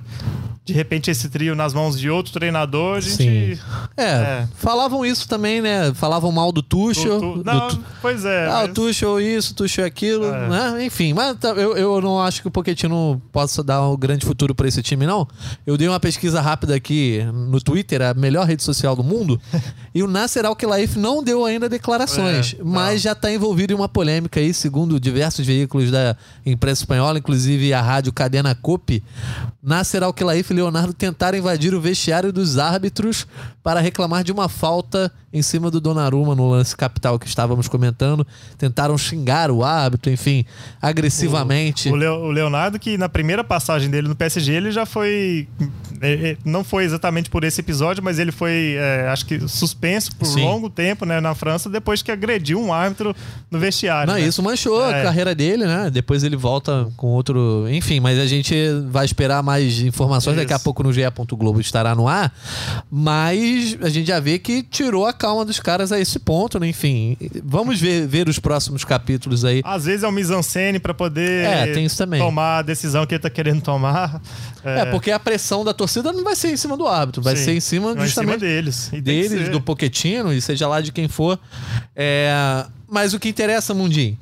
de 0.65 0.71
repente 0.71 1.11
esse 1.11 1.27
trio 1.27 1.55
nas 1.55 1.73
mãos 1.73 1.99
de 1.99 2.09
outro 2.09 2.31
treinador, 2.31 2.97
a 2.97 2.99
gente. 3.01 3.15
Sim. 3.15 3.59
É, 3.97 4.03
é. 4.03 4.47
falavam 4.55 5.05
isso 5.05 5.27
também, 5.27 5.61
né? 5.61 5.93
Falavam 5.93 6.31
mal 6.31 6.53
do 6.53 6.63
Tuchel. 6.63 7.19
Do 7.19 7.33
tu... 7.33 7.43
Não, 7.45 7.67
do... 7.67 7.83
pois 8.01 8.23
é. 8.23 8.47
Ah, 8.47 8.61
mas... 8.61 8.69
o 8.69 8.73
Tuchel 8.73 9.19
isso, 9.19 9.53
Tuchel 9.53 9.85
aquilo, 9.85 10.25
é. 10.25 10.47
né? 10.47 10.85
Enfim, 10.85 11.13
mas 11.13 11.37
tá, 11.37 11.49
eu, 11.49 11.75
eu 11.75 12.01
não 12.01 12.21
acho 12.21 12.41
que 12.41 12.47
o 12.47 12.51
Pochettino 12.51 13.21
possa 13.29 13.61
dar 13.61 13.81
um 13.89 13.97
grande 13.97 14.25
futuro 14.25 14.55
para 14.55 14.65
esse 14.65 14.81
time, 14.81 15.05
não. 15.05 15.27
Eu 15.67 15.75
dei 15.75 15.89
uma 15.89 15.99
pesquisa 15.99 16.39
rápida 16.39 16.73
aqui 16.75 17.21
no 17.33 17.59
Twitter, 17.59 18.01
a 18.01 18.13
melhor 18.13 18.47
rede 18.47 18.63
social 18.63 18.95
do 18.95 19.03
mundo, 19.03 19.39
e 19.93 20.01
o 20.01 20.07
Nasser 20.07 20.45
Al-Khelaifi 20.45 20.97
não 20.97 21.21
deu 21.21 21.43
ainda 21.43 21.67
declarações, 21.67 22.55
é, 22.57 22.63
mas 22.63 23.01
já 23.01 23.11
está 23.11 23.29
envolvido 23.29 23.73
em 23.73 23.75
uma 23.75 23.89
polêmica 23.89 24.39
aí, 24.39 24.53
segundo 24.53 24.97
diversos 24.97 25.45
veículos 25.45 25.91
da 25.91 26.15
imprensa 26.45 26.83
espanhola, 26.83 27.19
inclusive 27.19 27.73
a 27.73 27.81
rádio 27.81 28.13
Cadena 28.13 28.55
Cope. 28.55 29.03
Nasser 29.61 30.03
Al-Khelaifi 30.03 30.52
e 30.53 30.55
Leonardo 30.55 30.93
tentaram 30.93 31.37
invadir 31.37 31.73
o 31.73 31.81
vestiário 31.81 32.31
dos 32.31 32.57
árbitros 32.57 33.27
para 33.63 33.79
reclamar 33.79 34.23
de 34.23 34.31
uma 34.31 34.49
falta 34.49 35.11
em 35.31 35.41
cima 35.41 35.71
do 35.71 35.81
Donnarumma 35.81 36.35
no 36.35 36.47
lance 36.47 36.75
capital 36.75 37.17
que 37.17 37.25
estávamos 37.25 37.67
comentando. 37.67 38.27
Tentaram 38.57 38.95
xingar 38.97 39.49
o 39.49 39.63
árbitro, 39.63 40.11
enfim, 40.11 40.45
agressivamente. 40.79 41.89
O, 41.89 41.93
o 41.93 42.31
Leonardo, 42.31 42.77
que 42.77 42.97
na 42.97 43.09
primeira 43.09 43.43
passagem 43.43 43.89
dele 43.89 44.07
no 44.07 44.15
PSG, 44.15 44.53
ele 44.53 44.71
já 44.71 44.85
foi. 44.85 45.47
É, 46.01 46.13
é, 46.13 46.37
não 46.45 46.63
foi 46.63 46.83
exatamente 46.83 47.29
por 47.29 47.43
esse 47.43 47.61
episódio, 47.61 48.03
mas 48.03 48.19
ele 48.19 48.31
foi, 48.31 48.75
é, 48.77 49.07
acho 49.07 49.25
que, 49.25 49.47
suspenso 49.47 50.13
por 50.17 50.25
Sim. 50.25 50.43
longo 50.43 50.69
tempo 50.69 51.05
né, 51.05 51.21
na 51.21 51.33
França 51.33 51.69
depois 51.69 52.01
que 52.01 52.11
agrediu 52.11 52.61
um 52.61 52.73
árbitro 52.73 53.15
no 53.49 53.57
vestiário. 53.57 54.11
Não, 54.11 54.19
né? 54.19 54.27
isso 54.27 54.43
manchou 54.43 54.83
é. 54.85 54.99
a 54.99 55.03
carreira 55.03 55.33
dele, 55.33 55.65
né? 55.65 55.89
Depois 55.89 56.23
ele 56.23 56.35
volta 56.35 56.87
com 56.97 57.07
outro. 57.07 57.65
Enfim, 57.69 57.99
mas 57.99 58.19
a 58.19 58.25
gente 58.25 58.53
vai 58.89 59.05
esperar 59.05 59.41
mais 59.41 59.79
informações. 59.79 60.37
Daqui 60.43 60.53
a 60.53 60.59
pouco 60.59 60.83
no 60.83 60.93
GE. 60.93 61.01
Globo 61.33 61.59
estará 61.59 61.95
no 61.95 62.07
ar. 62.07 62.33
Mas 62.89 63.77
a 63.81 63.89
gente 63.89 64.07
já 64.07 64.19
vê 64.19 64.39
que 64.39 64.63
tirou 64.63 65.05
a 65.05 65.13
calma 65.13 65.43
dos 65.43 65.59
caras 65.59 65.91
a 65.91 65.99
esse 65.99 66.19
ponto, 66.19 66.59
né? 66.59 66.67
Enfim, 66.67 67.17
vamos 67.43 67.79
ver, 67.79 68.07
ver 68.07 68.29
os 68.29 68.39
próximos 68.39 68.83
capítulos 68.83 69.43
aí. 69.43 69.61
Às 69.63 69.85
vezes 69.85 70.03
é 70.03 70.07
um 70.07 70.11
mise-en-scène 70.11 70.79
pra 70.79 70.93
poder 70.93 71.45
é, 71.45 71.67
tem 71.73 71.85
isso 71.85 71.97
também. 71.97 72.19
tomar 72.19 72.59
a 72.59 72.61
decisão 72.61 73.05
que 73.05 73.15
ele 73.15 73.21
tá 73.21 73.29
querendo 73.29 73.61
tomar. 73.61 74.21
É... 74.63 74.81
é 74.81 74.85
porque 74.85 75.11
a 75.11 75.19
pressão 75.19 75.63
da 75.63 75.73
torcida 75.73 76.11
não 76.13 76.23
vai 76.23 76.35
ser 76.35 76.51
em 76.51 76.57
cima 76.57 76.77
do 76.77 76.87
árbitro, 76.87 77.21
vai 77.21 77.35
Sim, 77.35 77.43
ser 77.43 77.53
em 77.53 77.59
cima 77.59 77.89
justamente 77.97 78.07
em 78.07 78.23
cima 78.23 78.37
deles. 78.37 78.89
E 78.93 79.01
deles, 79.01 79.49
do 79.49 79.59
Poquetino, 79.59 80.33
e 80.33 80.41
seja 80.41 80.67
lá 80.67 80.81
de 80.81 80.91
quem 80.91 81.07
for. 81.07 81.39
É... 81.95 82.65
Mas 82.89 83.13
o 83.13 83.19
que 83.19 83.27
interessa, 83.27 83.73
Mundinho, 83.73 84.17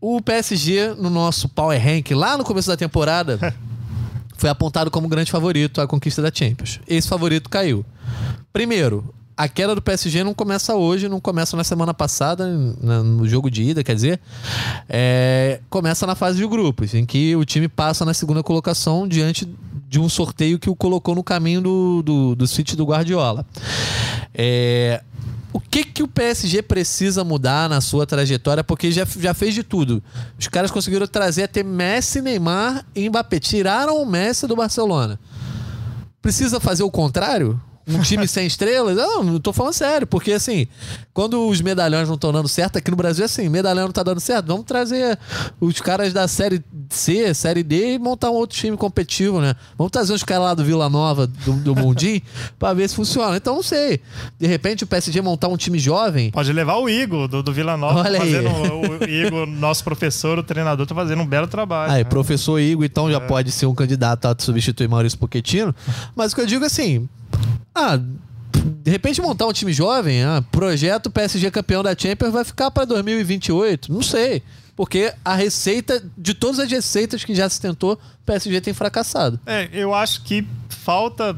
o 0.00 0.20
PSG 0.20 0.94
no 0.98 1.08
nosso 1.10 1.48
Power 1.48 1.80
Rank 1.80 2.10
lá 2.10 2.36
no 2.36 2.42
começo 2.42 2.68
da 2.68 2.76
temporada 2.76 3.38
foi 4.42 4.50
apontado 4.50 4.90
como 4.90 5.06
grande 5.06 5.30
favorito 5.30 5.80
à 5.80 5.86
conquista 5.86 6.20
da 6.20 6.28
Champions. 6.34 6.80
Esse 6.88 7.06
favorito 7.06 7.48
caiu. 7.48 7.86
Primeiro, 8.52 9.14
a 9.36 9.48
queda 9.48 9.72
do 9.72 9.80
PSG 9.80 10.24
não 10.24 10.34
começa 10.34 10.74
hoje, 10.74 11.08
não 11.08 11.20
começa 11.20 11.56
na 11.56 11.62
semana 11.62 11.94
passada, 11.94 12.48
no 12.48 13.24
jogo 13.28 13.48
de 13.48 13.62
ida, 13.62 13.84
quer 13.84 13.94
dizer. 13.94 14.20
É, 14.88 15.60
começa 15.70 16.08
na 16.08 16.16
fase 16.16 16.38
de 16.38 16.46
grupos, 16.48 16.92
em 16.92 17.06
que 17.06 17.36
o 17.36 17.44
time 17.44 17.68
passa 17.68 18.04
na 18.04 18.12
segunda 18.12 18.42
colocação 18.42 19.06
diante 19.06 19.48
de 19.88 20.00
um 20.00 20.08
sorteio 20.08 20.58
que 20.58 20.68
o 20.68 20.74
colocou 20.74 21.14
no 21.14 21.22
caminho 21.22 21.60
do, 21.60 22.02
do, 22.02 22.34
do 22.34 22.46
City 22.48 22.74
do 22.74 22.84
Guardiola. 22.84 23.46
É, 24.34 25.04
o 25.52 25.60
que, 25.60 25.84
que 25.84 26.02
o 26.02 26.08
PSG 26.08 26.62
precisa 26.62 27.22
mudar 27.22 27.68
na 27.68 27.80
sua 27.80 28.06
trajetória? 28.06 28.64
Porque 28.64 28.90
já, 28.90 29.04
já 29.04 29.34
fez 29.34 29.54
de 29.54 29.62
tudo. 29.62 30.02
Os 30.38 30.48
caras 30.48 30.70
conseguiram 30.70 31.06
trazer 31.06 31.44
até 31.44 31.62
Messi, 31.62 32.22
Neymar 32.22 32.84
e 32.94 33.08
Mbappé. 33.08 33.38
Tiraram 33.38 34.02
o 34.02 34.06
Messi 34.06 34.46
do 34.46 34.56
Barcelona. 34.56 35.18
Precisa 36.20 36.58
fazer 36.58 36.82
o 36.82 36.90
contrário? 36.90 37.60
um 37.86 38.00
time 38.00 38.26
sem 38.28 38.46
estrelas? 38.46 38.96
Não, 38.96 39.22
não 39.24 39.40
tô 39.40 39.52
falando 39.52 39.72
sério, 39.72 40.06
porque 40.06 40.32
assim, 40.32 40.66
quando 41.12 41.48
os 41.48 41.60
medalhões 41.60 42.08
não 42.08 42.14
estão 42.14 42.32
dando 42.32 42.48
certo, 42.48 42.78
aqui 42.78 42.90
no 42.90 42.96
Brasil 42.96 43.24
é 43.24 43.26
assim, 43.26 43.48
medalhão 43.48 43.84
não 43.84 43.92
tá 43.92 44.02
dando 44.02 44.20
certo, 44.20 44.46
vamos 44.46 44.64
trazer 44.64 45.18
os 45.60 45.80
caras 45.80 46.12
da 46.12 46.28
série 46.28 46.62
C, 46.94 47.32
série 47.34 47.62
D 47.62 47.94
e 47.94 47.98
montar 47.98 48.30
um 48.30 48.34
outro 48.34 48.56
time 48.56 48.76
competitivo, 48.76 49.40
né? 49.40 49.54
Vamos 49.76 49.90
trazer 49.90 50.12
os 50.12 50.22
caras 50.22 50.44
lá 50.44 50.54
do 50.54 50.64
Vila 50.64 50.88
Nova, 50.88 51.26
do, 51.26 51.52
do 51.54 51.76
Mundim, 51.76 52.22
pra 52.58 52.72
ver 52.74 52.88
se 52.88 52.94
funciona. 52.94 53.36
Então 53.36 53.54
não 53.56 53.62
sei. 53.62 54.00
De 54.38 54.46
repente 54.46 54.84
o 54.84 54.86
PSG 54.86 55.20
montar 55.20 55.48
um 55.48 55.56
time 55.56 55.78
jovem. 55.78 56.30
Pode 56.30 56.52
levar 56.52 56.76
o 56.76 56.88
Igor 56.88 57.28
do, 57.28 57.42
do 57.42 57.52
Vila 57.52 57.76
Nova 57.76 58.00
Olha 58.00 58.20
fazendo 58.20 58.48
aí. 58.48 59.24
o 59.24 59.26
Igor, 59.26 59.46
nosso 59.46 59.84
professor, 59.84 60.38
o 60.38 60.42
treinador, 60.42 60.86
tá 60.86 60.94
fazendo 60.94 61.22
um 61.22 61.26
belo 61.26 61.46
trabalho. 61.46 61.92
Aí, 61.92 62.04
né? 62.04 62.04
professor 62.04 62.58
Igor, 62.58 62.84
então 62.84 63.10
já 63.10 63.18
é. 63.18 63.20
pode 63.20 63.50
ser 63.50 63.66
um 63.66 63.74
candidato 63.74 64.26
a 64.26 64.36
substituir 64.38 64.88
Maurício 64.88 65.18
Pochettino. 65.18 65.74
Mas 66.14 66.32
o 66.32 66.34
que 66.34 66.40
eu 66.40 66.46
digo 66.46 66.64
é 66.64 66.66
assim, 66.66 67.08
ah, 67.74 67.98
de 68.84 68.90
repente 68.90 69.20
montar 69.20 69.46
um 69.46 69.52
time 69.52 69.72
jovem, 69.72 70.22
ah, 70.22 70.42
projeto 70.50 71.10
PSG 71.10 71.50
campeão 71.50 71.82
da 71.82 71.96
Champions 71.96 72.32
vai 72.32 72.44
ficar 72.44 72.70
para 72.70 72.84
2028, 72.84 73.92
não 73.92 74.02
sei. 74.02 74.42
Porque 74.74 75.12
a 75.24 75.34
receita, 75.34 76.02
de 76.16 76.34
todas 76.34 76.58
as 76.58 76.70
receitas 76.70 77.24
que 77.24 77.34
já 77.34 77.48
se 77.48 77.60
tentou, 77.60 77.94
o 77.94 78.24
PSG 78.24 78.60
tem 78.60 78.74
fracassado. 78.74 79.38
É, 79.46 79.68
eu 79.72 79.94
acho 79.94 80.22
que 80.22 80.46
falta 80.68 81.36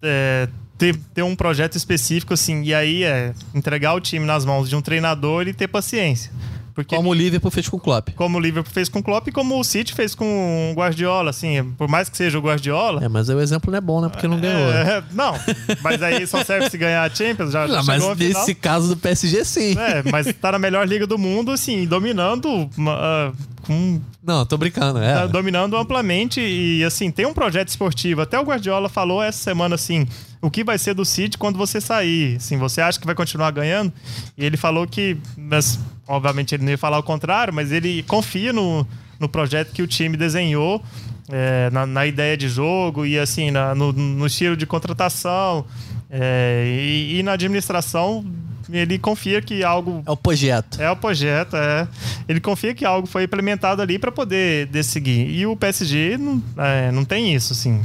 é, 0.00 0.48
ter, 0.76 0.96
ter 1.12 1.22
um 1.22 1.34
projeto 1.34 1.76
específico, 1.76 2.34
assim, 2.34 2.62
e 2.62 2.72
aí 2.72 3.02
é 3.02 3.34
entregar 3.54 3.94
o 3.94 4.00
time 4.00 4.24
nas 4.24 4.44
mãos 4.44 4.68
de 4.68 4.76
um 4.76 4.80
treinador 4.80 5.48
e 5.48 5.52
ter 5.52 5.66
paciência. 5.66 6.30
Porque 6.78 6.94
como 6.94 7.10
o 7.10 7.12
Liverpool 7.12 7.50
fez 7.50 7.68
com 7.68 7.76
o 7.76 7.80
Klopp. 7.80 8.10
Como 8.14 8.38
o 8.38 8.40
Liverpool 8.40 8.72
fez 8.72 8.88
com 8.88 9.00
o 9.00 9.02
Klopp 9.02 9.26
e 9.26 9.32
como 9.32 9.58
o 9.58 9.64
City 9.64 9.92
fez 9.92 10.14
com 10.14 10.70
o 10.70 10.78
Guardiola, 10.78 11.30
assim, 11.30 11.74
por 11.76 11.88
mais 11.88 12.08
que 12.08 12.16
seja 12.16 12.38
o 12.38 12.40
Guardiola. 12.40 13.04
É, 13.04 13.08
mas 13.08 13.28
o 13.28 13.40
exemplo 13.40 13.72
não 13.72 13.78
é 13.78 13.80
bom, 13.80 14.00
né? 14.00 14.08
Porque 14.08 14.28
não 14.28 14.38
ganhou. 14.38 14.70
É, 14.70 15.02
não, 15.10 15.34
mas 15.82 16.00
aí 16.04 16.24
só 16.24 16.44
serve 16.44 16.70
se 16.70 16.78
ganhar 16.78 17.02
a 17.02 17.12
Champions, 17.12 17.50
já, 17.50 17.66
não, 17.66 17.82
Mas 17.82 18.16
nesse 18.16 18.54
caso 18.54 18.94
do 18.94 18.96
PSG, 18.96 19.44
sim. 19.44 19.76
É, 19.76 20.04
mas 20.08 20.32
tá 20.40 20.52
na 20.52 20.58
melhor 20.60 20.86
liga 20.86 21.04
do 21.04 21.18
mundo, 21.18 21.50
assim, 21.50 21.84
dominando 21.84 22.48
uh, 22.48 23.36
com... 23.62 24.00
Não, 24.22 24.46
tô 24.46 24.56
brincando, 24.56 25.00
é. 25.00 25.14
Tá 25.14 25.26
dominando 25.26 25.76
amplamente 25.76 26.40
e, 26.40 26.84
assim, 26.84 27.10
tem 27.10 27.26
um 27.26 27.34
projeto 27.34 27.70
esportivo. 27.70 28.20
Até 28.20 28.38
o 28.38 28.44
Guardiola 28.44 28.88
falou 28.88 29.20
essa 29.20 29.42
semana, 29.42 29.74
assim, 29.74 30.06
o 30.40 30.48
que 30.48 30.62
vai 30.62 30.78
ser 30.78 30.94
do 30.94 31.04
City 31.04 31.36
quando 31.36 31.58
você 31.58 31.80
sair. 31.80 32.36
Assim, 32.36 32.56
você 32.56 32.80
acha 32.80 33.00
que 33.00 33.06
vai 33.06 33.16
continuar 33.16 33.50
ganhando? 33.50 33.92
E 34.36 34.44
ele 34.44 34.56
falou 34.56 34.86
que, 34.86 35.16
mas, 35.36 35.80
obviamente 36.08 36.54
ele 36.54 36.64
não 36.64 36.70
ia 36.70 36.78
falar 36.78 36.98
o 36.98 37.02
contrário, 37.02 37.52
mas 37.52 37.70
ele 37.70 38.02
confia 38.04 38.52
no, 38.52 38.86
no 39.20 39.28
projeto 39.28 39.72
que 39.72 39.82
o 39.82 39.86
time 39.86 40.16
desenhou, 40.16 40.82
é, 41.30 41.68
na, 41.70 41.86
na, 41.86 42.06
ideia 42.06 42.36
de 42.36 42.48
jogo 42.48 43.04
e 43.04 43.18
assim, 43.18 43.50
na, 43.50 43.74
no, 43.74 43.92
no, 43.92 44.26
estilo 44.26 44.56
de 44.56 44.64
contratação 44.64 45.66
é, 46.10 46.64
e, 46.66 47.18
e, 47.18 47.22
na 47.22 47.32
administração. 47.32 48.24
Ele 48.70 48.98
confia 48.98 49.40
que 49.40 49.64
algo. 49.64 50.02
É 50.06 50.10
o 50.10 50.16
projeto. 50.16 50.80
É 50.80 50.90
o 50.90 50.96
projeto, 50.96 51.56
é. 51.56 51.88
Ele 52.28 52.38
confia 52.38 52.74
que 52.74 52.84
algo 52.84 53.06
foi 53.06 53.24
implementado 53.24 53.80
ali 53.80 53.98
para 53.98 54.12
poder 54.12 54.68
seguir. 54.84 55.26
E 55.30 55.46
o 55.46 55.56
PSG 55.56 56.18
não, 56.18 56.42
é, 56.58 56.92
não 56.92 57.02
tem 57.02 57.34
isso, 57.34 57.54
assim. 57.54 57.80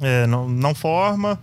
É, 0.00 0.26
não, 0.26 0.48
não 0.48 0.74
forma. 0.74 1.38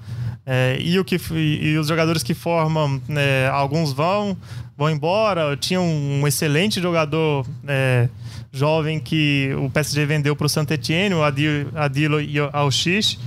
É, 0.45 0.77
e, 0.79 0.97
o 0.97 1.03
que, 1.03 1.17
e 1.33 1.77
os 1.77 1.87
jogadores 1.87 2.23
que 2.23 2.33
formam, 2.33 3.01
é, 3.09 3.49
alguns 3.51 3.91
vão, 3.91 4.35
vão 4.77 4.89
embora. 4.89 5.57
Tinha 5.57 5.81
um, 5.81 6.21
um 6.21 6.27
excelente 6.27 6.81
jogador 6.81 7.45
é, 7.67 8.07
jovem 8.51 8.99
que 8.99 9.51
o 9.57 9.69
PSG 9.69 10.05
vendeu 10.05 10.35
para 10.35 10.45
o 10.45 10.49
Saint 10.49 10.69
Etienne, 10.69 11.15
o 11.15 11.23
Adilo 11.23 12.17
Auxix. 12.53 13.17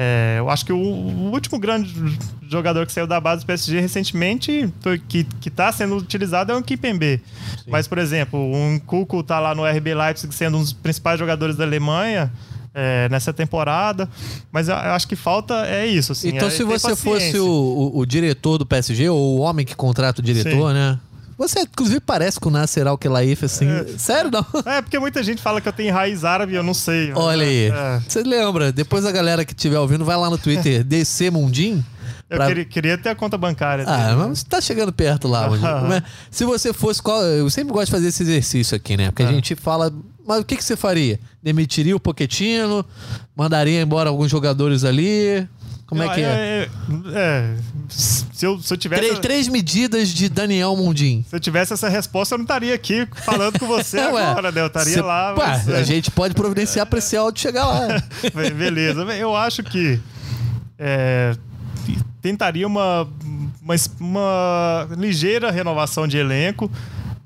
É, 0.00 0.36
eu 0.38 0.48
acho 0.48 0.64
que 0.64 0.72
o, 0.72 0.78
o, 0.78 1.32
último 1.32 1.58
grande 1.58 1.92
jogador 2.48 2.86
que 2.86 2.92
saiu 2.92 3.04
da 3.04 3.20
base 3.20 3.42
do 3.42 3.46
PSG 3.46 3.80
recentemente, 3.80 4.72
que, 5.08 5.24
que 5.24 5.50
tá 5.50 5.72
sendo 5.72 5.96
utilizado, 5.96 6.52
é 6.52 6.56
o 6.56 6.62
Kipembe. 6.62 7.20
Mas, 7.66 7.88
por 7.88 7.98
exemplo, 7.98 8.38
um 8.38 8.78
Kuko 8.78 9.24
tá 9.24 9.40
lá 9.40 9.56
no 9.56 9.66
RB 9.66 9.94
Leipzig 9.94 10.32
sendo 10.32 10.56
um 10.56 10.60
dos 10.60 10.72
principais 10.72 11.18
jogadores 11.18 11.56
da 11.56 11.64
Alemanha. 11.64 12.32
É, 12.80 13.08
nessa 13.08 13.32
temporada, 13.32 14.08
mas 14.52 14.68
eu 14.68 14.76
acho 14.76 15.08
que 15.08 15.16
falta 15.16 15.66
é 15.66 15.84
isso. 15.84 16.12
Assim, 16.12 16.28
então, 16.28 16.46
é, 16.46 16.50
se 16.50 16.62
você 16.62 16.94
fosse 16.94 17.36
o, 17.36 17.48
o, 17.48 17.98
o, 17.98 18.06
diretor 18.06 18.56
do 18.56 18.64
PSG, 18.64 19.08
ou 19.08 19.38
o 19.38 19.40
homem 19.40 19.66
que 19.66 19.74
contrata 19.74 20.20
o 20.20 20.24
diretor, 20.24 20.68
Sim. 20.68 20.74
né? 20.74 20.98
Você, 21.38 21.60
inclusive, 21.60 22.00
parece 22.00 22.40
com 22.40 22.48
o 22.48 22.52
Nasser 22.52 22.84
Al-Khelaifi, 22.88 23.44
assim. 23.44 23.68
É, 23.68 23.84
Sério, 23.96 24.28
não? 24.28 24.44
É, 24.66 24.82
porque 24.82 24.98
muita 24.98 25.22
gente 25.22 25.40
fala 25.40 25.60
que 25.60 25.68
eu 25.68 25.72
tenho 25.72 25.94
raiz 25.94 26.24
árabe 26.24 26.54
eu 26.54 26.64
não 26.64 26.74
sei. 26.74 27.12
Olha 27.14 27.46
aí. 27.46 27.70
É. 27.70 28.02
Você 28.06 28.24
lembra? 28.24 28.72
Depois 28.72 29.06
a 29.06 29.12
galera 29.12 29.44
que 29.44 29.52
estiver 29.52 29.78
ouvindo, 29.78 30.04
vai 30.04 30.16
lá 30.16 30.28
no 30.28 30.36
Twitter, 30.36 30.82
DC 30.84 31.30
Mundim. 31.30 31.84
Eu 32.28 32.36
pra... 32.36 32.46
queria, 32.48 32.64
queria, 32.64 32.98
ter 32.98 33.10
a 33.10 33.14
conta 33.14 33.38
bancária. 33.38 33.84
Ah, 33.86 34.08
dele, 34.08 34.28
mas 34.28 34.42
tá 34.42 34.60
chegando 34.60 34.92
perto 34.92 35.28
lá. 35.28 35.48
Se 36.30 36.44
você 36.44 36.72
fosse 36.72 37.00
qual. 37.00 37.22
Eu 37.22 37.48
sempre 37.48 37.72
gosto 37.72 37.86
de 37.86 37.92
fazer 37.92 38.08
esse 38.08 38.22
exercício 38.22 38.76
aqui, 38.76 38.96
né? 38.96 39.06
Porque 39.06 39.22
a 39.22 39.26
é. 39.26 39.32
gente 39.32 39.54
fala. 39.54 39.92
Mas 40.28 40.40
o 40.40 40.44
que, 40.44 40.56
que 40.56 40.64
você 40.64 40.76
faria? 40.76 41.18
Demitiria 41.42 41.96
o 41.96 42.00
Poquetino? 42.00 42.84
Mandaria 43.34 43.80
embora 43.80 44.10
alguns 44.10 44.30
jogadores 44.30 44.84
ali? 44.84 45.48
Como 45.86 46.02
é 46.02 46.08
que 46.10 46.20
é? 46.20 46.24
é? 46.26 46.68
É. 47.14 47.56
Se 47.88 48.44
eu, 48.44 48.60
se 48.60 48.74
eu 48.74 48.76
tivesse. 48.76 49.02
Três, 49.02 49.18
três, 49.20 49.48
medidas 49.48 50.10
de 50.10 50.28
Daniel 50.28 50.76
Mundim. 50.76 51.24
Se 51.26 51.34
eu 51.34 51.40
tivesse 51.40 51.72
essa 51.72 51.88
resposta, 51.88 52.34
eu 52.34 52.38
não 52.38 52.44
estaria 52.44 52.74
aqui 52.74 53.08
falando 53.24 53.58
com 53.58 53.66
você 53.66 53.98
agora, 54.00 54.52
né? 54.52 54.60
Eu 54.60 54.66
estaria 54.66 54.92
Cê, 54.92 55.00
lá. 55.00 55.34
Mas, 55.34 55.64
pá, 55.64 55.72
é. 55.72 55.80
A 55.80 55.82
gente 55.82 56.10
pode 56.10 56.34
providenciar 56.34 56.84
para 56.84 56.98
esse 56.98 57.16
áudio 57.16 57.40
chegar 57.40 57.64
lá. 57.64 57.88
Beleza. 58.54 59.00
Eu 59.14 59.34
acho 59.34 59.62
que. 59.62 59.98
É, 60.78 61.34
tentaria 62.20 62.66
uma, 62.66 63.08
uma, 63.62 63.74
uma, 63.98 64.88
ligeira 64.96 65.50
renovação 65.50 66.06
de 66.06 66.18
elenco, 66.18 66.70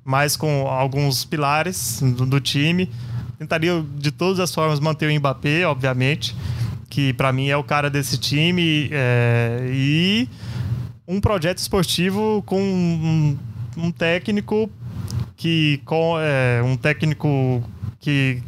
mas 0.04 0.36
com 0.36 0.66
alguns 0.66 1.24
pilares 1.24 2.00
do, 2.00 2.26
do 2.26 2.40
time. 2.40 2.90
Tentaria, 3.38 3.84
de 3.96 4.10
todas 4.10 4.38
as 4.38 4.54
formas, 4.54 4.78
manter 4.78 5.08
o 5.08 5.18
Mbappé, 5.18 5.66
obviamente 5.66 6.34
que 6.92 7.14
para 7.14 7.32
mim 7.32 7.48
é 7.48 7.56
o 7.56 7.64
cara 7.64 7.88
desse 7.88 8.18
time, 8.18 8.90
é, 8.92 9.66
e 9.72 10.28
um 11.08 11.22
projeto 11.22 11.56
esportivo 11.56 12.42
com 12.44 12.60
um, 12.60 13.38
um 13.78 13.90
técnico 13.90 14.70
que 15.34 15.80
com 15.86 16.16
é, 16.20 16.62
um 16.62 16.76
técnico 16.76 17.64
que, 17.98 18.42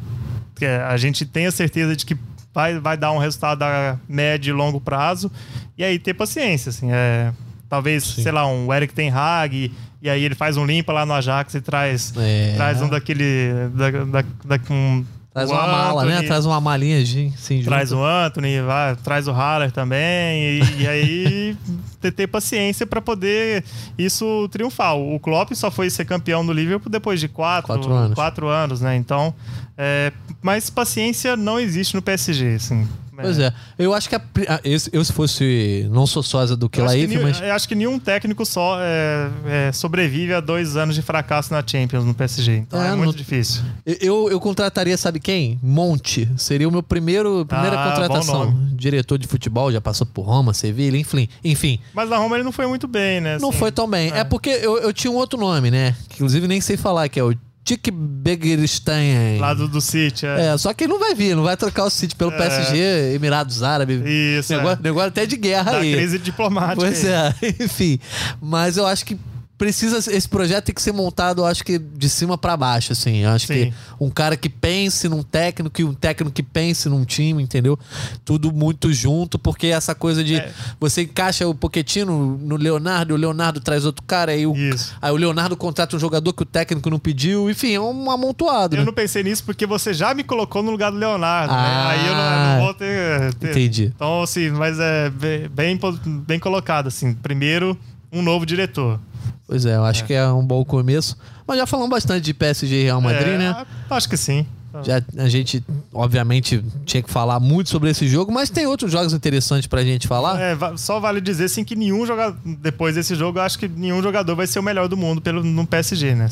que, 0.55 0.67
a 0.67 0.95
gente 0.99 1.25
tenha 1.25 1.51
certeza 1.51 1.97
de 1.97 2.05
que 2.05 2.19
vai, 2.53 2.79
vai 2.79 2.99
dar 2.99 3.13
um 3.13 3.19
resultado 3.19 3.63
a 3.63 3.99
médio 4.07 4.51
e 4.51 4.53
longo 4.53 4.79
prazo 4.79 5.33
e 5.79 5.83
aí 5.83 5.99
ter 5.99 6.13
paciência 6.13 6.69
assim 6.69 6.93
é, 6.93 7.33
talvez 7.67 8.05
Sim. 8.05 8.25
sei 8.25 8.33
lá 8.33 8.47
um 8.47 8.71
Eric 8.75 8.93
Ten 8.93 9.11
Hag 9.11 9.73
e 10.05 10.11
aí 10.11 10.23
ele 10.23 10.35
faz 10.35 10.59
um 10.59 10.67
limpa 10.67 10.93
lá 10.93 11.07
no 11.07 11.15
Ajax 11.15 11.55
e 11.55 11.63
traz 11.63 12.13
é. 12.19 12.53
traz 12.57 12.83
um 12.83 12.89
daquele 12.91 13.71
da, 13.75 13.91
da, 13.91 14.25
da 14.45 14.61
um, 14.71 15.03
Traz 15.35 15.51
uma 15.51 15.63
Anthony, 15.63 15.77
mala, 15.77 16.05
né? 16.05 16.23
Traz 16.23 16.47
uma 16.47 16.61
malinha 16.61 17.03
de 17.03 17.33
sim, 17.37 17.61
Traz 17.65 17.91
o 17.91 18.05
Anthony, 18.05 18.61
vai, 18.61 18.95
traz 18.95 19.27
o 19.27 19.33
Haller 19.33 19.73
também. 19.73 20.61
E, 20.61 20.83
e 20.83 20.87
aí 20.87 21.57
ter, 22.01 22.13
ter, 22.13 22.29
paciência 22.29 22.87
para 22.87 23.03
poder 23.03 23.65
isso 23.99 24.49
triunfar. 24.53 24.95
O 24.95 25.19
Klopp 25.19 25.53
só 25.55 25.73
foi 25.73 25.91
ser 25.91 26.05
campeão 26.05 26.47
do 26.47 26.53
Liverpool 26.53 26.89
depois 26.89 27.19
de 27.19 27.27
quatro, 27.27 27.67
quatro, 27.67 27.93
anos. 27.93 28.15
quatro 28.15 28.47
anos, 28.47 28.81
né? 28.81 28.95
Então, 28.95 29.35
é, 29.77 30.13
mas 30.41 30.71
paciência 30.71 31.37
não 31.37 31.59
existe 31.59 31.97
no 31.97 32.03
PSG, 32.03 32.55
assim. 32.55 32.87
Pois 33.23 33.39
é. 33.39 33.53
Eu 33.79 33.95
acho 33.95 34.09
que 34.09 34.15
a, 34.15 34.19
a, 34.19 34.61
eu, 34.65 34.79
eu, 34.93 35.05
se 35.05 35.13
fosse. 35.13 35.89
Não 35.91 36.07
sou 36.07 36.23
sósia 36.23 36.57
do 36.57 36.69
Kelaif, 36.69 37.17
mas. 37.19 37.41
Eu 37.41 37.53
acho 37.53 37.69
que 37.69 37.75
nenhum 37.75 37.99
técnico 37.99 38.45
só 38.45 38.79
é, 38.81 39.31
é, 39.47 39.73
sobrevive 39.73 40.35
a 40.35 40.41
dois 40.41 40.77
anos 40.77 40.95
de 40.95 41.03
fracasso 41.03 41.53
na 41.53 41.63
Champions 41.67 42.05
no 42.05 42.15
PSG. 42.15 42.57
Então 42.57 42.83
é, 42.83 42.89
é 42.89 42.95
muito 42.95 43.13
no, 43.13 43.15
difícil. 43.15 43.63
Eu, 43.85 44.31
eu 44.31 44.41
contrataria, 44.41 44.97
sabe 44.97 45.21
quem? 45.21 45.59
Monte. 45.63 46.29
Seria 46.37 46.69
o 46.69 46.73
meu 46.73 46.83
primeiro 46.83 47.45
primeira 47.47 47.81
ah, 47.81 47.91
contratação. 47.91 48.55
Diretor 48.73 49.19
de 49.19 49.27
futebol, 49.27 49.71
já 49.73 49.81
passou 49.81 50.07
por 50.07 50.23
Roma, 50.23 50.53
Sevilha, 50.53 50.97
enfim. 50.97 51.29
enfim. 51.43 51.79
Mas 51.93 52.09
na 52.09 52.17
Roma 52.17 52.37
ele 52.37 52.45
não 52.45 52.53
foi 52.53 52.67
muito 52.67 52.87
bem, 52.87 53.21
né? 53.21 53.35
Assim, 53.35 53.45
não 53.45 53.53
foi 53.53 53.71
tão 53.71 53.89
bem. 53.89 54.11
É, 54.13 54.19
é 54.19 54.25
porque 54.25 54.51
eu, 54.51 54.79
eu 54.79 54.93
tinha 54.93 55.11
um 55.11 55.17
outro 55.17 55.39
nome, 55.39 55.71
né? 55.71 55.95
Que 56.09 56.17
inclusive 56.17 56.47
nem 56.47 56.61
sei 56.61 56.77
falar, 56.77 57.09
que 57.09 57.19
é 57.19 57.25
o 57.25 57.35
Tic 57.65 57.91
Begerstein. 57.91 59.39
Lá 59.39 59.55
do, 59.55 59.67
do 59.67 59.81
City, 59.81 60.27
é. 60.27 60.49
é. 60.49 60.59
só 60.59 60.75
que 60.75 60.85
ele 60.85 60.93
não 60.93 61.01
vai 61.01 61.15
vir, 61.15 61.35
não 61.35 61.43
vai 61.43 61.57
trocar 61.57 61.85
o 61.85 61.91
City 61.91 62.15
pelo 62.15 62.31
é. 62.33 62.37
PSG, 62.37 63.15
Emirados 63.15 63.63
Árabes. 63.63 64.03
Isso. 64.05 64.53
Negócio, 64.55 64.79
é. 64.79 64.83
negócio 64.83 65.09
até 65.09 65.25
de 65.25 65.37
guerra 65.37 65.73
da 65.73 65.79
aí. 65.79 65.95
crise 65.95 66.19
diplomática. 66.19 66.77
Pois 66.77 67.05
aí. 67.05 67.11
é, 67.11 67.35
enfim. 67.65 67.99
Mas 68.41 68.77
eu 68.77 68.87
acho 68.87 69.07
que 69.07 69.17
precisa 69.57 69.99
esse 70.13 70.29
projeto 70.29 70.67
tem 70.67 70.75
que 70.75 70.83
ser 70.83 70.93
montado, 70.93 71.45
acho 71.45 71.65
que 71.65 71.79
de 71.79 72.09
cima 72.09 72.37
para 72.37 72.57
baixo, 72.57 72.93
assim. 72.93 73.19
Eu 73.19 73.31
acho 73.31 73.47
Sim. 73.47 73.55
que 73.55 73.75
um 74.01 74.11
cara 74.11 74.37
que 74.37 74.49
pense 74.49 75.09
num 75.09 75.23
técnico 75.23 75.81
e 75.81 75.85
um 75.85 75.95
técnico 75.95 76.33
que 76.33 76.43
pense 76.43 76.89
num 76.89 77.05
time, 77.05 77.43
entendeu? 77.43 77.79
Tudo 78.25 78.53
muito 78.53 78.93
junto, 78.93 79.39
porque 79.39 79.69
essa 79.69 79.95
coisa 79.95 80.25
de 80.25 80.37
é. 80.37 80.53
você 80.81 81.03
encaixa 81.03 81.47
o 81.47 81.55
Poquetino 81.55 82.37
no 82.39 82.57
Leonardo, 82.57 83.15
o 83.15 83.17
Leonardo 83.17 83.61
traz 83.61 83.85
outro 83.85 84.05
cara, 84.05 84.33
aí 84.33 84.47
o, 84.47 84.55
aí 85.01 85.13
o 85.13 85.17
Leonardo 85.17 85.57
contrata 85.57 85.97
um 85.97 86.01
jogador 86.01 86.33
que 86.33 86.43
o 86.43 86.47
técnico 86.47 86.91
não 86.91 86.99
pediu, 86.99 87.49
enfim, 87.49 87.73
é 87.73 87.81
um 87.81 88.11
amontoado. 88.11 88.75
Eu 88.75 88.81
né? 88.81 88.87
não 88.87 88.93
pensei 88.93 89.23
nisso 89.23 89.45
porque 89.45 89.67
você 89.67 89.95
já 89.95 90.13
me 90.15 90.25
colocou 90.25 90.63
no 90.63 90.71
lugar 90.71 90.91
do 90.91 90.99
Leonardo, 90.99 91.55
ah, 91.55 91.63
né? 91.63 91.87
Aí 91.87 92.07
eu 92.07 92.15
não, 92.15 92.23
eu 92.23 92.57
não 92.57 92.65
vou 92.65 92.75
ter, 92.75 93.35
ter, 93.35 93.51
Entendi. 93.51 93.93
Então, 93.95 94.23
assim, 94.23 94.51
mas 94.51 94.79
é 94.81 95.11
bem, 95.11 95.79
bem 96.05 96.39
colocado, 96.39 96.89
assim. 96.89 97.15
Primeiro, 97.15 97.79
um 98.15 98.23
novo 98.23 98.47
diretor. 98.47 99.01
Pois 99.47 99.67
é, 99.67 99.77
eu 99.77 99.85
acho 99.85 100.05
é. 100.05 100.07
que 100.07 100.15
é 100.15 100.27
um 100.27 100.45
bom 100.45 100.65
começo. 100.65 101.17
Mas 101.47 101.59
já 101.59 101.67
falamos 101.67 101.91
bastante 101.91 102.25
de 102.25 102.33
PSG 102.33 102.75
e 102.75 102.85
Real 102.85 103.01
Madrid, 103.01 103.35
é, 103.35 103.39
né? 103.39 103.67
Acho 103.91 104.09
que 104.09 104.17
sim. 104.17 104.47
Já, 104.83 105.03
a 105.17 105.29
gente, 105.29 105.65
obviamente, 105.93 106.65
tinha 106.85 107.03
que 107.03 107.11
falar 107.11 107.39
muito 107.39 107.71
sobre 107.71 107.91
esse 107.91 108.09
jogo, 108.09 108.33
mas 108.33 108.51
tem 108.51 108.67
outros 108.67 108.91
jogos 108.91 109.13
interessantes 109.13 109.67
pra 109.67 109.83
gente 109.85 110.09
falar. 110.09 110.41
É, 110.41 110.57
só 110.77 110.99
vale 110.99 111.21
dizer 111.21 111.45
assim 111.45 111.65
que 111.65 111.77
nenhum 111.77 112.07
jogador, 112.07 112.37
depois 112.45 112.95
desse 112.95 113.15
jogo, 113.15 113.39
eu 113.39 113.43
acho 113.43 113.59
que 113.59 113.69
nenhum 113.69 114.03
jogador 114.03 114.35
vai 114.35 114.47
ser 114.47 114.59
o 114.59 114.63
melhor 114.63 114.89
do 114.89 114.97
mundo 114.97 115.21
pelo, 115.21 115.45
no 115.45 115.67
PSG, 115.67 116.15
né? 116.15 116.29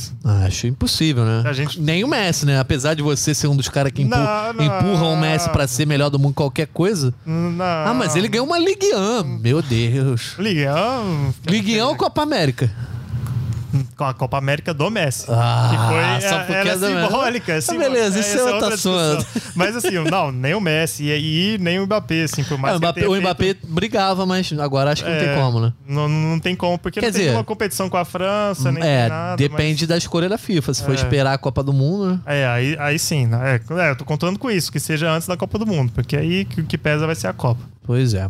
Acho 0.47 0.67
impossível, 0.67 1.25
né? 1.25 1.43
A 1.45 1.53
gente... 1.53 1.81
Nem 1.81 2.05
o 2.05 2.09
Messi, 2.09 2.47
né? 2.47 2.59
Apesar 2.59 2.95
de 2.95 3.03
você 3.03 3.35
ser 3.35 3.47
um 3.47 3.57
dos 3.57 3.69
caras 3.69 3.93
que 3.93 4.03
empurra, 4.03 4.53
não, 4.53 4.65
não. 4.65 4.79
empurram 4.79 5.13
o 5.15 5.21
Messi 5.21 5.49
pra 5.51 5.67
ser 5.67 5.87
melhor 5.87 6.11
do 6.11 6.19
mundo 6.19 6.35
qualquer 6.35 6.67
coisa. 6.67 7.13
Não. 7.25 7.65
Ah, 7.65 7.95
mas 7.95 8.17
ele 8.17 8.29
ganhou 8.29 8.47
uma 8.47 8.59
Ligue 8.59 8.95
1. 8.95 9.25
Meu 9.39 9.63
Deus. 9.63 10.35
Ligue 10.39 10.67
1? 10.69 11.33
Ligue 11.47 11.81
1 11.81 11.87
ou 11.87 11.97
Copa 11.97 12.23
América? 12.23 12.71
Com 13.97 14.05
a 14.05 14.15
Copa 14.15 14.39
América 14.39 14.73
do 14.73 14.91
Messi. 14.91 15.27
Ah, 15.29 15.69
que 15.71 16.21
foi 16.21 16.29
só 16.29 16.39
porque 16.41 16.69
é 16.69 16.77
simbólica. 16.79 17.53
É 17.53 17.61
sim, 17.61 17.79
beleza, 17.79 18.19
isso 18.19 18.39
é, 18.39 18.41
é 18.41 18.45
outra 18.45 18.75
assunto. 18.75 19.27
Mas 19.55 19.77
assim, 19.77 19.93
não, 20.11 20.33
nem 20.33 20.55
o 20.55 20.61
Messi 20.61 21.05
e, 21.05 21.55
e 21.55 21.59
nem 21.59 21.79
o 21.79 21.85
Mbappé, 21.85 22.25
assim, 22.25 22.45
por 22.45 22.59
mais 22.59 22.75
é, 22.75 22.77
o 22.77 22.79
Mbappé, 22.79 23.09
o 23.09 23.21
Mbappé 23.21 23.45
feito... 23.45 23.67
brigava, 23.67 24.27
mas 24.27 24.53
agora 24.59 24.93
acho 24.93 25.05
que 25.05 25.11
é, 25.11 25.13
não 25.13 25.21
tem 25.21 25.29
é, 25.29 25.37
como, 25.37 25.61
né? 25.61 25.73
Não, 25.87 26.09
não 26.09 26.39
tem 26.39 26.55
como, 26.55 26.79
porque 26.79 27.01
Quer 27.01 27.07
não 27.07 27.13
dizer, 27.13 27.25
tem 27.25 27.33
uma 27.33 27.45
competição 27.45 27.89
com 27.89 27.97
a 27.97 28.05
França, 28.05 28.73
nem 28.73 28.83
é, 28.83 29.09
nada. 29.09 29.37
Depende 29.37 29.83
mas... 29.83 29.89
da 29.89 29.97
escolha 29.97 30.29
da 30.29 30.39
FIFA. 30.39 30.75
Se 30.75 30.83
for 30.83 30.93
é. 30.93 30.95
esperar 30.95 31.35
a 31.35 31.39
Copa 31.39 31.63
do 31.63 31.73
Mundo, 31.73 32.13
né? 32.13 32.21
É, 32.27 32.47
aí, 32.47 32.77
aí 32.79 32.99
sim. 32.99 33.27
Né? 33.27 33.61
É, 33.71 33.91
eu 33.91 33.97
tô 33.97 34.05
contando 34.05 34.39
com 34.39 34.51
isso, 34.51 34.71
que 34.73 34.81
seja 34.81 35.11
antes 35.11 35.29
da 35.29 35.37
Copa 35.37 35.59
do 35.59 35.67
Mundo, 35.67 35.93
porque 35.95 36.17
aí 36.17 36.47
o 36.59 36.65
que 36.65 36.79
pesa 36.79 37.07
vai 37.07 37.15
ser 37.15 37.29
a 37.29 37.33
Copa. 37.33 37.72
Pois 37.85 38.15
é. 38.15 38.29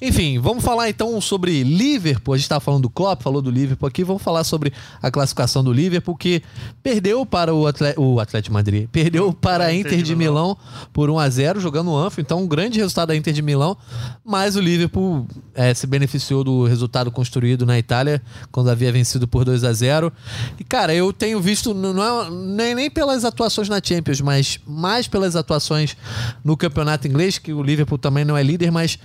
Enfim, 0.00 0.38
vamos 0.38 0.62
falar 0.62 0.90
então 0.90 1.18
sobre 1.20 1.62
Liverpool. 1.62 2.34
A 2.34 2.36
gente 2.36 2.44
estava 2.44 2.60
falando 2.60 2.82
do 2.82 2.90
Klopp, 2.90 3.22
falou 3.22 3.40
do 3.40 3.50
Liverpool 3.50 3.88
aqui. 3.88 4.04
Vamos 4.04 4.22
falar 4.22 4.44
sobre 4.44 4.72
a 5.00 5.10
classificação 5.10 5.64
do 5.64 5.72
Liverpool, 5.72 6.16
que 6.16 6.42
perdeu 6.82 7.24
para 7.24 7.54
o, 7.54 7.66
Atlético, 7.66 8.02
o 8.02 8.20
Atlético 8.20 8.52
Madrid. 8.52 8.88
Perdeu 8.90 9.32
para 9.40 9.66
a 9.66 9.74
Inter 9.74 10.02
de 10.02 10.14
Milão 10.14 10.56
por 10.92 11.08
1 11.08 11.18
a 11.18 11.28
0 11.30 11.60
jogando 11.60 11.90
o 11.90 11.96
Anfield. 11.96 12.26
Então, 12.26 12.42
um 12.42 12.46
grande 12.46 12.78
resultado 12.78 13.08
da 13.08 13.16
Inter 13.16 13.32
de 13.32 13.40
Milão. 13.40 13.76
Mas 14.24 14.56
o 14.56 14.60
Liverpool 14.60 15.26
é, 15.54 15.72
se 15.72 15.86
beneficiou 15.86 16.44
do 16.44 16.64
resultado 16.64 17.10
construído 17.10 17.64
na 17.64 17.78
Itália, 17.78 18.20
quando 18.50 18.68
havia 18.68 18.92
vencido 18.92 19.26
por 19.26 19.44
2 19.44 19.64
a 19.64 19.72
0 19.72 20.12
E, 20.58 20.64
cara, 20.64 20.94
eu 20.94 21.12
tenho 21.12 21.40
visto, 21.40 21.72
não 21.72 22.22
é, 22.22 22.30
nem, 22.30 22.74
nem 22.74 22.90
pelas 22.90 23.24
atuações 23.24 23.68
na 23.68 23.80
Champions, 23.82 24.20
mas 24.20 24.58
mais 24.66 25.08
pelas 25.08 25.36
atuações 25.36 25.96
no 26.44 26.56
campeonato 26.56 27.06
inglês, 27.08 27.38
que 27.38 27.52
o 27.52 27.62
Liverpool 27.62 27.96
também 27.96 28.24
não 28.24 28.36
é 28.36 28.42
líder, 28.42 28.70
mas 28.74 28.98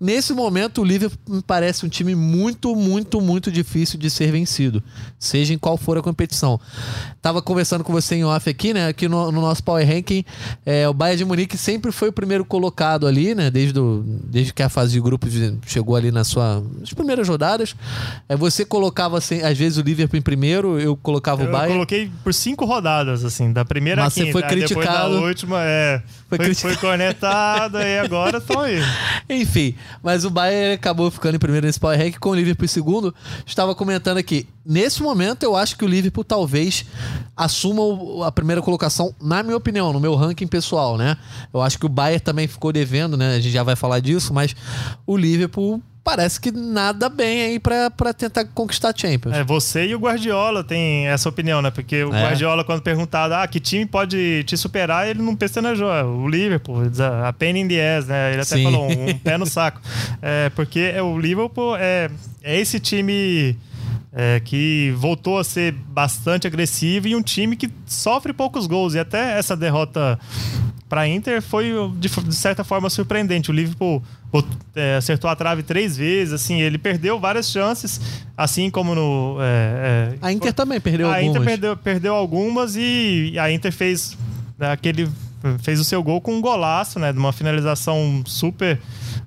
nesse 0.00 0.32
momento, 0.32 0.82
o 0.82 0.84
Liverpool 0.84 1.36
me 1.36 1.42
parece 1.42 1.86
um 1.86 1.88
time 1.88 2.14
muito, 2.14 2.74
muito, 2.74 3.20
muito 3.20 3.50
difícil 3.50 3.98
de 3.98 4.10
ser 4.10 4.32
vencido, 4.32 4.82
seja 5.18 5.54
em 5.54 5.58
qual 5.58 5.76
for 5.76 5.96
a 5.96 6.02
competição. 6.02 6.60
Tava 7.22 7.40
conversando 7.40 7.84
com 7.84 7.92
você 7.92 8.16
em 8.16 8.24
off 8.24 8.50
aqui, 8.50 8.74
né? 8.74 8.88
Aqui 8.88 9.06
no, 9.06 9.30
no 9.30 9.40
nosso 9.40 9.62
Power 9.62 9.86
Ranking, 9.86 10.24
é, 10.66 10.88
o 10.88 10.92
Bayern 10.92 11.18
de 11.18 11.24
Munique 11.24 11.56
sempre 11.56 11.92
foi 11.92 12.08
o 12.08 12.12
primeiro 12.12 12.44
colocado 12.44 13.06
ali, 13.06 13.34
né? 13.34 13.48
Desde, 13.50 13.72
do, 13.72 14.02
desde 14.24 14.52
que 14.52 14.62
a 14.62 14.68
fase 14.68 14.92
de 14.92 15.00
grupos 15.00 15.32
chegou 15.66 15.94
ali 15.94 16.10
na 16.10 16.24
sua 16.24 16.62
as 16.82 16.92
primeiras 16.92 17.28
rodadas. 17.28 17.76
É, 18.28 18.36
você 18.36 18.64
colocava, 18.64 19.18
assim, 19.18 19.40
às 19.42 19.56
vezes, 19.56 19.78
o 19.78 19.82
Liverpool 19.82 20.18
em 20.18 20.22
primeiro, 20.22 20.80
eu 20.80 20.96
colocava 20.96 21.42
eu 21.42 21.48
o 21.48 21.52
Bayern. 21.52 21.70
Eu 21.70 21.74
coloquei 21.76 22.10
por 22.24 22.34
cinco 22.34 22.64
rodadas, 22.64 23.24
assim, 23.24 23.52
da 23.52 23.64
primeira 23.64 24.02
Mas 24.02 24.14
quinta, 24.14 24.26
você 24.26 24.32
foi 24.32 24.42
criticado. 24.42 24.80
Depois 24.84 25.20
da 25.20 25.26
última, 25.26 25.62
é. 25.62 26.02
Foi, 26.28 26.54
foi, 26.54 26.74
foi 26.74 26.76
e 27.84 27.98
agora 27.98 28.38
estão 28.38 28.60
aí. 28.60 28.80
Enfim, 29.28 29.74
mas 30.02 30.24
o 30.24 30.30
Bayern 30.30 30.74
acabou 30.74 31.10
ficando 31.10 31.36
em 31.36 31.38
primeiro 31.38 31.66
nesse 31.66 31.80
Power 31.80 31.98
Rank 31.98 32.18
com 32.18 32.30
o 32.30 32.34
Liverpool 32.34 32.64
em 32.64 32.68
segundo. 32.68 33.14
Estava 33.46 33.74
comentando 33.74 34.18
aqui. 34.18 34.46
Nesse 34.64 35.02
momento, 35.02 35.42
eu 35.42 35.56
acho 35.56 35.76
que 35.76 35.84
o 35.84 35.88
Liverpool 35.88 36.24
talvez 36.24 36.84
assuma 37.36 38.26
a 38.26 38.32
primeira 38.32 38.62
colocação, 38.62 39.14
na 39.20 39.42
minha 39.42 39.56
opinião, 39.56 39.92
no 39.92 40.00
meu 40.00 40.14
ranking 40.14 40.46
pessoal, 40.46 40.96
né? 40.96 41.16
Eu 41.52 41.60
acho 41.60 41.78
que 41.78 41.86
o 41.86 41.88
Bayern 41.88 42.20
também 42.20 42.46
ficou 42.46 42.72
devendo, 42.72 43.16
né? 43.16 43.36
A 43.36 43.40
gente 43.40 43.52
já 43.52 43.62
vai 43.62 43.74
falar 43.74 44.00
disso, 44.00 44.32
mas 44.32 44.54
o 45.06 45.16
Liverpool 45.16 45.82
parece 46.04 46.40
que 46.40 46.50
nada 46.50 47.08
bem 47.08 47.42
aí 47.42 47.58
para 47.60 48.12
tentar 48.12 48.44
conquistar 48.46 48.90
a 48.90 48.94
Champions. 48.96 49.34
É, 49.34 49.44
você 49.44 49.86
e 49.86 49.94
o 49.94 49.98
Guardiola 49.98 50.64
tem 50.64 51.06
essa 51.06 51.28
opinião, 51.28 51.62
né? 51.62 51.70
Porque 51.70 52.02
o 52.04 52.14
é. 52.14 52.22
Guardiola, 52.22 52.64
quando 52.64 52.82
perguntado, 52.82 53.34
ah, 53.34 53.46
que 53.46 53.60
time 53.60 53.86
pode 53.86 54.44
te 54.44 54.56
superar, 54.56 55.08
ele 55.08 55.22
não 55.22 55.36
pestanejou. 55.36 55.88
O 56.04 56.28
Liverpool, 56.28 56.82
a 57.24 57.32
pain 57.32 57.56
in 57.56 57.68
the 57.68 57.96
ass, 57.96 58.06
né? 58.06 58.32
Ele 58.32 58.42
até 58.42 58.56
Sim. 58.56 58.64
falou, 58.64 58.88
um, 58.88 59.10
um 59.10 59.18
pé 59.18 59.38
no 59.38 59.46
saco. 59.46 59.80
É, 60.20 60.50
porque 60.50 60.92
é, 60.94 61.02
o 61.02 61.18
Liverpool 61.18 61.76
é, 61.76 62.10
é 62.42 62.58
esse 62.58 62.80
time... 62.80 63.56
É, 64.14 64.42
que 64.44 64.92
voltou 64.98 65.38
a 65.38 65.44
ser 65.44 65.72
bastante 65.72 66.46
agressivo 66.46 67.08
e 67.08 67.16
um 67.16 67.22
time 67.22 67.56
que 67.56 67.70
sofre 67.86 68.34
poucos 68.34 68.66
gols. 68.66 68.92
E 68.92 68.98
até 68.98 69.38
essa 69.38 69.56
derrota 69.56 70.18
para 70.92 71.00
a 71.00 71.08
Inter 71.08 71.40
foi 71.40 71.72
de, 71.96 72.06
de, 72.06 72.34
certa 72.34 72.62
forma 72.62 72.90
surpreendente. 72.90 73.50
O 73.50 73.54
Liverpool 73.54 74.02
é, 74.76 74.96
acertou 74.96 75.30
a 75.30 75.34
trave 75.34 75.62
três 75.62 75.96
vezes, 75.96 76.34
assim, 76.34 76.60
ele 76.60 76.76
perdeu 76.76 77.18
várias 77.18 77.50
chances, 77.50 77.98
assim 78.36 78.68
como 78.68 78.94
no. 78.94 79.38
É, 79.40 80.12
é, 80.12 80.18
a 80.20 80.30
Inter 80.30 80.48
foi, 80.48 80.52
também 80.52 80.78
perdeu 80.78 81.08
a 81.08 81.16
algumas. 81.16 81.30
Inter 81.30 81.44
perdeu, 81.46 81.76
perdeu 81.78 82.14
algumas 82.14 82.76
e 82.76 83.34
a 83.38 83.50
Inter 83.50 83.72
fez 83.72 84.18
né, 84.58 84.70
aquele 84.70 85.08
fez 85.62 85.80
o 85.80 85.84
seu 85.84 86.02
gol 86.02 86.20
com 86.20 86.34
um 86.34 86.42
golaço, 86.42 86.98
né, 86.98 87.10
de 87.10 87.18
uma 87.18 87.32
finalização 87.32 88.22
super 88.26 88.78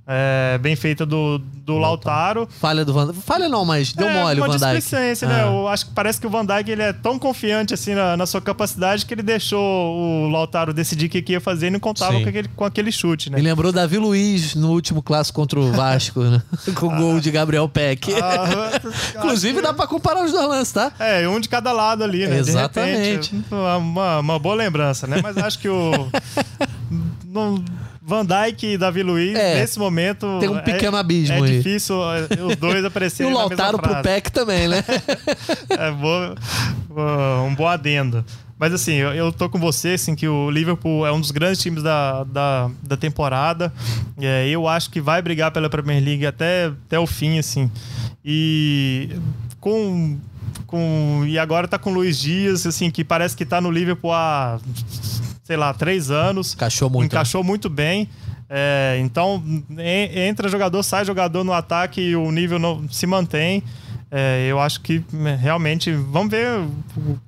é, 0.08 0.60
bem 0.60 0.76
feita 0.76 1.04
do, 1.04 1.40
do 1.40 1.80
Lautaro. 1.80 2.48
Falha 2.60 2.86
do 2.86 2.94
Van 2.94 3.12
Falha 3.12 3.50
não, 3.50 3.66
mas 3.66 3.92
deu 3.92 4.08
é, 4.08 4.22
mole 4.22 4.40
o 4.40 4.46
Van 4.46 4.58
Dijk. 4.58 4.96
né? 5.26 5.44
Ah. 5.44 5.48
Eu 5.48 5.68
acho 5.68 5.88
que 5.88 5.92
parece 5.94 6.22
que 6.22 6.28
o 6.28 6.30
Van 6.30 6.46
Dijk 6.46 6.70
ele 6.70 6.84
é 6.84 6.94
tão 6.94 7.18
confiante 7.18 7.74
assim 7.74 7.96
na, 7.96 8.16
na 8.16 8.26
sua 8.28 8.40
capacidade 8.40 9.04
que 9.06 9.14
ele 9.14 9.24
deixou 9.24 9.60
o 9.60 10.30
Lautaro 10.30 10.74
decidir 10.74 11.08
o 11.08 11.10
que, 11.10 11.22
que 11.24 11.32
ia 11.32 11.42
fazer 11.42 11.68
e 11.68 11.70
não 11.72 11.80
contava 11.80 12.20
com 12.22 12.30
aquele, 12.30 12.48
com 12.50 12.64
aquele 12.64 12.92
chute, 12.92 13.32
né? 13.32 13.38
Me 13.38 13.44
lembrou 13.44 13.72
Davi 13.72 13.98
Luiz 13.98 14.54
no 14.54 14.72
último 14.72 15.02
clássico 15.02 15.42
contra 15.42 15.60
o 15.60 15.72
Vasco, 15.72 16.22
né? 16.22 16.42
com 16.76 16.88
o 16.88 16.92
ah. 16.92 16.98
gol 16.98 17.20
de 17.20 17.32
Gabriel 17.32 17.68
Peck. 17.68 18.14
Ah, 18.14 18.80
Inclusive 19.18 19.60
dá 19.60 19.74
pra 19.74 19.88
comparar 19.88 20.24
os 20.24 20.32
dois 20.32 20.48
lances, 20.48 20.72
tá? 20.72 20.92
É, 21.00 21.28
um 21.28 21.40
de 21.40 21.50
cada 21.50 21.72
lado 21.72 22.04
ali, 22.04 22.28
né? 22.28 22.38
Exatamente. 22.38 23.32
Repente, 23.32 23.46
uma, 23.52 24.20
uma 24.20 24.40
boa 24.40 24.54
lembrança, 24.54 25.08
né? 25.08 25.20
Mas 25.24 25.36
acho 25.38 25.58
que 25.58 25.68
o... 25.68 25.92
não, 27.26 27.64
Van 28.08 28.24
Dijk 28.24 28.68
e 28.68 28.78
Davi 28.78 29.02
Luiz, 29.02 29.36
é, 29.36 29.62
nesse 29.62 29.80
momento. 29.80 30.38
Tem 30.40 30.48
um 30.48 30.60
pequeno 30.60 30.96
é, 30.96 31.00
abismo 31.00 31.34
é 31.34 31.42
aí. 31.42 31.56
É 31.56 31.58
difícil 31.58 31.96
os 32.46 32.56
dois 32.56 32.86
aparecerem. 32.86 33.32
e 33.32 33.34
o 33.34 33.36
Lautaro 33.36 33.80
pro 33.80 34.02
PEC 34.04 34.32
também, 34.32 34.68
né? 34.68 34.84
é 35.70 35.92
boa, 35.92 36.36
um 37.42 37.56
bom 37.56 37.68
adendo. 37.68 38.24
Mas 38.60 38.74
assim, 38.74 38.94
eu, 38.94 39.12
eu 39.14 39.32
tô 39.32 39.50
com 39.50 39.60
você, 39.60 39.90
assim, 39.90 40.14
que 40.16 40.28
o 40.28 40.52
Liverpool 40.52 41.06
é 41.06 41.12
um 41.12 41.20
dos 41.20 41.32
grandes 41.32 41.60
times 41.60 41.82
da, 41.82 42.24
da, 42.26 42.70
da 42.84 42.96
temporada. 42.96 43.74
É, 44.22 44.48
eu 44.48 44.68
acho 44.68 44.92
que 44.92 45.02
vai 45.02 45.20
brigar 45.22 45.50
pela 45.50 45.68
Premier 45.68 46.02
League 46.02 46.28
até, 46.28 46.68
até 46.68 47.00
o 47.00 47.08
fim, 47.08 47.40
assim. 47.40 47.72
E 48.24 49.10
com 49.60 50.20
com 50.68 51.24
e 51.28 51.38
agora 51.38 51.68
tá 51.68 51.78
com 51.78 51.92
o 51.92 51.94
Luiz 51.94 52.20
Dias, 52.20 52.66
assim, 52.66 52.90
que 52.90 53.04
parece 53.04 53.36
que 53.36 53.46
tá 53.46 53.60
no 53.60 53.72
Liverpool 53.72 54.14
há 54.14 54.60
sei 55.46 55.56
lá, 55.56 55.74
três 55.74 56.12
anos. 56.12 56.54
Encaixou 56.54 56.90
muito. 56.90 57.06
Encaixou 57.06 57.44
né? 57.44 57.48
muito 57.48 57.70
bem. 57.70 58.10
É, 58.50 58.98
então, 59.00 59.42
entra 60.14 60.50
jogador, 60.50 60.84
sai 60.84 61.06
jogador 61.06 61.44
no 61.44 61.54
ataque 61.54 62.02
e 62.02 62.16
o 62.16 62.32
nível 62.32 62.60
não, 62.60 62.88
se 62.90 63.08
mantém. 63.08 63.64
É, 64.12 64.48
eu 64.48 64.60
acho 64.60 64.82
que 64.82 65.04
é, 65.26 65.36
realmente 65.36 65.92
vamos 65.92 66.30
ver 66.30 66.48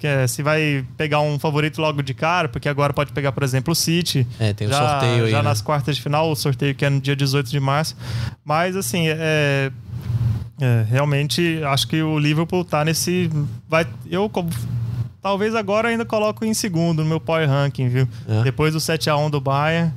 é, 0.03 0.27
se 0.27 0.43
vai 0.43 0.85
pegar 0.95 1.19
um 1.21 1.37
favorito 1.39 1.81
logo 1.81 2.01
de 2.01 2.13
cara, 2.13 2.47
porque 2.47 2.69
agora 2.69 2.93
pode 2.93 3.11
pegar, 3.11 3.31
por 3.31 3.43
exemplo, 3.43 3.71
o 3.71 3.75
City. 3.75 4.25
É, 4.39 4.53
tem 4.53 4.67
o 4.67 4.69
já, 4.69 4.89
sorteio 4.89 5.25
aí. 5.25 5.31
Já 5.31 5.37
né? 5.37 5.49
nas 5.49 5.61
quartas 5.61 5.95
de 5.95 6.01
final, 6.01 6.31
o 6.31 6.35
sorteio 6.35 6.73
que 6.75 6.85
é 6.85 6.89
no 6.89 6.99
dia 6.99 7.15
18 7.15 7.49
de 7.49 7.59
março. 7.59 7.95
Mas, 8.45 8.75
assim, 8.75 9.07
é, 9.07 9.71
é, 10.59 10.85
realmente 10.89 11.61
acho 11.63 11.87
que 11.87 12.01
o 12.01 12.17
Liverpool 12.17 12.63
tá 12.63 12.83
nesse. 12.83 13.29
Vai, 13.67 13.85
eu, 14.09 14.31
Talvez 15.21 15.55
agora 15.55 15.89
ainda 15.89 16.05
coloco 16.05 16.45
em 16.45 16.53
segundo 16.53 17.03
no 17.03 17.09
meu 17.09 17.19
power 17.19 17.49
ranking, 17.49 17.89
viu? 17.89 18.07
É. 18.27 18.43
Depois 18.43 18.73
do 18.73 18.79
7x1 18.79 19.29
do 19.29 19.41
Bayern. 19.41 19.91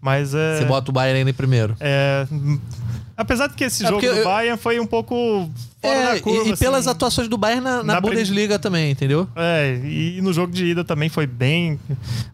Mas 0.00 0.34
é. 0.34 0.58
Você 0.58 0.64
bota 0.64 0.90
o 0.90 0.92
Bayern 0.92 1.18
ainda 1.18 1.30
em 1.30 1.34
primeiro. 1.34 1.76
É. 1.78 2.26
Apesar 3.16 3.46
de 3.46 3.54
que 3.54 3.64
esse 3.64 3.84
é 3.84 3.88
jogo 3.88 4.00
do 4.00 4.06
eu... 4.06 4.24
Bayern 4.24 4.58
foi 4.58 4.80
um 4.80 4.86
pouco 4.86 5.48
fora 5.80 5.94
é, 5.94 6.14
da 6.14 6.20
curva. 6.20 6.48
E, 6.48 6.52
e 6.52 6.56
pelas 6.56 6.86
assim, 6.86 6.96
atuações 6.96 7.28
do 7.28 7.38
Bayern 7.38 7.62
na, 7.62 7.76
na, 7.76 7.94
na 7.94 8.00
Bundesliga 8.00 8.58
prim... 8.58 8.62
também, 8.62 8.90
entendeu? 8.90 9.28
É, 9.36 9.80
e 9.84 10.20
no 10.22 10.32
jogo 10.32 10.52
de 10.52 10.66
ida 10.66 10.82
também 10.82 11.08
foi 11.08 11.26
bem, 11.26 11.78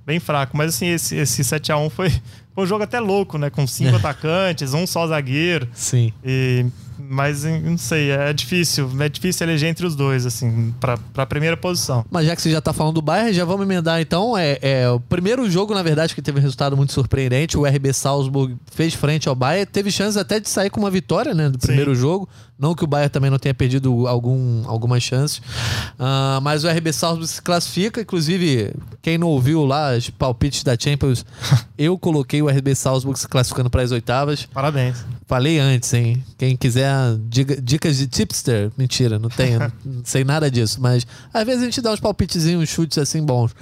bem 0.07 0.19
fraco. 0.19 0.57
Mas 0.57 0.75
assim, 0.75 0.87
esse, 0.87 1.17
esse 1.17 1.43
7x1 1.43 1.91
foi, 1.91 2.11
foi 2.55 2.65
um 2.65 2.67
jogo 2.67 2.85
até 2.85 3.01
louco, 3.01 3.37
né? 3.37 3.51
Com 3.51 3.67
cinco 3.67 3.97
atacantes, 3.97 4.73
um 4.73 4.87
só 4.87 5.07
zagueiro. 5.07 5.69
Sim. 5.75 6.13
E 6.25 6.65
mas 7.09 7.45
não 7.45 7.79
sei, 7.79 8.11
é 8.11 8.33
difícil. 8.33 8.91
É 9.01 9.09
difícil 9.09 9.47
eleger 9.47 9.69
entre 9.69 9.87
os 9.87 9.97
dois, 9.97 10.27
assim, 10.27 10.75
pra, 10.79 10.99
pra 11.13 11.27
primeira 11.27 11.57
posição. 11.57 12.05
Mas 12.11 12.27
já 12.27 12.37
que 12.37 12.43
você 12.43 12.51
já 12.51 12.61
tá 12.61 12.73
falando 12.73 12.97
do 12.97 13.03
Bayern, 13.03 13.33
já 13.33 13.45
vamos 13.45 13.65
emendar 13.65 14.01
então. 14.01 14.37
É, 14.37 14.59
é 14.61 14.91
o 14.91 15.01
primeiro 15.01 15.51
jogo, 15.51 15.75
na 15.75 15.83
verdade, 15.83 16.15
que 16.15 16.23
teve 16.23 16.39
um 16.39 16.43
resultado 16.43 16.77
muito 16.77 16.93
surpreendente. 16.93 17.57
O 17.57 17.65
RB 17.65 17.93
Salzburg 17.93 18.57
fez 18.71 18.95
frente 18.95 19.29
ao 19.29 19.35
Bayern, 19.35 19.67
teve 19.67 19.91
chance 19.91 20.19
até 20.19 20.39
de 20.39 20.49
sair 20.49 20.71
com 20.71 20.81
uma 20.81 20.91
vitória, 20.91 21.35
né? 21.35 21.49
Do 21.49 21.59
primeiro 21.59 21.95
Sim. 21.95 22.01
jogo. 22.01 22.29
Não 22.59 22.75
que 22.75 22.83
o 22.83 22.87
Bayern 22.89 23.09
também 23.09 23.31
não 23.31 23.39
tenha 23.39 23.55
perdido 23.55 24.09
algum, 24.09 24.69
algumas 24.69 25.03
chances. 25.03 25.39
Uh, 25.39 26.41
mas 26.43 26.65
o 26.65 26.69
RB 26.69 26.93
Salzburg 26.93 27.29
se 27.29 27.41
classifica. 27.41 28.01
Inclusive, 28.01 28.75
quem 29.01 29.17
não 29.17 29.29
ouviu 29.29 29.65
lá 29.65 29.97
os 29.97 30.11
palpites 30.11 30.65
da 30.65 30.77
Champions, 30.77 31.25
eu 31.79 31.97
coloquei 31.97 32.43
o 32.43 32.49
RB 32.49 32.75
Salzburg 32.75 33.19
se 33.19 33.29
classificando 33.29 33.71
para 33.71 33.83
as 33.83 33.93
oitavas. 33.93 34.45
Parabéns. 34.47 35.05
Falei 35.29 35.59
antes, 35.59 35.93
hein? 35.93 36.25
Quem 36.39 36.57
quiser 36.57 36.91
dicas 37.29 37.99
de 37.99 38.07
tipster, 38.07 38.73
mentira, 38.79 39.19
não 39.19 39.29
tenho, 39.29 39.61
não 39.85 40.03
sei 40.03 40.25
nada 40.25 40.51
disso. 40.51 40.81
Mas 40.81 41.07
às 41.35 41.45
vezes 41.45 41.61
a 41.61 41.65
gente 41.67 41.83
dá 41.83 41.93
uns 41.93 42.01
palpitezinhos, 42.01 42.63
uns 42.63 42.71
chutes 42.71 42.97
assim 42.97 43.23
bons. 43.23 43.55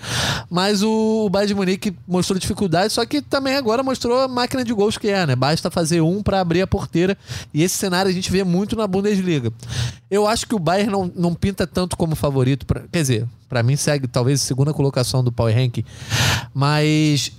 Mas 0.49 0.85
o, 0.85 1.25
o 1.27 1.29
Bayern 1.29 1.49
de 1.49 1.55
Munique 1.57 1.97
mostrou 2.07 2.39
dificuldade, 2.39 2.93
só 2.93 3.05
que 3.05 3.21
também 3.21 3.57
agora 3.57 3.83
mostrou 3.83 4.21
a 4.21 4.29
máquina 4.29 4.63
de 4.63 4.73
gols 4.73 4.97
que 4.97 5.09
é, 5.09 5.27
né? 5.27 5.35
Basta 5.35 5.69
fazer 5.69 6.01
um 6.01 6.23
para 6.23 6.39
abrir 6.39 6.63
a 6.63 6.69
porteira. 6.69 7.19
E 7.53 7.65
esse 7.65 7.77
cenário 7.77 8.09
a 8.09 8.15
gente 8.15 8.31
vê 8.31 8.45
muito 8.45 8.77
na 8.77 8.87
Bundesliga. 8.87 9.53
Eu 10.09 10.25
acho 10.29 10.47
que 10.47 10.55
o 10.55 10.61
Bayern 10.61 10.93
não, 10.93 11.11
não 11.17 11.35
pinta 11.35 11.67
tanto 11.67 11.97
como 11.97 12.15
favorito. 12.15 12.65
Pra, 12.65 12.83
quer 12.93 13.01
dizer, 13.01 13.27
para 13.49 13.65
mim 13.65 13.75
segue 13.75 14.07
talvez 14.07 14.41
segunda 14.41 14.73
colocação 14.73 15.25
do 15.25 15.33
Power 15.33 15.53
Rank. 15.53 15.85
Mas 16.55 17.33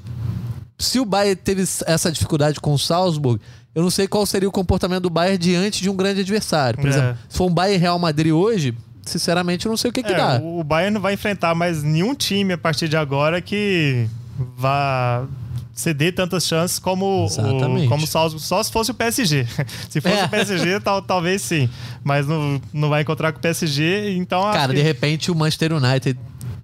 se 0.78 1.00
o 1.00 1.06
Bayern 1.06 1.36
teve 1.36 1.64
essa 1.86 2.12
dificuldade 2.12 2.60
com 2.60 2.74
o 2.74 2.80
Salzburg, 2.80 3.42
eu 3.74 3.82
não 3.84 3.90
sei 3.90 4.08
qual 4.08 4.26
seria 4.26 4.48
o 4.48 4.52
comportamento 4.52 5.04
do 5.04 5.10
Bayern 5.10 5.38
diante 5.38 5.82
de 5.82 5.90
um 5.90 5.96
grande 5.96 6.22
adversário. 6.22 6.80
Por 6.80 6.88
é. 6.88 6.90
exemplo, 6.90 7.18
se 7.30 7.38
for 7.38 7.46
um 7.46 7.54
Bayern 7.54 7.82
Real 7.82 8.00
Madrid 8.00 8.32
hoje, 8.32 8.76
sinceramente 9.04 9.66
eu 9.66 9.70
não 9.70 9.78
sei 9.78 9.90
o 9.90 9.94
que, 9.94 10.04
que 10.04 10.14
é, 10.14 10.18
dá. 10.18 10.40
O 10.42 10.64
Bayern 10.64 10.94
não 10.94 11.02
vai 11.02 11.14
enfrentar 11.14 11.56
mais 11.56 11.84
nenhum 11.84 12.14
time 12.14 12.54
a 12.54 12.58
partir 12.58 12.88
de 12.88 12.98
agora 12.98 13.42
que 13.42 14.08
vá 14.56 15.26
ceder 15.74 16.14
tantas 16.14 16.46
chances 16.46 16.80
como 16.80 17.28
o, 17.28 17.88
como 17.88 18.08
só, 18.08 18.28
só 18.30 18.64
se 18.64 18.72
fosse 18.72 18.90
o 18.90 18.94
PSG. 18.96 19.46
se 19.90 20.02
fosse 20.02 20.16
é. 20.16 20.26
o 20.26 20.30
PSG, 20.30 20.80
tal, 20.80 21.02
talvez 21.02 21.42
sim. 21.42 21.70
Mas 22.04 22.28
não, 22.28 22.60
não 22.74 22.90
vai 22.90 23.04
encontrar 23.04 23.32
com 23.32 23.38
o 23.38 23.42
PSG, 23.42 24.16
então... 24.18 24.42
Cara, 24.52 24.74
de 24.74 24.82
repente 24.82 25.30
o 25.30 25.36
Manchester 25.36 25.74
United 25.74 26.20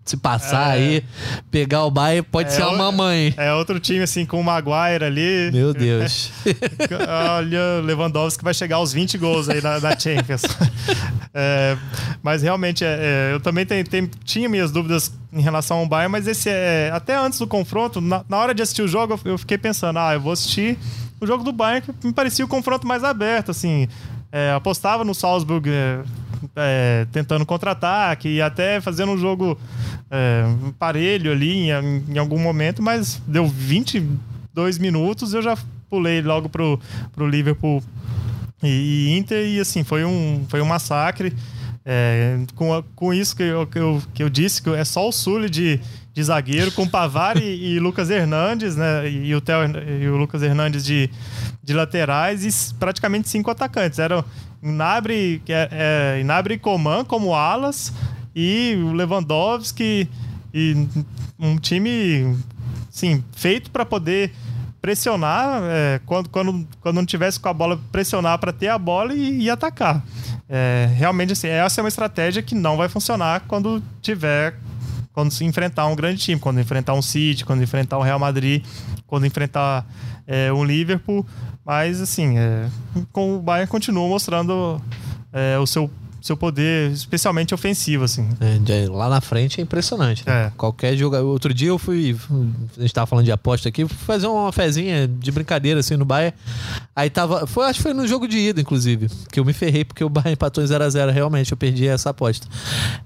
se 0.05 0.17
passar 0.17 0.77
é. 0.77 0.81
aí, 0.81 1.03
pegar 1.49 1.85
o 1.85 1.91
Bayern, 1.91 2.27
pode 2.29 2.49
é 2.49 2.51
ser 2.51 2.63
uma 2.63 2.77
mamãe. 2.77 3.33
É 3.37 3.53
outro 3.53 3.79
time, 3.79 4.01
assim, 4.01 4.25
com 4.25 4.39
o 4.39 4.43
Maguire 4.43 5.05
ali. 5.05 5.51
Meu 5.51 5.73
Deus. 5.73 6.31
Olha, 7.37 7.81
Lewandowski 7.83 8.43
vai 8.43 8.53
chegar 8.53 8.77
aos 8.77 8.91
20 8.91 9.17
gols 9.17 9.49
aí 9.49 9.61
na, 9.61 9.79
na 9.79 9.97
Champions. 9.97 10.41
é, 11.33 11.77
mas 12.21 12.41
realmente, 12.41 12.83
é, 12.83 13.29
é, 13.31 13.33
eu 13.33 13.39
também 13.39 13.65
tem, 13.65 13.83
tem, 13.83 14.09
tinha 14.25 14.49
minhas 14.49 14.71
dúvidas 14.71 15.11
em 15.31 15.41
relação 15.41 15.77
ao 15.77 15.87
Bayern, 15.87 16.11
mas 16.11 16.27
esse 16.27 16.49
é. 16.49 16.91
Até 16.93 17.15
antes 17.15 17.39
do 17.39 17.47
confronto, 17.47 18.01
na, 18.01 18.23
na 18.27 18.37
hora 18.37 18.53
de 18.53 18.61
assistir 18.61 18.81
o 18.81 18.87
jogo, 18.87 19.19
eu 19.23 19.37
fiquei 19.37 19.57
pensando, 19.57 19.99
ah, 19.99 20.13
eu 20.13 20.21
vou 20.21 20.33
assistir 20.33 20.77
o 21.23 21.27
jogo 21.27 21.43
do 21.43 21.51
Bayern 21.51 21.87
me 22.03 22.13
parecia 22.13 22.43
o 22.43 22.47
confronto 22.47 22.85
mais 22.85 23.03
aberto, 23.03 23.51
assim. 23.51 23.87
É, 24.31 24.51
apostava 24.51 25.03
no 25.03 25.13
Salzburg 25.13 25.69
é, 25.69 25.99
é, 26.55 27.05
tentando 27.11 27.45
contra-ataque 27.45 28.27
e 28.27 28.41
até 28.41 28.81
fazendo 28.81 29.11
um 29.11 29.17
jogo 29.17 29.57
é, 30.09 30.43
parelho 30.77 31.31
ali 31.31 31.69
em, 31.69 31.71
em, 32.09 32.17
algum 32.17 32.39
momento, 32.39 32.81
mas 32.81 33.21
deu 33.27 33.47
22 33.47 34.77
minutos 34.77 35.33
eu 35.33 35.41
já 35.41 35.57
pulei 35.89 36.21
logo 36.21 36.49
pro, 36.49 36.79
pro 37.11 37.27
Liverpool 37.27 37.83
e, 38.63 38.67
e 39.09 39.17
Inter 39.17 39.45
e 39.45 39.59
assim, 39.59 39.83
foi 39.83 40.05
um, 40.05 40.45
foi 40.47 40.61
um 40.61 40.65
massacre. 40.65 41.33
É, 41.85 42.39
com, 42.55 42.81
com 42.95 43.13
isso 43.13 43.35
que 43.35 43.43
eu, 43.43 43.67
que, 43.67 43.77
eu, 43.77 44.01
que 44.13 44.23
eu 44.23 44.29
disse, 44.29 44.61
que 44.61 44.69
é 44.69 44.85
só 44.85 45.05
o 45.05 45.11
Sully 45.11 45.49
de, 45.49 45.81
de 46.13 46.23
zagueiro, 46.23 46.71
com 46.71 46.87
Pavar 46.87 47.35
e, 47.35 47.73
e, 47.73 47.79
Lucas 47.79 48.09
Hernandes, 48.09 48.77
né? 48.77 49.09
E 49.09 49.35
o, 49.35 49.41
Theo, 49.41 49.57
e 50.01 50.07
o 50.07 50.15
Lucas 50.15 50.41
Hernandes 50.41 50.85
de, 50.85 51.09
de 51.61 51.73
laterais 51.73 52.45
e 52.45 52.75
praticamente 52.75 53.27
cinco 53.27 53.51
atacantes. 53.51 53.99
Eram 53.99 54.23
Inabre, 54.63 55.41
é, 55.49 56.15
é, 56.17 56.21
Inabre 56.21 56.57
Coman 56.57 57.03
como 57.03 57.35
alas 57.35 57.91
e 58.33 58.75
Lewandowski 58.93 60.09
e 60.53 60.87
um 61.37 61.57
time 61.57 62.37
sim, 62.89 63.23
feito 63.35 63.69
para 63.69 63.85
poder 63.85 64.31
pressionar 64.81 65.61
é, 65.63 66.01
quando, 66.05 66.29
quando, 66.29 66.67
quando 66.81 66.95
não 66.95 67.05
tivesse 67.05 67.39
com 67.39 67.49
a 67.49 67.53
bola, 67.53 67.79
pressionar 67.91 68.37
para 68.37 68.51
ter 68.51 68.67
a 68.67 68.77
bola 68.77 69.13
e, 69.13 69.43
e 69.43 69.49
atacar. 69.49 70.03
É, 70.49 70.89
realmente, 70.95 71.33
assim, 71.33 71.47
essa 71.47 71.79
é 71.79 71.83
uma 71.83 71.87
estratégia 71.87 72.43
que 72.43 72.53
não 72.53 72.75
vai 72.75 72.89
funcionar 72.89 73.41
quando 73.47 73.81
tiver. 74.01 74.55
Quando 75.13 75.31
se 75.31 75.45
enfrentar 75.45 75.85
um 75.85 75.95
grande 75.95 76.19
time, 76.21 76.39
quando 76.39 76.59
enfrentar 76.59 76.95
um 76.95 77.01
City, 77.01 77.45
quando 77.45 77.61
enfrentar 77.61 77.97
o 77.97 78.01
um 78.01 78.03
Real 78.03 78.17
Madrid, 78.17 78.63
quando 79.05 79.27
enfrentar 79.27 79.85
é, 80.25 80.51
um 80.51 80.63
Liverpool. 80.63 81.25
Mas, 81.65 82.01
assim, 82.01 82.37
é, 82.37 82.67
com 83.11 83.37
o 83.37 83.41
Bayern 83.41 83.69
continua 83.69 84.07
mostrando 84.07 84.81
é, 85.31 85.57
o 85.57 85.65
seu 85.65 85.89
seu 86.23 86.37
poder, 86.37 86.89
especialmente 86.91 87.53
ofensivo, 87.53 88.05
assim. 88.05 88.25
É, 88.39 88.89
lá 88.89 89.09
na 89.09 89.19
frente 89.19 89.59
é 89.59 89.63
impressionante. 89.63 90.23
Né? 90.25 90.45
É. 90.45 90.51
Qualquer 90.55 90.95
jogador. 90.95 91.27
Outro 91.27 91.53
dia 91.53 91.67
eu 91.67 91.77
fui. 91.77 92.15
A 92.77 92.81
gente 92.81 92.93
tava 92.93 93.05
falando 93.05 93.25
de 93.25 93.31
aposta 93.31 93.67
aqui, 93.67 93.85
fui 93.85 93.97
fazer 93.97 94.27
uma 94.27 94.49
fezinha 94.53 95.05
de 95.05 95.31
brincadeira 95.33 95.81
assim 95.81 95.97
no 95.97 96.05
Bayern. 96.05 96.33
Aí 96.95 97.09
tava. 97.09 97.45
Foi, 97.45 97.65
acho 97.65 97.79
que 97.79 97.83
foi 97.83 97.93
no 97.93 98.07
jogo 98.07 98.25
de 98.25 98.37
ida, 98.37 98.61
inclusive. 98.61 99.09
Que 99.33 99.37
eu 99.37 99.43
me 99.43 99.51
ferrei 99.51 99.83
porque 99.83 100.01
o 100.01 100.07
Bayern 100.07 100.31
empatou 100.31 100.63
em 100.63 100.67
0x0. 100.67 101.11
Realmente, 101.11 101.51
eu 101.51 101.57
perdi 101.57 101.89
essa 101.89 102.11
aposta. 102.11 102.47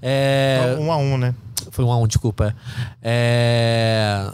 É... 0.00 0.76
1x1, 0.78 0.80
um, 0.80 1.14
um 1.14 1.18
né? 1.18 1.34
Foi 1.70 1.84
um 1.84 1.92
a 1.92 1.98
um, 1.98 2.06
desculpa. 2.06 2.54
É 3.02 4.30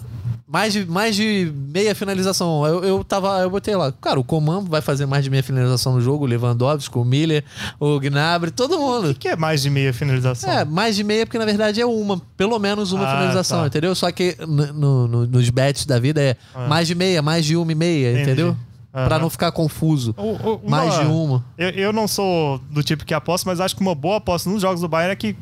mais 0.55 0.73
de, 0.73 0.87
mais 0.87 1.17
de 1.17 1.53
meia 1.73 1.97
finalização. 1.97 2.65
Eu, 2.65 2.85
eu 2.85 3.03
tava, 3.03 3.41
eu 3.41 3.51
botei 3.51 3.75
lá, 3.75 3.91
cara, 3.91 4.21
o 4.21 4.23
Coman 4.25 4.63
vai 4.63 4.81
fazer 4.81 5.05
mais 5.05 5.25
de 5.25 5.31
meia 5.31 5.43
finalização 5.43 5.95
no 5.95 6.01
jogo, 6.01 6.25
o 6.25 6.29
Lewandowski, 6.29 6.97
o 6.97 7.05
Miller, 7.05 7.45
o 7.81 7.99
Gnabry, 7.99 8.53
todo 8.53 8.79
mundo. 8.79 9.11
O 9.11 9.15
que, 9.15 9.21
que, 9.21 9.29
é 9.29 9.37
mais 9.37 9.63
de 9.63 9.71
meia 9.71 9.93
finalização? 9.93 10.49
É, 10.49 10.65
mais 10.65 10.95
de 10.95 11.03
meia 11.03 11.27
porque 11.27 11.39
na 11.41 11.45
verdade 11.45 11.81
é 11.81 11.87
uma, 11.87 12.23
pelo 12.37 12.57
menos 12.61 12.93
uma 12.93 13.05
ah, 13.05 13.17
finalização, 13.17 13.63
tá. 13.63 13.67
entendeu? 13.67 13.97
Só 13.97 14.13
que 14.13 14.37
no, 14.47 15.09
no, 15.09 15.27
nos 15.27 15.51
bets 15.51 15.87
da 15.87 15.99
vida 15.99 16.23
é 16.23 16.37
ah. 16.55 16.69
mais 16.69 16.87
de 16.87 16.95
meia, 16.95 17.21
mais 17.21 17.45
de 17.45 17.57
uma 17.57 17.73
e 17.73 17.75
meia, 17.75 18.13
Entendi. 18.13 18.23
entendeu? 18.23 18.49
Uhum. 18.49 19.05
Pra 19.09 19.19
não 19.19 19.29
ficar 19.29 19.51
confuso. 19.51 20.15
O, 20.17 20.53
o, 20.53 20.71
mais 20.71 20.97
de 21.01 21.05
uma. 21.07 21.45
Eu, 21.59 21.71
eu 21.71 21.93
não 21.93 22.07
sou 22.07 22.61
do 22.71 22.81
tipo 22.81 23.05
que 23.05 23.13
aposta, 23.13 23.51
mas 23.51 23.59
acho 23.59 23.75
que 23.75 23.83
uma 23.83 23.93
boa 23.93 24.19
aposta 24.19 24.49
nos 24.49 24.63
jogos 24.63 24.81
do 24.81 24.87
Bayern 24.87 25.13
é 25.13 25.17
que 25.17 25.37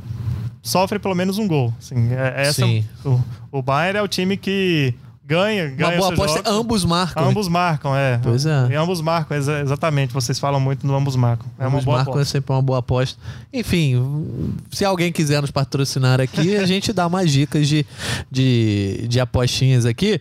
sofre 0.63 0.99
pelo 0.99 1.15
menos 1.15 1.39
um 1.39 1.47
gol. 1.47 1.73
Assim, 1.79 2.13
é, 2.13 2.43
essa, 2.43 2.65
Sim. 2.65 2.85
O, 3.05 3.21
o 3.51 3.63
Bayern 3.63 3.99
é 3.99 4.03
o 4.03 4.09
time 4.09 4.37
que 4.37 4.95
ganha, 5.25 5.69
ganha. 5.71 5.91
Uma 5.91 5.97
boa 5.97 6.13
aposta, 6.13 6.39
jogos. 6.39 6.53
ambos 6.53 6.85
marcam. 6.85 7.29
Ambos 7.29 7.49
marcam, 7.49 7.97
é. 7.97 8.19
Pois 8.23 8.45
é. 8.45 8.69
E 8.71 8.75
ambos 8.75 9.01
marcam, 9.01 9.37
exatamente. 9.37 10.13
Vocês 10.13 10.39
falam 10.39 10.61
muito 10.61 10.87
no 10.87 10.95
ambos 10.95 11.17
marcam. 11.17 11.47
É 11.59 11.65
ambos 11.65 11.81
uma 11.81 11.85
boa 11.85 11.97
marcam 11.99 12.13
é 12.13 12.15
aposta. 12.15 12.29
é 12.29 12.33
sempre 12.39 12.53
uma 12.53 12.63
boa 12.63 12.79
aposta. 12.81 13.21
Enfim, 13.53 14.55
se 14.71 14.85
alguém 14.85 15.11
quiser 15.11 15.41
nos 15.41 15.51
patrocinar 15.51 16.21
aqui, 16.21 16.57
a 16.57 16.67
gente 16.67 16.93
dá 16.93 17.07
umas 17.07 17.31
dicas 17.31 17.67
de, 17.67 17.87
de, 18.31 19.07
de 19.09 19.21
apostinhas 19.21 19.87
aqui. 19.87 20.21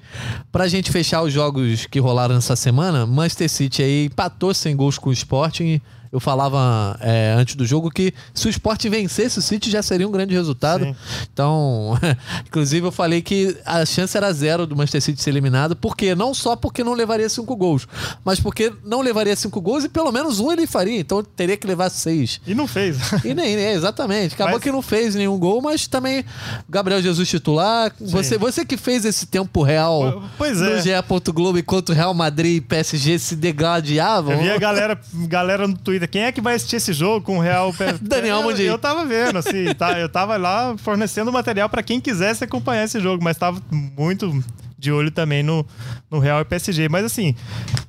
Pra 0.52 0.68
gente 0.68 0.92
fechar 0.92 1.22
os 1.22 1.34
jogos 1.34 1.86
que 1.86 2.00
rolaram 2.00 2.36
essa 2.36 2.56
semana, 2.56 3.06
Manchester 3.06 3.50
City 3.50 3.84
aí 3.84 4.06
empatou 4.06 4.54
sem 4.54 4.76
gols 4.76 4.98
com 4.98 5.10
o 5.10 5.14
Sporting 5.14 5.82
eu 6.12 6.20
falava 6.20 6.98
é, 7.00 7.34
antes 7.38 7.56
do 7.56 7.66
jogo 7.66 7.90
que 7.90 8.14
se 8.34 8.48
o 8.48 8.50
esporte 8.50 8.90
vencesse 8.90 9.40
o 9.40 9.42
City 9.42 9.72
já 9.72 9.82
seria 9.82 10.08
um 10.08 10.12
grande 10.12 10.34
resultado. 10.34 10.84
Sim. 10.84 10.96
Então, 11.32 11.98
inclusive 12.46 12.86
eu 12.86 12.92
falei 12.92 13.22
que 13.22 13.58
a 13.66 13.86
chance 13.86 14.16
era 14.18 14.32
zero 14.34 14.68
do 14.68 14.76
Manchester 14.76 15.02
City 15.02 15.22
ser 15.22 15.30
eliminado, 15.30 15.76
porque 15.76 16.14
não 16.14 16.34
só 16.34 16.56
porque 16.56 16.84
não 16.84 16.94
levaria 16.94 17.30
cinco 17.30 17.56
gols, 17.56 17.88
mas 18.26 18.40
porque 18.40 18.74
não 18.84 19.02
levaria 19.02 19.36
cinco 19.36 19.62
gols 19.62 19.86
e 19.86 19.90
pelo 19.90 20.12
menos 20.12 20.40
um 20.40 20.52
ele 20.52 20.68
faria, 20.68 21.00
então 21.00 21.24
teria 21.24 21.56
que 21.56 21.66
levar 21.66 21.90
seis. 21.90 22.42
E 22.46 22.54
não 22.54 22.68
fez. 22.68 22.98
E 23.24 23.34
nem, 23.34 23.56
é, 23.56 23.74
exatamente. 23.74 24.34
Acabou 24.34 24.56
mas... 24.56 24.64
que 24.64 24.72
não 24.72 24.82
fez 24.82 25.16
nenhum 25.16 25.38
gol, 25.38 25.62
mas 25.62 25.88
também 25.88 26.26
Gabriel 26.68 27.02
Jesus 27.02 27.30
titular. 27.30 27.94
Você, 28.00 28.38
você 28.38 28.66
que 28.66 28.76
fez 28.76 29.06
esse 29.06 29.28
tempo 29.28 29.62
real 29.62 30.24
pois 30.38 30.60
é. 30.60 30.76
no 30.76 30.82
GE. 30.82 31.32
Globo 31.32 31.60
enquanto 31.60 31.94
Real 31.94 32.14
Madrid 32.14 32.58
e 32.58 32.62
PSG 32.62 33.20
se 33.20 33.36
degladiavam. 33.36 34.34
Eu 34.34 34.42
vi 34.42 34.50
a 34.50 34.58
galera, 34.58 35.00
galera 35.28 35.68
no 35.68 35.78
Twitter 35.78 36.01
quem 36.08 36.24
é 36.24 36.32
que 36.32 36.42
vai 36.42 36.56
assistir 36.56 36.78
esse 36.78 36.94
jogo 36.94 37.26
com 37.26 37.38
o 37.38 37.42
Real? 37.42 37.74
Daniel 38.02 38.44
Mundi. 38.44 38.64
Eu, 38.64 38.74
eu 38.74 38.80
tava 38.80 39.06
vendo, 39.06 39.38
assim, 39.38 39.74
tá, 39.78 40.00
eu 40.00 40.10
tava 40.10 40.38
lá 40.38 40.76
fornecendo 40.78 41.32
material 41.32 41.70
para 41.70 41.84
quem 41.84 42.00
quisesse 42.00 42.44
acompanhar 42.44 42.86
esse 42.86 43.00
jogo, 43.00 43.24
mas 43.24 43.38
tava 43.38 43.62
muito 43.72 44.44
de 44.82 44.92
olho 44.92 45.12
também 45.12 45.44
no, 45.44 45.66
no 46.10 46.20
Real 46.20 46.42
e 46.42 46.46
PSG. 46.46 46.90
Mas 46.90 47.06
assim, 47.06 47.36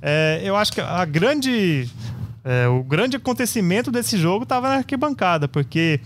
é, 0.02 0.40
eu 0.44 0.54
acho 0.54 0.72
que 0.72 0.80
a 0.80 1.04
grande. 1.04 1.88
É, 2.44 2.66
o 2.66 2.82
grande 2.82 3.16
acontecimento 3.16 3.90
desse 3.90 4.18
jogo 4.18 4.42
estava 4.42 4.68
na 4.68 4.74
arquibancada, 4.76 5.46
porque 5.46 6.00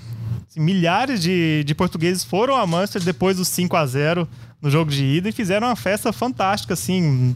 assim, 0.48 0.60
milhares 0.60 1.20
de, 1.20 1.64
de 1.64 1.74
portugueses 1.74 2.22
foram 2.22 2.54
a 2.54 2.66
Manchester 2.66 3.02
depois 3.02 3.38
dos 3.38 3.48
5 3.48 3.74
a 3.74 3.86
0 3.86 4.28
no 4.60 4.70
jogo 4.70 4.90
de 4.90 5.04
ida 5.04 5.28
e 5.28 5.32
fizeram 5.32 5.66
uma 5.66 5.76
festa 5.76 6.12
fantástica, 6.12 6.74
assim. 6.74 7.34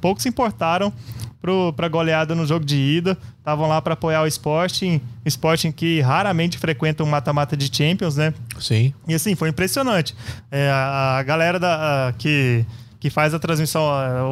poucos 0.00 0.22
se 0.22 0.28
importaram 0.28 0.92
para 1.40 1.88
goleada 1.88 2.34
no 2.34 2.46
jogo 2.46 2.64
de 2.64 2.76
ida. 2.76 3.16
Estavam 3.38 3.68
lá 3.68 3.80
para 3.80 3.94
apoiar 3.94 4.22
o 4.22 4.26
Sporting, 4.26 5.00
Sporting 5.24 5.72
que 5.72 6.00
raramente 6.00 6.58
frequenta 6.58 7.02
um 7.02 7.06
mata-mata 7.06 7.56
de 7.56 7.74
Champions, 7.74 8.16
né? 8.16 8.34
Sim. 8.60 8.92
E 9.06 9.14
assim, 9.14 9.34
foi 9.34 9.48
impressionante. 9.48 10.14
É, 10.50 10.70
a, 10.70 11.18
a 11.18 11.22
galera 11.22 11.58
da, 11.58 12.08
a, 12.08 12.12
que 12.12 12.64
que 13.00 13.10
faz 13.10 13.32
a 13.32 13.38
transmissão, 13.38 13.82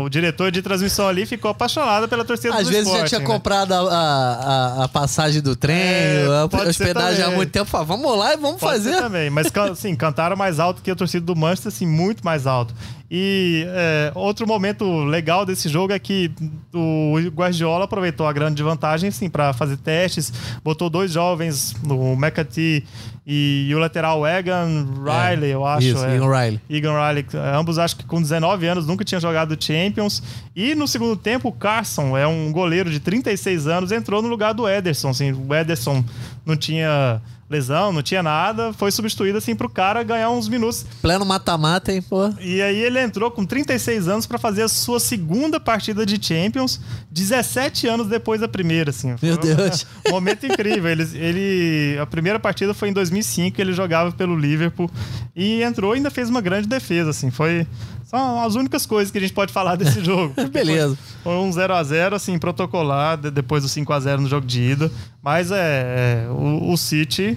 o 0.04 0.09
diretor 0.09 0.50
de 0.50 0.61
transmissão 0.61 1.07
ali 1.07 1.24
ficou 1.24 1.50
apaixonado 1.50 2.09
pela 2.09 2.24
torcida 2.24 2.54
Às 2.57 2.64
do 2.64 2.72
vezes 2.72 2.92
já 2.92 3.04
tinha 3.04 3.20
né? 3.20 3.26
comprado 3.26 3.72
a, 3.72 3.78
a, 3.78 4.84
a, 4.84 4.88
passagem 4.88 5.40
do 5.40 5.54
trem, 5.54 5.76
é, 5.76 6.26
a 6.26 6.68
hospedagem 6.68 7.24
há 7.24 7.30
muito 7.30 7.50
tempo. 7.50 7.84
vamos 7.84 8.18
lá 8.18 8.34
e 8.34 8.36
vamos 8.36 8.59
pode 8.59 8.82
fazer. 8.82 8.96
também, 8.96 9.30
mas 9.30 9.46
assim, 9.70 9.94
cantaram 9.94 10.36
mais 10.36 10.59
alto 10.59 10.82
que 10.82 10.90
a 10.90 10.96
torcida 10.96 11.24
do 11.24 11.36
Manchester, 11.36 11.68
assim, 11.68 11.86
muito 11.86 12.24
mais 12.24 12.44
alto. 12.44 12.74
E 13.11 13.64
é, 13.68 14.12
outro 14.14 14.46
momento 14.46 15.04
legal 15.04 15.46
desse 15.46 15.68
jogo 15.68 15.92
é 15.92 15.98
que 15.98 16.30
o 16.74 17.14
Guardiola 17.30 17.84
aproveitou 17.84 18.26
a 18.26 18.32
grande 18.32 18.62
vantagem 18.62 19.09
assim, 19.09 19.30
para 19.30 19.52
fazer 19.52 19.76
testes, 19.76 20.32
botou 20.64 20.90
dois 20.90 21.12
jovens, 21.12 21.74
o 21.88 22.14
McAtee 22.14 22.84
e, 23.28 23.72
o 23.74 23.78
lateral 23.78 24.24
Egan 24.24 24.86
Riley, 25.02 25.50
é, 25.50 25.54
eu 25.54 25.66
acho. 25.66 25.88
Isso, 25.88 26.04
é. 26.04 26.14
Egan 26.14 26.26
Riley. 26.26 26.61
Egan 26.70 27.09
Riley. 27.09 27.26
Ambos 27.54 27.76
acho 27.76 27.96
que 27.96 28.04
com 28.04 28.22
19 28.22 28.66
anos 28.66 28.86
nunca 28.86 29.04
tinham 29.04 29.20
jogado 29.20 29.57
Champions. 29.59 30.22
E 30.54 30.76
no 30.76 30.86
segundo 30.86 31.16
tempo, 31.16 31.48
o 31.48 31.52
Carson 31.52 32.16
é 32.16 32.24
um 32.26 32.52
goleiro 32.52 32.88
de 32.88 33.00
36 33.00 33.66
anos, 33.66 33.90
entrou 33.90 34.22
no 34.22 34.28
lugar 34.28 34.54
do 34.54 34.68
Ederson. 34.68 35.09
Assim, 35.11 35.32
o 35.32 35.52
Ederson 35.52 36.04
não 36.44 36.57
tinha 36.57 37.20
lesão, 37.49 37.92
não 37.92 38.03
tinha 38.03 38.22
nada, 38.22 38.72
foi 38.72 38.90
substituído 38.90 39.38
assim 39.38 39.55
pro 39.55 39.68
cara 39.68 40.03
ganhar 40.03 40.30
uns 40.30 40.49
minutos. 40.49 40.84
Pleno 41.01 41.24
mata-mata, 41.24 41.92
hein, 41.92 42.03
pô. 42.03 42.28
E 42.40 42.61
aí 42.61 42.76
ele 42.82 43.01
entrou 43.01 43.30
com 43.30 43.44
36 43.44 44.09
anos 44.09 44.26
para 44.26 44.36
fazer 44.36 44.62
a 44.62 44.68
sua 44.68 44.99
segunda 44.99 45.61
partida 45.61 46.05
de 46.05 46.18
Champions, 46.24 46.80
17 47.11 47.86
anos 47.86 48.09
depois 48.09 48.40
da 48.40 48.49
primeira, 48.49 48.90
assim. 48.90 49.14
Meu 49.22 49.36
Deus. 49.36 49.86
Um 50.09 50.11
momento 50.12 50.44
incrível. 50.44 50.90
Ele, 50.90 51.09
ele, 51.14 51.99
a 52.01 52.07
primeira 52.07 52.40
partida 52.40 52.74
foi 52.74 52.88
em 52.88 52.92
2005, 52.92 53.61
ele 53.61 53.72
jogava 53.72 54.11
pelo 54.11 54.36
Liverpool 54.36 54.90
e 55.34 55.62
entrou 55.62 55.94
e 55.94 55.99
ainda 55.99 56.11
fez 56.11 56.28
uma 56.28 56.40
grande 56.40 56.66
defesa, 56.66 57.11
assim. 57.11 57.30
Foi 57.30 57.66
são 58.07 58.40
as 58.40 58.54
únicas 58.54 58.86
coisas 58.86 59.11
que 59.11 59.18
a 59.18 59.20
gente 59.20 59.32
pode 59.32 59.52
falar 59.52 59.74
desse 59.74 59.98
jogo. 60.04 60.32
Beleza. 60.48 60.96
Foi, 61.24 61.34
um 61.34 61.50
0x0, 61.50 62.14
assim, 62.14 62.38
protocolar, 62.38 63.18
depois 63.18 63.64
do 63.64 63.68
5x0 63.68 64.18
no 64.18 64.28
jogo 64.28 64.46
de 64.46 64.62
ida. 64.62 64.90
Mas 65.20 65.50
é, 65.50 66.24
é 66.24 66.30
o, 66.30 66.70
o, 66.70 66.76
City 66.76 67.36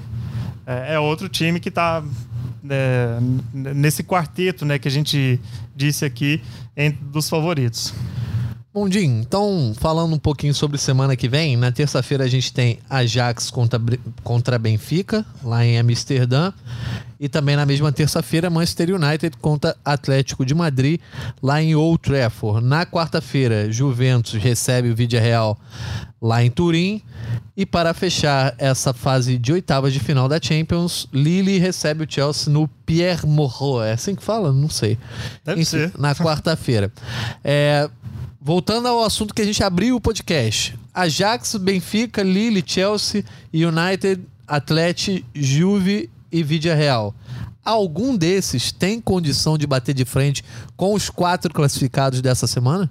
é, 0.67 0.93
é, 0.93 0.99
outro 0.99 1.27
time 1.27 1.59
que 1.59 1.69
está 1.69 2.03
é, 2.69 3.17
nesse 3.51 4.03
quarteto 4.03 4.63
né, 4.63 4.77
que 4.77 4.87
a 4.87 4.91
gente 4.91 5.41
disse 5.75 6.05
aqui 6.05 6.39
entre, 6.77 7.03
dos 7.03 7.27
favoritos. 7.27 7.91
Jim, 8.87 9.21
então 9.21 9.73
falando 9.79 10.13
um 10.13 10.19
pouquinho 10.19 10.53
sobre 10.53 10.77
semana 10.77 11.15
que 11.15 11.27
vem, 11.27 11.57
na 11.57 11.71
terça-feira 11.71 12.23
a 12.23 12.27
gente 12.27 12.53
tem 12.53 12.79
Ajax 12.89 13.49
contra, 13.49 13.81
contra 14.23 14.59
Benfica, 14.59 15.25
lá 15.43 15.65
em 15.65 15.79
Amsterdã. 15.79 16.53
E 17.19 17.27
também 17.27 17.55
na 17.55 17.65
mesma 17.65 17.91
terça-feira, 17.91 18.49
Manchester 18.49 18.95
United 18.95 19.35
contra 19.37 19.75
Atlético 19.83 20.45
de 20.45 20.55
Madrid, 20.55 21.01
lá 21.43 21.61
em 21.61 21.75
Old 21.75 21.99
Trafford. 22.01 22.65
Na 22.65 22.85
quarta-feira, 22.85 23.69
Juventus 23.69 24.33
recebe 24.33 24.89
o 24.89 24.95
Vídea 24.95 25.19
Real 25.19 25.59
lá 26.21 26.43
em 26.43 26.49
Turim. 26.49 27.01
E 27.57 27.65
para 27.65 27.93
fechar 27.93 28.55
essa 28.57 28.93
fase 28.93 29.37
de 29.37 29.51
oitavas 29.51 29.91
de 29.91 29.99
final 29.99 30.29
da 30.29 30.39
Champions, 30.41 31.09
Lille 31.11 31.59
recebe 31.59 32.05
o 32.05 32.07
Chelsea 32.09 32.51
no 32.51 32.69
Pierre 32.85 33.27
Morreau. 33.27 33.83
É 33.83 33.91
assim 33.91 34.15
que 34.15 34.23
fala? 34.23 34.53
Não 34.53 34.69
sei. 34.69 34.97
Deve 35.43 35.61
Enfim, 35.61 35.71
ser. 35.71 35.91
Na 35.97 36.15
quarta-feira. 36.15 36.89
É, 37.43 37.89
voltando 38.41 38.87
ao 38.87 39.03
assunto 39.03 39.33
que 39.33 39.41
a 39.41 39.45
gente 39.45 39.63
abriu 39.63 39.95
o 39.95 40.01
podcast. 40.01 40.77
Ajax, 40.93 41.55
Benfica, 41.55 42.23
Lille, 42.23 42.63
Chelsea, 42.65 43.23
United, 43.53 44.21
Atlético, 44.47 45.25
Juve 45.33 46.09
e 46.31 46.43
Vídea 46.43 46.73
Real. 46.73 47.13
Algum 47.63 48.15
desses 48.15 48.71
tem 48.71 49.01
condição 49.01 49.57
de 49.57 49.67
bater 49.67 49.93
de 49.93 50.05
frente 50.05 50.43
com 50.75 50.93
os 50.93 51.09
quatro 51.09 51.53
classificados 51.53 52.21
dessa 52.21 52.47
semana? 52.47 52.89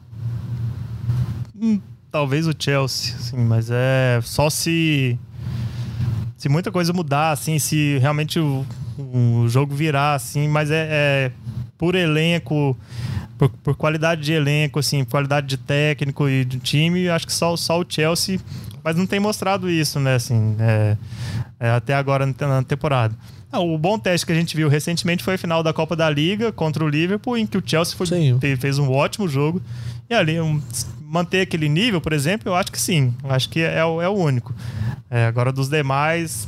Hum, 1.60 1.80
talvez 2.12 2.46
o 2.46 2.52
Chelsea, 2.56 3.16
sim, 3.18 3.38
mas 3.38 3.68
é 3.70 4.20
só 4.22 4.50
se 4.50 5.18
se 6.36 6.48
muita 6.48 6.70
coisa 6.70 6.92
mudar, 6.92 7.32
assim, 7.32 7.58
se 7.58 7.98
realmente 7.98 8.38
o, 8.38 8.64
o 8.96 9.48
jogo 9.48 9.74
virar, 9.74 10.14
assim, 10.14 10.46
mas 10.46 10.70
é, 10.70 10.86
é 10.88 11.32
por 11.76 11.96
elenco, 11.96 12.76
por, 13.38 13.48
por, 13.48 13.76
qualidade 13.76 14.22
de 14.22 14.32
elenco, 14.32 14.78
assim, 14.78 15.04
qualidade 15.04 15.46
de 15.46 15.56
técnico 15.56 16.28
e 16.28 16.44
de 16.44 16.58
time, 16.58 17.08
acho 17.08 17.26
que 17.26 17.32
só, 17.32 17.56
só 17.56 17.80
o 17.80 17.86
Chelsea, 17.88 18.40
mas 18.82 18.96
não 18.96 19.06
tem 19.06 19.20
mostrado 19.20 19.70
isso, 19.70 20.00
né, 20.00 20.16
assim, 20.16 20.56
é, 20.58 20.96
é, 21.60 21.70
até 21.70 21.94
agora 21.94 22.26
na 22.26 22.62
temporada. 22.62 23.14
Não, 23.50 23.72
o 23.72 23.78
bom 23.78 23.98
teste 23.98 24.26
que 24.26 24.32
a 24.32 24.34
gente 24.34 24.54
viu 24.54 24.68
recentemente 24.68 25.24
foi 25.24 25.34
a 25.34 25.38
final 25.38 25.62
da 25.62 25.72
Copa 25.72 25.96
da 25.96 26.10
Liga 26.10 26.52
contra 26.52 26.84
o 26.84 26.88
Liverpool, 26.88 27.38
em 27.38 27.46
que 27.46 27.56
o 27.56 27.62
Chelsea 27.64 27.96
foi, 27.96 28.06
fez 28.60 28.78
um 28.78 28.90
ótimo 28.90 29.26
jogo. 29.26 29.62
E 30.10 30.14
ali, 30.14 30.38
um, 30.38 30.60
manter 31.00 31.40
aquele 31.40 31.68
nível, 31.68 32.00
por 32.00 32.12
exemplo, 32.12 32.50
eu 32.50 32.54
acho 32.54 32.70
que 32.70 32.78
sim. 32.78 33.14
Eu 33.24 33.30
acho 33.30 33.48
que 33.48 33.60
é, 33.60 33.78
é, 33.78 33.84
o 33.84 34.12
único. 34.12 34.54
É, 35.10 35.24
agora, 35.24 35.50
dos 35.50 35.70
demais, 35.70 36.46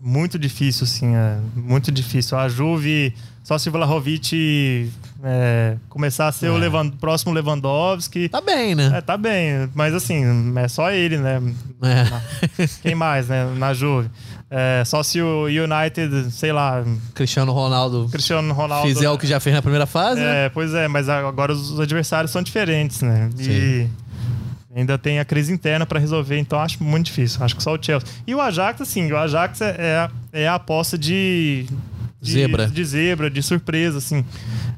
muito 0.00 0.38
difícil, 0.38 0.86
sim. 0.86 1.16
É, 1.16 1.38
muito 1.56 1.90
difícil. 1.90 2.38
A 2.38 2.48
Juve, 2.48 3.12
só 3.42 3.58
se 3.58 3.68
Vlahovic 3.68 4.88
é, 5.26 5.76
começar 5.88 6.28
a 6.28 6.32
ser 6.32 6.50
o 6.50 6.56
é. 6.56 6.60
Lewand 6.60 6.90
próximo 7.00 7.32
Lewandowski. 7.32 8.28
Tá 8.28 8.42
bem, 8.42 8.74
né? 8.74 8.92
É, 8.94 9.00
tá 9.00 9.16
bem. 9.16 9.70
Mas 9.74 9.94
assim, 9.94 10.22
é 10.54 10.68
só 10.68 10.90
ele, 10.90 11.16
né? 11.16 11.40
É. 11.82 12.66
Quem 12.82 12.94
mais, 12.94 13.28
né? 13.28 13.46
Na 13.56 13.72
Juve. 13.72 14.10
É, 14.50 14.82
só 14.84 15.02
se 15.02 15.22
o 15.22 15.46
United, 15.46 16.30
sei 16.30 16.52
lá. 16.52 16.84
Cristiano 17.14 17.52
Ronaldo. 17.52 18.06
Cristiano 18.12 18.52
Ronaldo. 18.52 18.86
Fizer 18.86 19.08
o 19.08 19.16
que 19.16 19.26
já 19.26 19.40
fez 19.40 19.56
na 19.56 19.62
primeira 19.62 19.86
fase. 19.86 20.20
É, 20.20 20.24
né? 20.24 20.48
pois 20.50 20.74
é, 20.74 20.86
mas 20.88 21.08
agora 21.08 21.52
os 21.52 21.80
adversários 21.80 22.30
são 22.30 22.42
diferentes, 22.42 23.00
né? 23.00 23.30
E 23.38 23.44
Sim. 23.44 23.90
ainda 24.76 24.98
tem 24.98 25.18
a 25.20 25.24
crise 25.24 25.50
interna 25.50 25.86
para 25.86 25.98
resolver, 25.98 26.38
então 26.38 26.60
acho 26.60 26.84
muito 26.84 27.06
difícil. 27.06 27.42
Acho 27.42 27.56
que 27.56 27.62
só 27.62 27.74
o 27.74 27.78
Chelsea. 27.82 28.06
E 28.26 28.34
o 28.34 28.40
Ajax, 28.42 28.82
assim, 28.82 29.10
o 29.10 29.16
Ajax 29.16 29.62
é, 29.62 30.10
é, 30.32 30.42
é 30.42 30.48
a 30.48 30.56
aposta 30.56 30.98
de, 30.98 31.66
de, 32.24 32.32
zebra. 32.32 32.66
De 32.66 32.84
zebra, 32.84 33.30
de 33.30 33.42
surpresa, 33.42 33.98
assim. 33.98 34.24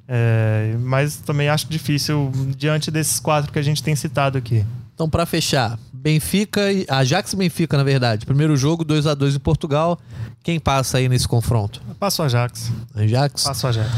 É, 0.08 0.76
mas 0.80 1.16
também 1.16 1.48
acho 1.48 1.68
difícil 1.68 2.30
diante 2.56 2.90
desses 2.90 3.18
quatro 3.18 3.52
que 3.52 3.58
a 3.58 3.62
gente 3.62 3.82
tem 3.82 3.94
citado 3.96 4.36
aqui. 4.38 4.64
Então, 4.94 5.10
para 5.10 5.26
fechar, 5.26 5.78
Benfica 5.92 6.72
e 6.72 6.86
Ajax 6.88 7.32
e 7.32 7.36
Benfica, 7.36 7.76
na 7.76 7.84
verdade. 7.84 8.24
Primeiro 8.24 8.56
jogo, 8.56 8.84
2 8.84 9.06
a 9.06 9.14
2 9.14 9.34
em 9.36 9.38
Portugal. 9.38 9.98
Quem 10.42 10.58
passa 10.58 10.98
aí 10.98 11.08
nesse 11.08 11.26
confronto? 11.26 11.82
Passa 11.98 12.22
o 12.22 12.24
Ajax. 12.24 12.72
Ajax? 12.94 13.44
Passa 13.44 13.66
o 13.66 13.70
Ajax. 13.70 13.90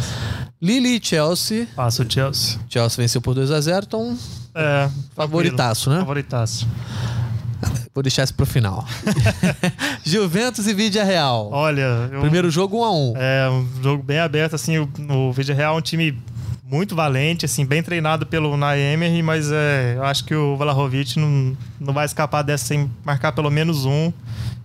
Lille 0.61 0.97
e 0.97 1.01
Chelsea. 1.01 1.69
Passa 1.77 2.03
o 2.03 2.11
Chelsea. 2.11 2.59
Chelsea 2.69 2.97
venceu 2.97 3.21
por 3.21 3.35
2 3.35 3.51
a 3.51 3.61
0 3.61 3.85
então. 3.87 4.19
É. 4.55 4.89
Favoritaço, 5.15 5.91
né? 5.91 5.99
Favoritaço. 6.01 6.67
Vou 7.95 8.03
deixar 8.03 8.25
isso 8.25 8.35
pro 8.35 8.47
final. 8.47 8.87
Juventus 10.05 10.67
e 10.67 10.75
Vídea 10.75 11.05
Real. 11.05 11.51
Olha. 11.53 12.09
Eu... 12.13 12.21
Primeiro 12.21 12.51
jogo 12.51 12.79
1 12.81 12.85
a 12.85 12.93
1 12.93 13.15
É, 13.17 13.51
um 13.51 13.83
jogo 13.83 14.03
bem 14.03 14.19
aberto, 14.19 14.55
assim. 14.55 14.79
O, 14.79 14.89
o 15.11 15.33
Vídea 15.33 15.55
Real 15.55 15.75
é 15.75 15.79
um 15.79 15.83
time 15.83 16.17
muito 16.71 16.95
valente, 16.95 17.47
assim, 17.47 17.65
bem 17.65 17.83
treinado 17.83 18.27
pelo 18.27 18.55
Naemer, 18.57 19.25
mas 19.25 19.51
é, 19.51 19.95
eu 19.97 20.05
acho 20.05 20.23
que 20.25 20.35
o 20.35 20.55
Vlahovic 20.57 21.19
não, 21.19 21.57
não 21.81 21.95
vai 21.95 22.05
escapar 22.05 22.43
dessa 22.43 22.67
sem 22.67 22.91
marcar 23.05 23.33
pelo 23.33 23.51
menos 23.51 23.87
um. 23.87 24.13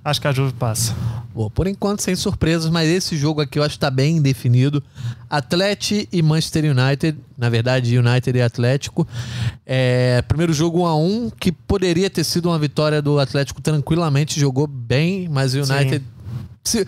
Acho 0.04 0.20
que 0.20 0.28
a 0.28 0.32
Juve 0.32 0.54
passa. 0.54 0.96
Boa, 1.34 1.50
por 1.50 1.66
enquanto 1.66 2.02
sem 2.02 2.16
surpresas, 2.16 2.70
mas 2.70 2.88
esse 2.90 3.18
jogo 3.18 3.42
aqui 3.42 3.58
eu 3.58 3.64
acho 3.64 3.74
que 3.74 3.78
está 3.78 3.90
bem 3.90 4.22
definido. 4.22 4.84
Atlético 5.30 6.08
e 6.12 6.22
Manchester 6.22 6.66
United, 6.66 7.18
na 7.38 7.50
verdade 7.50 7.98
United 7.98 8.38
e 8.38 8.42
Atlético. 8.42 9.08
É, 9.66 10.22
primeiro 10.28 10.54
jogo 10.54 10.82
1 10.82 10.86
a 10.86 10.96
1 10.96 11.32
que 11.40 11.52
poderia 11.52 12.10
ter 12.10 12.24
sido 12.24 12.50
uma 12.50 12.60
vitória 12.60 13.02
do 13.02 13.18
Atlético 13.20 13.62
tranquilamente, 13.62 14.40
jogou 14.40 14.68
bem, 14.68 15.28
mas 15.30 15.56
o 15.56 15.60
United 15.60 16.00
Sim 16.00 16.14
se, 16.64 16.88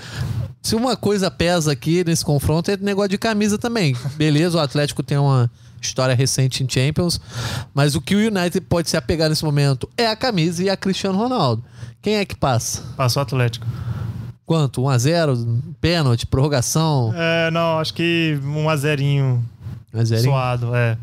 se 0.62 0.76
uma 0.76 0.96
coisa 0.96 1.30
pesa 1.30 1.72
aqui 1.72 2.04
nesse 2.06 2.24
confronto 2.24 2.72
é 2.72 2.78
negócio 2.78 3.10
de 3.10 3.18
camisa 3.18 3.58
também. 3.58 3.96
Beleza, 4.16 4.58
o 4.58 4.62
Atlético 4.62 5.04
tem 5.04 5.18
uma 5.18 5.52
história 5.86 6.16
recente 6.16 6.64
em 6.64 6.70
Champions, 6.70 7.20
mas 7.74 7.96
o 7.96 8.02
que 8.02 8.16
o 8.16 8.20
United 8.20 8.62
pode 8.62 8.90
se 8.90 8.98
apegar 8.98 9.30
nesse 9.30 9.44
momento 9.44 9.90
é 9.98 10.08
a 10.08 10.16
camisa 10.16 10.64
e 10.64 10.70
a 10.70 10.78
Cristiano 10.78 11.18
Ronaldo. 11.18 11.64
Quem 12.02 12.16
é 12.18 12.26
que 12.26 12.36
passa? 12.36 12.84
Passa 12.96 13.20
o 13.20 13.22
Atlético. 13.22 13.66
Quanto? 14.46 14.84
1x0? 14.84 15.62
Pênalti? 15.82 16.28
Prorrogação? 16.28 17.12
É, 17.16 17.50
não, 17.50 17.80
acho 17.80 17.94
que 17.94 18.38
1x0. 18.44 19.40
1x0? 19.94 20.24
Suado, 20.24 20.76
é. 20.76 20.98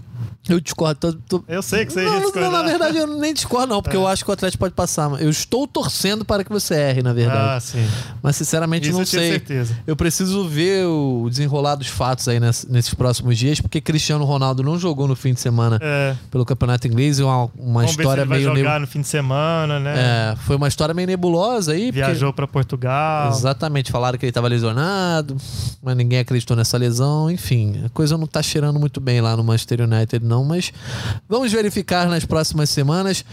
Eu 0.49 0.61
discordo. 0.61 1.13
Tô, 1.13 1.39
tô... 1.39 1.45
Eu 1.49 1.63
sei 1.63 1.87
que 1.87 1.93
você 1.93 2.03
não, 2.03 2.15
ia 2.15 2.21
discordar. 2.21 2.51
Não, 2.51 2.63
na 2.63 2.69
verdade, 2.69 2.99
eu 2.99 3.07
nem 3.07 3.33
discordo, 3.33 3.75
não, 3.75 3.83
porque 3.83 3.97
é. 3.97 4.01
eu 4.01 4.07
acho 4.07 4.25
que 4.25 4.31
o 4.31 4.35
Atlético 4.35 4.61
pode 4.61 4.75
passar. 4.75 5.11
Eu 5.21 5.31
estou 5.31 5.67
torcendo 5.67 6.25
para 6.25 6.45
que 6.45 6.51
você 6.51 6.75
erre, 6.75 7.03
na 7.03 7.13
verdade. 7.13 7.57
Ah, 7.57 7.61
sim. 7.61 7.87
Mas, 8.23 8.37
sinceramente, 8.37 8.85
Isso 8.85 8.93
não 8.93 9.03
eu 9.03 9.07
sei. 9.07 9.31
certeza. 9.33 9.77
Eu 9.87 9.97
preciso 9.97 10.49
ver 10.49 10.87
o 10.87 11.27
desenrolar 11.31 11.77
dos 11.77 11.89
fatos 11.89 12.29
aí 12.29 12.41
nesses 12.41 12.95
próximos 12.95 13.39
dias, 13.39 13.61
porque 13.61 13.81
Cristiano 13.81 14.25
Ronaldo 14.25 14.63
não 14.63 14.79
jogou 14.79 15.07
no 15.09 15.17
fim 15.17 15.33
de 15.33 15.41
semana 15.41 15.79
é. 15.81 16.15
pelo 16.31 16.45
Campeonato 16.45 16.87
Inglês. 16.87 17.19
Uma, 17.19 17.45
uma 17.57 17.83
Vamos 17.83 17.91
história 17.91 18.25
ver 18.25 18.35
se 18.35 18.41
ele 18.41 18.53
meio. 18.53 18.65
Vai 18.65 18.73
jogar 18.73 18.81
no 18.81 18.87
fim 18.87 19.01
de 19.01 19.09
semana, 19.09 19.81
né? 19.81 19.95
É, 20.33 20.37
foi 20.37 20.57
uma 20.57 20.69
história 20.69 20.95
meio 20.95 21.07
nebulosa 21.07 21.73
aí. 21.73 21.91
Viajou 21.91 22.33
porque... 22.33 22.37
para 22.37 22.47
Portugal. 22.47 23.31
Exatamente. 23.31 23.91
Falaram 23.91 24.19
que 24.19 24.25
ele 24.25 24.31
estava 24.31 24.49
lesionado, 24.49 25.37
mas 25.83 25.97
ninguém 25.97 26.19
acreditou 26.19 26.57
nessa 26.57 26.77
lesão. 26.77 27.31
Enfim, 27.31 27.83
a 27.85 27.89
coisa 27.89 28.17
não 28.17 28.25
está 28.25 28.43
cheirando 28.43 28.79
muito 28.79 29.01
bem 29.01 29.21
lá 29.21 29.37
no 29.37 29.45
Manchester 29.45 29.83
United, 29.83 30.12
não, 30.19 30.45
mas 30.45 30.73
Vamos 31.29 31.53
verificar 31.53 32.09
nas 32.09 32.25
próximas 32.25 32.69
semanas. 32.71 33.25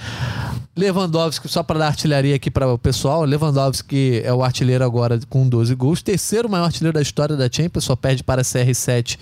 Lewandowski, 0.80 1.50
só 1.50 1.62
para 1.62 1.80
dar 1.80 1.88
artilharia 1.88 2.34
aqui 2.34 2.50
para 2.50 2.72
o 2.72 2.78
pessoal, 2.78 3.26
Lewandowski 3.26 4.22
é 4.24 4.34
o 4.34 4.42
artilheiro 4.42 4.84
agora 4.84 5.20
com 5.30 5.48
12 5.48 5.76
gols, 5.76 6.02
terceiro 6.02 6.48
maior 6.48 6.66
artilheiro 6.66 6.94
da 6.94 7.02
história 7.02 7.36
da 7.36 7.50
Champions, 7.52 7.84
só 7.84 7.98
perde 7.98 8.24
para 8.24 8.42
CR7 8.42 9.20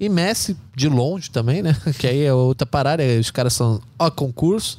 e 0.00 0.08
Messi 0.08 0.56
de 0.74 0.88
longe 0.88 1.30
também, 1.30 1.62
né? 1.62 1.76
Que 1.98 2.06
aí 2.06 2.22
é 2.22 2.32
outra 2.32 2.66
parada, 2.66 3.02
os 3.20 3.30
caras 3.30 3.52
são 3.52 3.80
ó 3.98 4.10
concurso. 4.10 4.78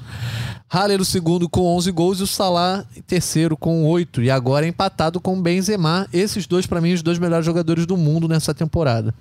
Haller 0.67 0.99
o 0.99 1.05
segundo 1.05 1.47
com 1.47 1.61
11 1.77 1.91
gols 1.91 2.19
e 2.19 2.23
o 2.23 2.27
Salah 2.27 2.83
terceiro 3.05 3.55
com 3.55 3.85
8 3.85 4.23
e 4.23 4.31
agora 4.31 4.67
empatado 4.67 5.21
com 5.21 5.37
o 5.37 5.41
Benzema. 5.41 6.07
Esses 6.11 6.47
dois 6.47 6.65
para 6.65 6.81
mim 6.81 6.91
os 6.91 7.03
dois 7.03 7.19
melhores 7.19 7.45
jogadores 7.45 7.85
do 7.85 7.95
mundo 7.95 8.27
nessa 8.27 8.53
temporada. 8.53 9.13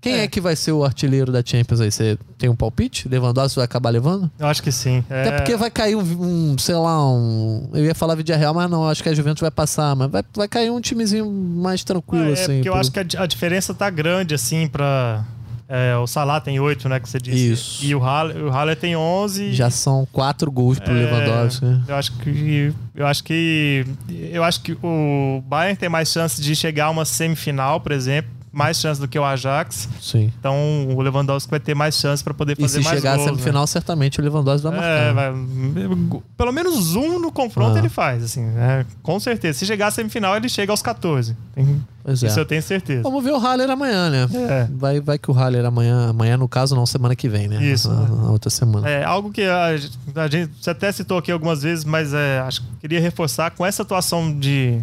Quem 0.00 0.14
é. 0.14 0.24
é. 0.24 0.28
que 0.28 0.40
vai 0.40 0.54
ser 0.54 0.72
o 0.72 0.84
artilheiro 0.84 1.32
da 1.32 1.42
Champions 1.44 1.80
aí? 1.80 1.90
Você 1.90 2.16
tem 2.38 2.48
um 2.48 2.54
palpite? 2.54 3.08
Lewandowski 3.08 3.56
vai 3.56 3.64
acabar 3.64 3.90
levando? 3.90 4.30
Eu 4.38 4.46
acho 4.46 4.62
que 4.62 4.70
sim. 4.70 5.04
É... 5.10 5.22
Até 5.22 5.36
porque 5.38 5.56
vai 5.56 5.70
cair 5.70 5.96
um, 5.96 6.02
um, 6.28 6.58
sei 6.58 6.74
lá, 6.74 7.10
um. 7.10 7.70
Eu 7.72 7.84
ia 7.84 7.94
falar 7.94 8.14
Vidia 8.14 8.36
Real, 8.36 8.54
mas 8.54 8.70
não, 8.70 8.88
acho 8.88 9.02
que 9.02 9.08
a 9.08 9.14
Juventus 9.14 9.40
vai 9.40 9.50
passar. 9.50 9.96
Mas 9.96 10.10
vai, 10.10 10.22
vai 10.34 10.48
cair 10.48 10.70
um 10.70 10.80
timezinho 10.80 11.30
mais 11.30 11.82
tranquilo, 11.82 12.30
é, 12.30 12.32
assim. 12.32 12.52
É 12.52 12.54
porque 12.56 12.68
eu 12.68 12.74
acho 12.74 12.92
que 12.92 12.98
a, 12.98 13.22
a 13.22 13.26
diferença 13.26 13.74
tá 13.74 13.88
grande, 13.90 14.34
assim, 14.34 14.68
pra. 14.68 15.24
É, 15.70 15.94
o 15.98 16.06
Salah 16.06 16.40
tem 16.40 16.58
8, 16.58 16.88
né, 16.88 16.98
que 16.98 17.06
você 17.06 17.18
disse. 17.18 17.52
Isso. 17.52 17.84
E 17.84 17.94
o 17.94 17.98
Haller, 17.98 18.42
o 18.42 18.48
Haller 18.48 18.74
tem 18.74 18.96
11. 18.96 19.52
Já 19.52 19.68
são 19.68 20.08
4 20.12 20.50
gols 20.50 20.78
pro 20.78 20.96
é, 20.96 21.04
Lewandowski. 21.04 21.66
Eu 21.86 21.94
acho 21.94 22.12
que 22.12 22.72
eu 22.94 23.06
acho 23.06 23.22
que 23.22 23.86
eu 24.32 24.42
acho 24.42 24.62
que 24.62 24.72
o 24.82 25.42
Bayern 25.46 25.76
tem 25.76 25.90
mais 25.90 26.10
chance 26.10 26.40
de 26.40 26.56
chegar 26.56 26.86
a 26.86 26.90
uma 26.90 27.04
semifinal, 27.04 27.80
por 27.80 27.92
exemplo, 27.92 28.30
mais 28.58 28.78
chance 28.80 29.00
do 29.00 29.06
que 29.06 29.18
o 29.18 29.24
Ajax. 29.24 29.88
Sim. 30.00 30.32
Então 30.38 30.54
o 30.94 31.00
Lewandowski 31.00 31.48
vai 31.50 31.60
ter 31.60 31.74
mais 31.74 31.94
chance 31.94 32.22
para 32.24 32.34
poder 32.34 32.54
E 32.58 32.62
fazer 32.62 32.78
se 32.78 32.84
mais 32.84 32.96
chegar 32.98 33.12
à 33.12 33.16
gols, 33.16 33.26
né? 33.28 33.32
semifinal, 33.34 33.66
certamente 33.66 34.20
o 34.20 34.22
Lewandowski 34.24 34.66
vai 34.68 34.72
marcar. 34.72 34.88
É, 34.88 35.06
né? 35.06 35.12
vai- 35.14 36.20
pelo 36.36 36.52
menos 36.52 36.96
um 36.96 37.18
no 37.20 37.30
confronto 37.30 37.76
Ah. 37.76 37.78
ele 37.78 37.88
faz, 37.88 38.22
assim, 38.24 38.42
né? 38.42 38.84
com 39.02 39.18
certeza. 39.20 39.58
Se 39.60 39.64
chegar 39.66 39.86
à 39.86 39.90
semifinal, 39.90 40.36
ele 40.36 40.48
chega 40.48 40.72
aos 40.72 40.82
14. 40.82 41.36
Tem- 41.54 41.80
Pois 42.04 42.22
é. 42.22 42.26
Isso 42.26 42.40
eu 42.40 42.46
tenho 42.46 42.62
certeza. 42.62 43.02
Vamos 43.02 43.22
ver 43.22 43.32
o 43.32 43.38
Haller 43.38 43.68
amanhã, 43.68 44.08
né? 44.08 44.26
É. 44.48 44.68
Vai, 44.74 44.98
vai 44.98 45.18
que 45.18 45.30
o 45.30 45.34
Haller 45.34 45.64
amanhã, 45.66 46.08
amanhã 46.08 46.38
no 46.38 46.48
caso 46.48 46.74
não, 46.74 46.86
semana 46.86 47.14
que 47.14 47.28
vem, 47.28 47.48
né? 47.48 47.62
Isso, 47.62 47.88
Na, 47.92 48.00
né? 48.00 48.08
na 48.22 48.30
outra 48.30 48.48
semana. 48.48 48.88
É 48.88 49.04
algo 49.04 49.30
que 49.30 49.42
a, 49.42 49.66
a 50.14 50.26
gente 50.28 50.50
você 50.58 50.70
até 50.70 50.90
citou 50.90 51.18
aqui 51.18 51.30
algumas 51.30 51.62
vezes, 51.62 51.84
mas 51.84 52.14
é, 52.14 52.38
acho 52.40 52.62
que 52.62 52.66
queria 52.80 52.98
reforçar 53.00 53.50
com 53.50 53.66
essa 53.66 53.82
atuação 53.82 54.32
de, 54.38 54.80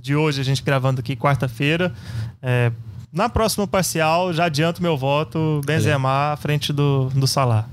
de 0.00 0.14
hoje, 0.14 0.40
a 0.40 0.44
gente 0.44 0.62
gravando 0.62 1.00
aqui 1.00 1.16
quarta-feira. 1.16 1.92
é, 2.40 2.70
na 3.12 3.28
próxima 3.28 3.66
parcial, 3.66 4.32
já 4.32 4.46
adianto 4.46 4.82
meu 4.82 4.96
voto, 4.96 5.60
Benzema 5.66 6.32
à 6.32 6.36
frente 6.36 6.72
do, 6.72 7.10
do 7.14 7.26
Salah. 7.26 7.68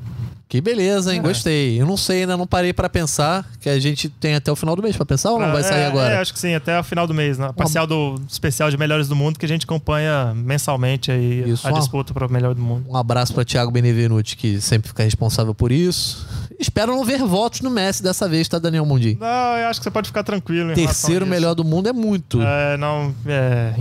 Que 0.49 0.59
beleza, 0.59 1.13
hein? 1.13 1.19
É. 1.19 1.21
Gostei. 1.21 1.79
Eu 1.79 1.85
não 1.85 1.95
sei, 1.95 2.21
ainda 2.21 2.35
não 2.35 2.47
parei 2.47 2.73
pra 2.73 2.89
pensar, 2.89 3.45
que 3.61 3.69
a 3.69 3.79
gente 3.79 4.09
tem 4.09 4.33
até 4.33 4.51
o 4.51 4.55
final 4.55 4.75
do 4.75 4.81
mês 4.81 4.97
pra 4.97 5.05
pensar 5.05 5.31
ou 5.31 5.39
não 5.39 5.51
vai 5.51 5.61
sair 5.61 5.81
É, 5.81 5.85
agora? 5.85 6.13
É, 6.15 6.17
acho 6.17 6.33
que 6.33 6.39
sim, 6.39 6.55
até 6.55 6.79
o 6.79 6.83
final 6.83 7.05
do 7.05 7.13
mês, 7.13 7.37
né? 7.37 7.51
Parcial 7.55 7.85
do 7.85 8.19
especial 8.27 8.71
de 8.71 8.75
melhores 8.75 9.07
do 9.07 9.15
mundo 9.15 9.37
que 9.37 9.45
a 9.45 9.47
gente 9.47 9.65
acompanha 9.65 10.33
mensalmente 10.35 11.11
aí 11.11 11.47
Isso, 11.47 11.67
a 11.67 11.71
ó. 11.71 11.77
disputa 11.77 12.15
para 12.15 12.25
o 12.25 12.31
melhor 12.31 12.55
do 12.55 12.61
mundo. 12.63 12.83
Um 12.89 12.97
abraço 12.97 13.31
para 13.31 13.45
Thiago 13.45 13.69
Benevenuti, 13.69 14.35
que 14.35 14.59
sempre 14.59 14.87
fica 14.87 15.03
responsável 15.03 15.53
por 15.53 15.71
isso. 15.71 16.27
Espero 16.59 16.91
não 16.91 17.05
ver 17.05 17.23
votos 17.23 17.61
no 17.61 17.69
Messi 17.69 18.03
dessa 18.03 18.27
vez, 18.27 18.47
tá, 18.47 18.59
Daniel 18.59 18.85
Mundi? 18.85 19.17
Não, 19.19 19.57
eu 19.57 19.67
acho 19.67 19.79
que 19.79 19.85
você 19.85 19.91
pode 19.91 20.07
ficar 20.07 20.23
tranquilo. 20.23 20.73
Terceiro 20.73 21.25
melhor 21.25 21.55
do 21.55 21.63
mundo 21.63 21.87
é 21.87 21.93
muito. 21.93 22.41
É, 22.41 22.75
não, 22.75 23.15
é, 23.25 23.73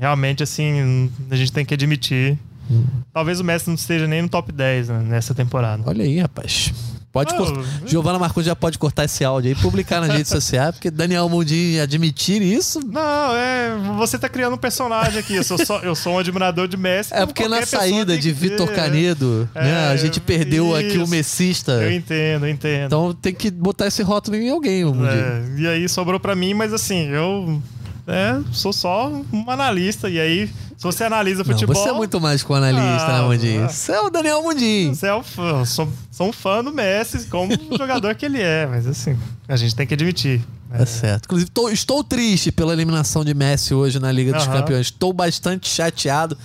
realmente, 0.00 0.42
assim, 0.42 1.10
a 1.30 1.36
gente 1.36 1.52
tem 1.52 1.64
que 1.64 1.72
admitir. 1.72 2.36
Hum. 2.68 2.84
Talvez 3.12 3.38
o 3.38 3.44
Messi 3.44 3.68
não 3.68 3.76
esteja 3.76 4.08
nem 4.08 4.22
no 4.22 4.28
top 4.28 4.50
10 4.50 4.88
né, 4.88 4.98
nessa 5.02 5.34
temporada. 5.34 5.84
Olha 5.86 6.04
aí, 6.04 6.18
rapaz. 6.18 6.72
Pode 7.16 7.32
Ah, 7.34 7.36
cor- 7.38 7.64
Giovana 7.86 8.18
Marcos 8.18 8.44
já 8.44 8.54
pode 8.54 8.78
cortar 8.78 9.04
esse 9.04 9.24
áudio 9.24 9.48
aí 9.50 9.56
e 9.56 9.60
publicar 9.62 10.00
nas 10.02 10.10
redes 10.10 10.28
sociais, 10.32 10.72
porque 10.74 10.90
Daniel 10.90 11.26
Mundi 11.30 11.80
admitir 11.80 12.42
isso. 12.42 12.78
Não, 12.86 13.34
é. 13.34 13.70
Você 13.96 14.18
tá 14.18 14.28
criando 14.28 14.52
um 14.52 14.58
personagem 14.58 15.18
aqui. 15.18 15.34
Eu 15.34 15.42
sou, 15.44 15.56
só, 15.64 15.78
eu 15.78 15.94
sou 15.94 16.12
um 16.14 16.18
admirador 16.18 16.68
de 16.68 16.76
Messi. 16.76 17.14
É 17.14 17.24
porque 17.24 17.48
na 17.48 17.64
saída 17.64 18.18
de 18.18 18.32
Vitor 18.32 18.68
ser. 18.68 18.74
Canedo, 18.74 19.48
É, 19.54 19.64
né, 19.64 19.88
a 19.88 19.96
gente 19.96 20.20
perdeu 20.20 20.74
aqui 20.76 20.98
o 20.98 21.02
isso. 21.04 21.10
messista. 21.10 21.72
Eu 21.72 21.92
entendo, 21.92 22.44
eu 22.46 22.50
entendo. 22.50 22.86
Então 22.86 23.14
tem 23.14 23.32
que 23.34 23.50
botar 23.50 23.86
esse 23.86 24.02
rótulo 24.02 24.36
em 24.36 24.50
alguém. 24.50 24.82
É, 24.84 25.60
e 25.60 25.66
aí 25.66 25.88
sobrou 25.88 26.20
pra 26.20 26.36
mim, 26.36 26.52
mas 26.52 26.72
assim, 26.74 27.06
eu 27.08 27.62
é, 28.06 28.40
sou 28.52 28.72
só 28.72 29.08
um 29.32 29.50
analista. 29.50 30.08
E 30.08 30.18
aí, 30.20 30.46
se 30.76 30.82
você 30.82 31.04
analisa 31.04 31.42
Não, 31.42 31.50
futebol. 31.52 31.74
você 31.74 31.88
é 31.88 31.92
muito 31.92 32.20
mais 32.20 32.42
que 32.42 32.50
um 32.52 32.54
analista, 32.54 33.08
né, 33.08 33.18
Ah, 33.18 33.22
Mundi? 33.22 33.56
ah. 33.58 33.68
Você 33.68 33.92
é 33.92 34.00
o 34.00 34.10
Daniel 34.10 34.42
Mundi. 34.42 34.88
Você 34.94 35.06
é 35.06 35.14
um 35.14 35.22
fã, 35.22 35.64
sou, 35.64 35.88
sou 36.10 36.28
um 36.28 36.32
fã 36.32 36.62
do 36.62 36.72
Messi 36.72 37.26
como 37.26 37.52
jogador 37.76 38.14
que 38.14 38.24
ele 38.26 38.40
é, 38.40 38.66
mas 38.66 38.86
assim, 38.86 39.16
a 39.48 39.56
gente 39.56 39.74
tem 39.74 39.86
que 39.86 39.94
admitir. 39.94 40.40
Né? 40.70 40.78
Tá 40.78 40.86
certo. 40.86 41.24
Inclusive, 41.26 41.50
tô- 41.50 41.68
estou 41.68 42.02
triste 42.04 42.50
pela 42.52 42.72
eliminação 42.72 43.24
de 43.24 43.34
Messi 43.34 43.74
hoje 43.74 43.98
na 43.98 44.10
Liga 44.12 44.32
dos 44.32 44.44
Aham. 44.46 44.60
Campeões. 44.60 44.86
Estou 44.86 45.12
bastante 45.12 45.68
chateado. 45.68 46.36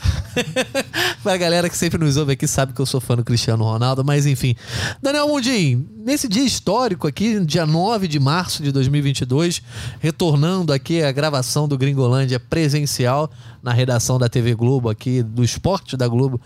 pra 1.23 1.37
galera 1.37 1.69
que 1.69 1.77
sempre 1.77 1.99
nos 1.99 2.17
ouve 2.17 2.33
aqui 2.33 2.47
sabe 2.47 2.73
que 2.73 2.79
eu 2.79 2.85
sou 2.85 2.99
fã 3.01 3.15
do 3.15 3.23
Cristiano 3.23 3.63
Ronaldo, 3.63 4.03
mas 4.03 4.25
enfim. 4.25 4.55
Daniel 5.01 5.27
Mundim, 5.27 5.87
nesse 5.97 6.27
dia 6.27 6.43
histórico 6.43 7.07
aqui, 7.07 7.39
dia 7.45 7.65
9 7.65 8.07
de 8.07 8.19
março 8.19 8.63
de 8.63 8.71
2022, 8.71 9.61
retornando 9.99 10.73
aqui 10.73 11.01
a 11.03 11.11
gravação 11.11 11.67
do 11.67 11.77
Gringolândia 11.77 12.39
presencial 12.39 13.29
na 13.61 13.71
redação 13.73 14.17
da 14.17 14.27
TV 14.27 14.55
Globo 14.55 14.89
aqui, 14.89 15.21
do 15.21 15.43
Esporte 15.43 15.95
da 15.95 16.07
Globo, 16.07 16.41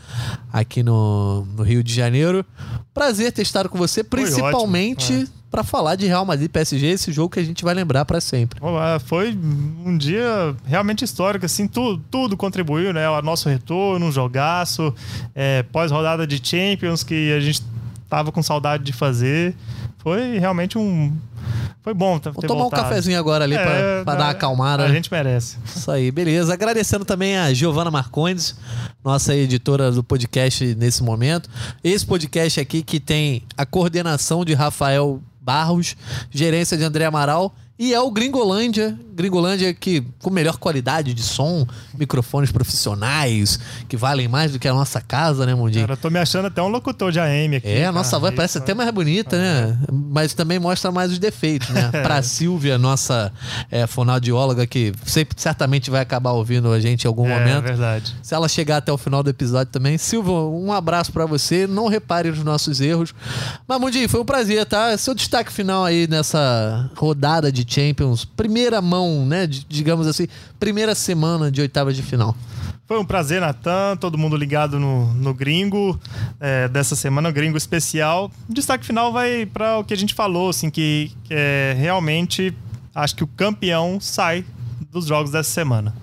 aqui 0.52 0.84
no, 0.84 1.46
no 1.56 1.64
Rio 1.64 1.82
de 1.84 1.94
Janeiro. 1.94 2.46
Prazer 2.94 3.32
ter 3.32 3.42
estado 3.42 3.70
com 3.70 3.78
você, 3.78 4.04
principalmente 4.04 5.28
pra 5.52 5.64
falar 5.64 5.96
de 5.96 6.06
Real 6.06 6.26
Madrid 6.26 6.50
PSG, 6.50 6.88
esse 6.88 7.12
jogo 7.14 7.30
que 7.30 7.39
a 7.39 7.43
gente 7.43 7.64
vai 7.64 7.74
lembrar 7.74 8.04
pra 8.06 8.20
sempre. 8.20 8.60
Foi 9.06 9.38
um 9.86 9.98
dia 9.98 10.56
realmente 10.66 11.06
histórico, 11.06 11.46
assim, 11.46 11.68
tudo, 11.68 12.04
tudo 12.12 12.36
contribuiu, 12.38 12.93
né? 12.93 13.08
O 13.10 13.22
nosso 13.22 13.48
retorno, 13.48 14.06
um 14.08 14.12
jogaço, 14.12 14.93
é, 15.34 15.64
pós-rodada 15.64 16.28
de 16.28 16.41
Champions 16.46 17.04
que 17.04 17.32
a 17.32 17.39
gente 17.39 17.62
tava 18.10 18.32
com 18.32 18.43
saudade 18.43 18.84
de 18.84 18.91
fazer. 18.93 19.56
Foi 20.00 20.38
realmente 20.38 20.78
um. 20.78 21.12
Foi 21.82 21.93
bom 21.93 22.20
Vou 22.20 22.34
tomar 22.41 22.62
voltado. 22.64 22.82
um 22.82 22.86
cafezinho 22.89 23.20
agora 23.20 23.43
ali 23.43 23.56
É, 23.56 24.04
pra 24.04 24.16
dar 24.16 24.22
uma 24.22 24.28
a- 24.28 24.32
acalmada. 24.32 24.84
A 24.84 24.91
gente 24.91 25.12
merece. 25.12 25.58
Isso 25.66 25.89
aí, 25.91 26.10
beleza. 26.12 26.52
Agradecendo 26.54 27.06
também 27.06 27.38
a 27.38 27.54
Giovana 27.54 27.91
Marcondes, 27.91 28.56
nossa 29.04 29.36
editora 29.36 29.91
do 29.91 30.04
podcast 30.04 30.74
nesse 30.76 31.04
momento. 31.04 31.48
Esse 31.84 32.04
podcast 32.06 32.60
aqui 32.60 32.82
que 32.82 33.00
tem 33.00 33.43
a 33.56 33.66
coordenação 33.66 34.43
de 34.43 34.54
Rafael 34.56 35.22
Barros, 35.46 35.96
gerência 36.32 36.76
de 36.76 36.84
André 36.84 37.06
Amaral 37.06 37.56
e 37.78 37.93
é 37.93 38.02
o 38.02 38.10
Gringolândia. 38.10 38.98
Gringolândia 39.16 39.74
que 39.74 40.03
com 40.22 40.30
melhor 40.30 40.57
qualidade 40.57 41.13
de 41.13 41.24
som, 41.24 41.66
microfones 41.97 42.51
profissionais, 42.51 43.59
que 43.88 43.95
valem 43.97 44.28
mais 44.28 44.51
do 44.51 44.59
que 44.59 44.68
a 44.68 44.74
nossa 44.74 44.99
casa, 45.01 45.45
né, 45.45 45.55
Mundinho? 45.55 45.84
Cara, 45.86 45.93
eu 45.93 45.97
tô 46.01 46.09
me 46.09 46.20
achando 46.20 46.45
até 46.47 46.61
um 46.61 46.68
locutor 46.68 47.11
de 47.11 47.20
AM 47.20 47.55
aqui. 47.55 47.68
É, 47.68 47.86
a 47.86 47.91
nossa 47.91 48.20
voz 48.20 48.34
parece 48.36 48.57
até 48.57 48.74
mais 48.74 48.89
bonita, 48.91 49.38
né? 49.38 49.78
Mas 49.91 50.34
também 50.34 50.59
mostra 50.59 50.91
mais 50.91 51.11
os 51.11 51.20
defeitos, 51.20 51.70
né? 51.70 51.89
Pra 52.03 52.22
Silvia, 52.22 52.78
nossa 52.78 53.32
é, 53.72 53.88
fonoaudióloga, 53.88 54.68
que 54.68 54.91
sempre, 55.05 55.39
certamente 55.39 55.89
vai 55.89 56.01
acabar 56.01 56.32
ouvindo 56.32 56.72
a 56.72 56.80
gente 56.80 57.05
em 57.05 57.07
algum 57.07 57.28
É, 57.28 57.39
momento. 57.39 57.63
verdade. 57.63 58.16
Se 58.22 58.34
ela 58.36 58.47
chegar 58.49 58.78
até 58.78 58.91
o 58.91 58.97
final 58.97 59.24
do 59.24 59.30
episódio 59.30 59.72
também. 59.72 59.97
Silvia, 59.97 60.34
um 60.34 60.72
abraço 60.74 61.11
pra 61.11 61.26
você. 61.26 61.66
Não 61.68 61.88
repare 61.88 62.30
nos 62.30 62.43
nossos 62.43 62.82
erros. 62.82 63.13
Mas, 63.68 63.80
Mundinho, 63.80 64.09
foi 64.09 64.20
um 64.20 64.26
prazer, 64.26 64.66
tá? 64.66 64.97
Seu 64.97 65.13
destaque 65.13 65.51
final 65.51 65.84
aí 65.86 66.07
nessa 66.07 66.89
rodada 66.95 67.51
de 67.51 67.66
Champions. 67.68 68.26
Primeira 68.26 68.82
mão, 68.82 69.05
né? 69.26 69.47
Digamos 69.47 70.08
assim, 70.08 70.28
primeira 70.60 70.95
semana 70.95 71.51
de 71.51 71.62
oitavas 71.62 71.95
de 71.95 72.03
final. 72.03 72.36
Foi 72.88 72.99
um 72.99 73.06
prazer, 73.06 73.41
Natan, 73.41 73.97
todo 73.97 74.16
mundo 74.16 74.38
ligado 74.38 74.80
no, 74.80 75.12
no 75.16 75.34
gringo 75.34 75.99
é, 76.39 76.68
dessa 76.68 76.95
semana, 76.95 77.32
gringo 77.32 77.58
especial. 77.58 78.32
O 78.47 78.53
destaque 78.53 78.86
final 78.86 79.12
vai 79.12 79.45
para 79.45 79.80
o 79.80 79.84
que 79.84 79.93
a 79.93 79.97
gente 79.97 80.14
falou, 80.14 80.49
assim, 80.49 80.70
que, 80.70 81.12
que 81.24 81.34
é, 81.34 81.76
realmente 81.78 82.53
acho 82.93 83.16
que 83.16 83.24
o 83.24 83.28
campeão 83.28 83.99
sai 83.99 84.45
dos 84.96 85.06
jogos 85.06 85.30
dessa 85.30 85.50
semana. 85.50 85.93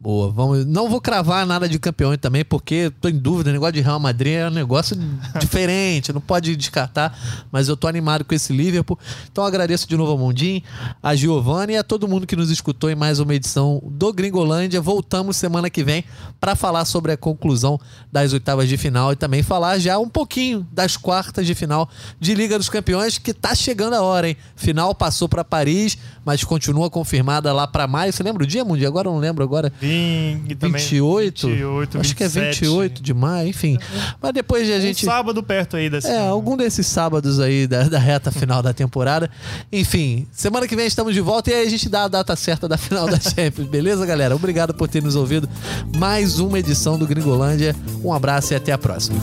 Boa, 0.00 0.28
vamos. 0.28 0.66
Não 0.66 0.90
vou 0.90 1.00
cravar 1.00 1.46
nada 1.46 1.68
de 1.68 1.78
campeão 1.78 2.16
também, 2.16 2.44
porque 2.44 2.92
tô 3.00 3.08
em 3.08 3.16
dúvida. 3.16 3.50
O 3.50 3.52
negócio 3.52 3.74
de 3.74 3.80
Real 3.80 4.00
Madrid 4.00 4.34
é 4.34 4.48
um 4.48 4.50
negócio 4.50 4.96
diferente, 5.38 6.12
não 6.12 6.20
pode 6.20 6.56
descartar. 6.56 7.16
Mas 7.52 7.68
eu 7.68 7.76
tô 7.76 7.86
animado 7.86 8.24
com 8.24 8.34
esse 8.34 8.52
Liverpool. 8.52 8.98
Então 9.30 9.44
agradeço 9.44 9.88
de 9.88 9.96
novo 9.96 10.10
ao 10.10 10.18
Mundim, 10.18 10.64
a 11.00 11.14
Giovanni 11.14 11.74
e 11.74 11.76
a 11.76 11.84
todo 11.84 12.08
mundo 12.08 12.26
que 12.26 12.34
nos 12.34 12.50
escutou 12.50 12.90
em 12.90 12.96
mais 12.96 13.20
uma 13.20 13.32
edição 13.32 13.80
do 13.84 14.12
Gringolândia. 14.12 14.80
Voltamos 14.80 15.36
semana 15.36 15.70
que 15.70 15.84
vem 15.84 16.04
para 16.40 16.56
falar 16.56 16.84
sobre 16.86 17.12
a 17.12 17.16
conclusão 17.16 17.78
das 18.10 18.32
oitavas 18.32 18.68
de 18.68 18.76
final 18.76 19.12
e 19.12 19.16
também 19.16 19.44
falar 19.44 19.78
já 19.78 19.96
um 19.96 20.08
pouquinho 20.08 20.66
das 20.72 20.96
quartas 20.96 21.46
de 21.46 21.54
final 21.54 21.88
de 22.18 22.34
Liga 22.34 22.58
dos 22.58 22.68
Campeões, 22.68 23.16
que 23.16 23.32
tá 23.32 23.54
chegando 23.54 23.94
a 23.94 24.02
hora, 24.02 24.28
hein? 24.28 24.36
Final 24.56 24.92
passou 24.92 25.28
para 25.28 25.44
Paris, 25.44 25.96
mas 26.24 26.44
continua 26.44 26.90
confirmada 26.90 27.52
lá 27.52 27.66
para 27.66 27.86
maio. 27.86 28.12
Você 28.12 28.22
lembra 28.22 28.44
o 28.44 28.46
dia, 28.46 28.64
Mundim? 28.64 28.84
Agora 28.84 29.08
eu 29.08 29.12
não 29.12 29.18
lembro 29.20 29.42
agora. 29.44 29.72
Vim, 29.80 30.42
e 30.48 30.54
também 30.54 30.80
28? 30.80 31.48
28, 31.48 32.00
Acho 32.00 32.16
que 32.16 32.24
é 32.24 32.28
27. 32.28 32.60
28 32.64 33.02
de 33.02 33.14
maio, 33.14 33.48
enfim. 33.48 33.78
Mas 34.20 34.32
depois 34.32 34.66
de 34.66 34.72
a 34.72 34.76
Um 34.76 34.80
gente. 34.80 35.04
sábado 35.04 35.42
perto 35.42 35.76
aí 35.76 35.88
desse. 35.90 36.08
É, 36.08 36.28
algum 36.28 36.56
desses 36.56 36.86
sábados 36.86 37.40
aí 37.40 37.66
da, 37.66 37.84
da 37.84 37.98
reta 37.98 38.30
final 38.30 38.62
da 38.62 38.72
temporada. 38.72 39.30
Enfim, 39.72 40.26
semana 40.32 40.66
que 40.68 40.76
vem 40.76 40.86
estamos 40.86 41.14
de 41.14 41.20
volta 41.20 41.50
e 41.50 41.54
aí 41.54 41.66
a 41.66 41.70
gente 41.70 41.88
dá 41.88 42.04
a 42.04 42.08
data 42.08 42.34
certa 42.36 42.68
da 42.68 42.76
final 42.76 43.06
da 43.08 43.18
Champions, 43.20 43.68
beleza, 43.68 44.04
galera? 44.04 44.34
Obrigado 44.34 44.74
por 44.74 44.88
ter 44.88 45.02
nos 45.02 45.16
ouvido. 45.16 45.48
Mais 45.96 46.38
uma 46.38 46.58
edição 46.58 46.98
do 46.98 47.06
Gringolândia. 47.06 47.74
Um 48.04 48.12
abraço 48.12 48.52
e 48.52 48.56
até 48.56 48.72
a 48.72 48.78
próxima. 48.78 49.18